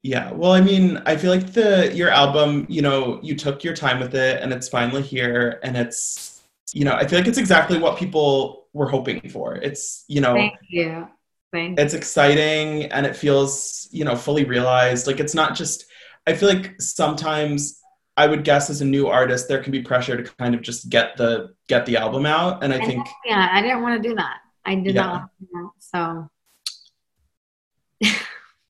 Yeah, 0.02 0.32
well, 0.32 0.52
I 0.52 0.62
mean, 0.62 1.02
I 1.04 1.16
feel 1.16 1.30
like 1.30 1.52
the 1.52 1.92
your 1.94 2.08
album, 2.08 2.64
you 2.70 2.80
know, 2.80 3.20
you 3.22 3.34
took 3.34 3.62
your 3.62 3.74
time 3.74 4.00
with 4.00 4.14
it, 4.14 4.42
and 4.42 4.50
it's 4.50 4.66
finally 4.66 5.02
here, 5.02 5.60
and 5.62 5.76
it's, 5.76 6.40
you 6.72 6.86
know, 6.86 6.94
I 6.94 7.06
feel 7.06 7.18
like 7.18 7.28
it's 7.28 7.36
exactly 7.36 7.78
what 7.78 7.98
people 7.98 8.68
were 8.72 8.88
hoping 8.88 9.28
for. 9.28 9.56
It's, 9.56 10.04
you 10.08 10.22
know, 10.22 10.32
Thank 10.32 10.54
you. 10.70 11.06
Thank 11.52 11.78
you. 11.78 11.84
it's 11.84 11.92
exciting, 11.92 12.84
and 12.84 13.04
it 13.04 13.14
feels, 13.14 13.88
you 13.90 14.06
know, 14.06 14.16
fully 14.16 14.44
realized. 14.44 15.06
Like 15.06 15.20
it's 15.20 15.34
not 15.34 15.54
just. 15.54 15.84
I 16.30 16.34
feel 16.34 16.48
like 16.48 16.80
sometimes 16.80 17.80
I 18.16 18.26
would 18.26 18.44
guess 18.44 18.70
as 18.70 18.80
a 18.80 18.84
new 18.84 19.08
artist, 19.08 19.48
there 19.48 19.60
can 19.62 19.72
be 19.72 19.82
pressure 19.82 20.22
to 20.22 20.32
kind 20.36 20.54
of 20.54 20.62
just 20.62 20.88
get 20.88 21.16
the 21.16 21.54
get 21.68 21.86
the 21.86 21.96
album 21.96 22.24
out, 22.24 22.62
and 22.62 22.72
I 22.72 22.78
think 22.78 23.06
yeah, 23.24 23.48
I 23.52 23.60
didn't 23.60 23.82
want 23.82 24.00
to 24.00 24.08
do 24.08 24.14
that. 24.14 24.38
I 24.64 24.76
did 24.76 24.94
Yeah. 24.94 25.02
not 25.02 25.12
want 25.12 25.30
to 25.38 25.46
do 25.46 25.48
that. 25.54 25.70
So 25.90 26.28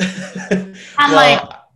I'm 0.99 1.13
well, 1.13 1.67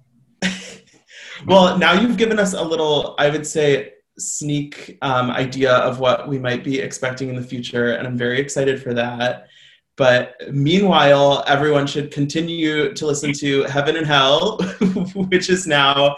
well, 1.46 1.78
now 1.78 1.92
you've 1.92 2.16
given 2.16 2.38
us 2.38 2.54
a 2.54 2.62
little, 2.62 3.14
I 3.18 3.28
would 3.28 3.46
say, 3.46 3.92
sneak 4.18 4.96
um, 5.02 5.30
idea 5.30 5.72
of 5.72 6.00
what 6.00 6.28
we 6.28 6.38
might 6.38 6.64
be 6.64 6.78
expecting 6.80 7.28
in 7.28 7.36
the 7.36 7.42
future, 7.42 7.92
and 7.92 8.06
I'm 8.06 8.16
very 8.16 8.40
excited 8.40 8.82
for 8.82 8.94
that. 8.94 9.48
But 9.96 10.36
meanwhile, 10.52 11.44
everyone 11.46 11.86
should 11.86 12.10
continue 12.10 12.92
to 12.94 13.06
listen 13.06 13.32
to 13.34 13.62
Heaven 13.64 13.96
and 13.96 14.06
Hell, 14.06 14.58
which 15.14 15.48
is 15.50 15.66
now 15.66 16.16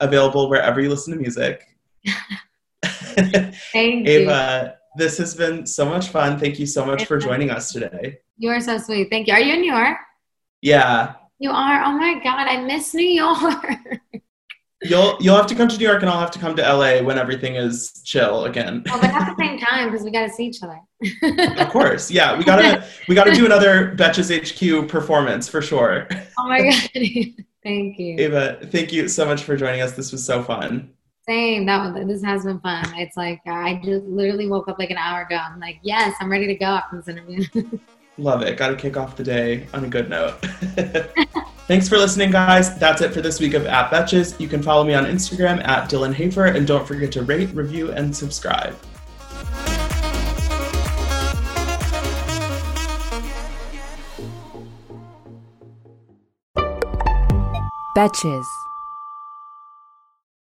available 0.00 0.48
wherever 0.48 0.80
you 0.80 0.88
listen 0.88 1.14
to 1.14 1.18
music. 1.18 1.64
thank 2.84 4.06
you. 4.06 4.12
Ava, 4.12 4.76
this 4.96 5.18
has 5.18 5.34
been 5.34 5.66
so 5.66 5.84
much 5.84 6.08
fun. 6.08 6.38
Thank 6.38 6.58
you 6.58 6.66
so 6.66 6.84
much 6.86 7.06
for 7.06 7.18
joining 7.18 7.50
us 7.50 7.72
today. 7.72 8.18
You 8.36 8.50
are 8.50 8.60
so 8.60 8.78
sweet. 8.78 9.10
Thank 9.10 9.26
you. 9.26 9.34
Are 9.34 9.40
you 9.40 9.54
in 9.54 9.60
New 9.62 9.72
York? 9.72 9.98
Yeah, 10.62 11.14
You 11.38 11.50
are. 11.50 11.84
Oh 11.84 11.92
my 11.92 12.20
God, 12.22 12.46
I 12.48 12.62
miss 12.62 12.94
New 12.94 13.04
York. 13.06 13.78
you'll 14.82 15.16
you'll 15.20 15.36
have 15.36 15.46
to 15.46 15.54
come 15.54 15.68
to 15.68 15.76
New 15.76 15.86
York, 15.86 16.02
and 16.02 16.10
I'll 16.10 16.20
have 16.20 16.30
to 16.32 16.38
come 16.38 16.54
to 16.56 16.62
LA 16.62 17.02
when 17.02 17.18
everything 17.18 17.56
is 17.56 18.02
chill 18.04 18.44
again. 18.44 18.84
oh, 18.90 19.00
but 19.00 19.10
at 19.10 19.36
the 19.36 19.36
same 19.38 19.58
time, 19.58 19.90
because 19.90 20.04
we 20.04 20.10
got 20.10 20.26
to 20.26 20.32
see 20.32 20.46
each 20.46 20.62
other. 20.62 20.80
of 21.60 21.68
course, 21.70 22.10
yeah, 22.10 22.36
we 22.36 22.44
gotta 22.44 22.84
we 23.08 23.14
gotta 23.14 23.34
do 23.34 23.46
another 23.46 23.94
Betches 23.96 24.30
HQ 24.30 24.88
performance 24.88 25.48
for 25.48 25.62
sure. 25.62 26.08
Oh 26.38 26.48
my 26.48 26.62
God. 26.62 26.90
thank 27.62 27.98
you. 27.98 28.16
Ava, 28.18 28.58
thank 28.66 28.92
you 28.92 29.08
so 29.08 29.24
much 29.24 29.42
for 29.42 29.56
joining 29.56 29.80
us. 29.80 29.92
This 29.92 30.12
was 30.12 30.24
so 30.24 30.42
fun. 30.42 30.92
Same. 31.26 31.66
That 31.66 31.94
was, 31.94 32.06
this 32.06 32.22
has 32.24 32.44
been 32.44 32.58
fun. 32.60 32.84
It's 32.96 33.16
like 33.16 33.40
I 33.46 33.80
just 33.84 34.04
literally 34.06 34.48
woke 34.48 34.68
up 34.68 34.78
like 34.78 34.90
an 34.90 34.96
hour 34.96 35.22
ago. 35.22 35.36
I'm 35.36 35.60
like, 35.60 35.78
yes, 35.82 36.14
I'm 36.20 36.30
ready 36.30 36.46
to 36.46 36.54
go 36.54 36.66
after 36.66 36.96
this 36.96 37.08
interview. 37.08 37.44
Love 38.18 38.42
it. 38.42 38.56
Got 38.56 38.68
to 38.68 38.76
kick 38.76 38.96
off 38.96 39.16
the 39.16 39.22
day 39.22 39.66
on 39.72 39.84
a 39.84 39.88
good 39.88 40.10
note. 40.10 40.40
Thanks 41.68 41.88
for 41.88 41.96
listening, 41.96 42.30
guys. 42.30 42.76
That's 42.78 43.00
it 43.00 43.12
for 43.12 43.20
this 43.20 43.40
week 43.40 43.54
of 43.54 43.66
At 43.66 43.90
Betches. 43.90 44.38
You 44.40 44.48
can 44.48 44.62
follow 44.62 44.84
me 44.84 44.94
on 44.94 45.04
Instagram 45.04 45.66
at 45.66 45.88
Dylan 45.88 46.12
Hafer, 46.12 46.46
and 46.46 46.66
don't 46.66 46.86
forget 46.86 47.12
to 47.12 47.22
rate, 47.22 47.50
review, 47.54 47.92
and 47.92 48.14
subscribe. 48.14 48.76
Betches. 57.94 58.46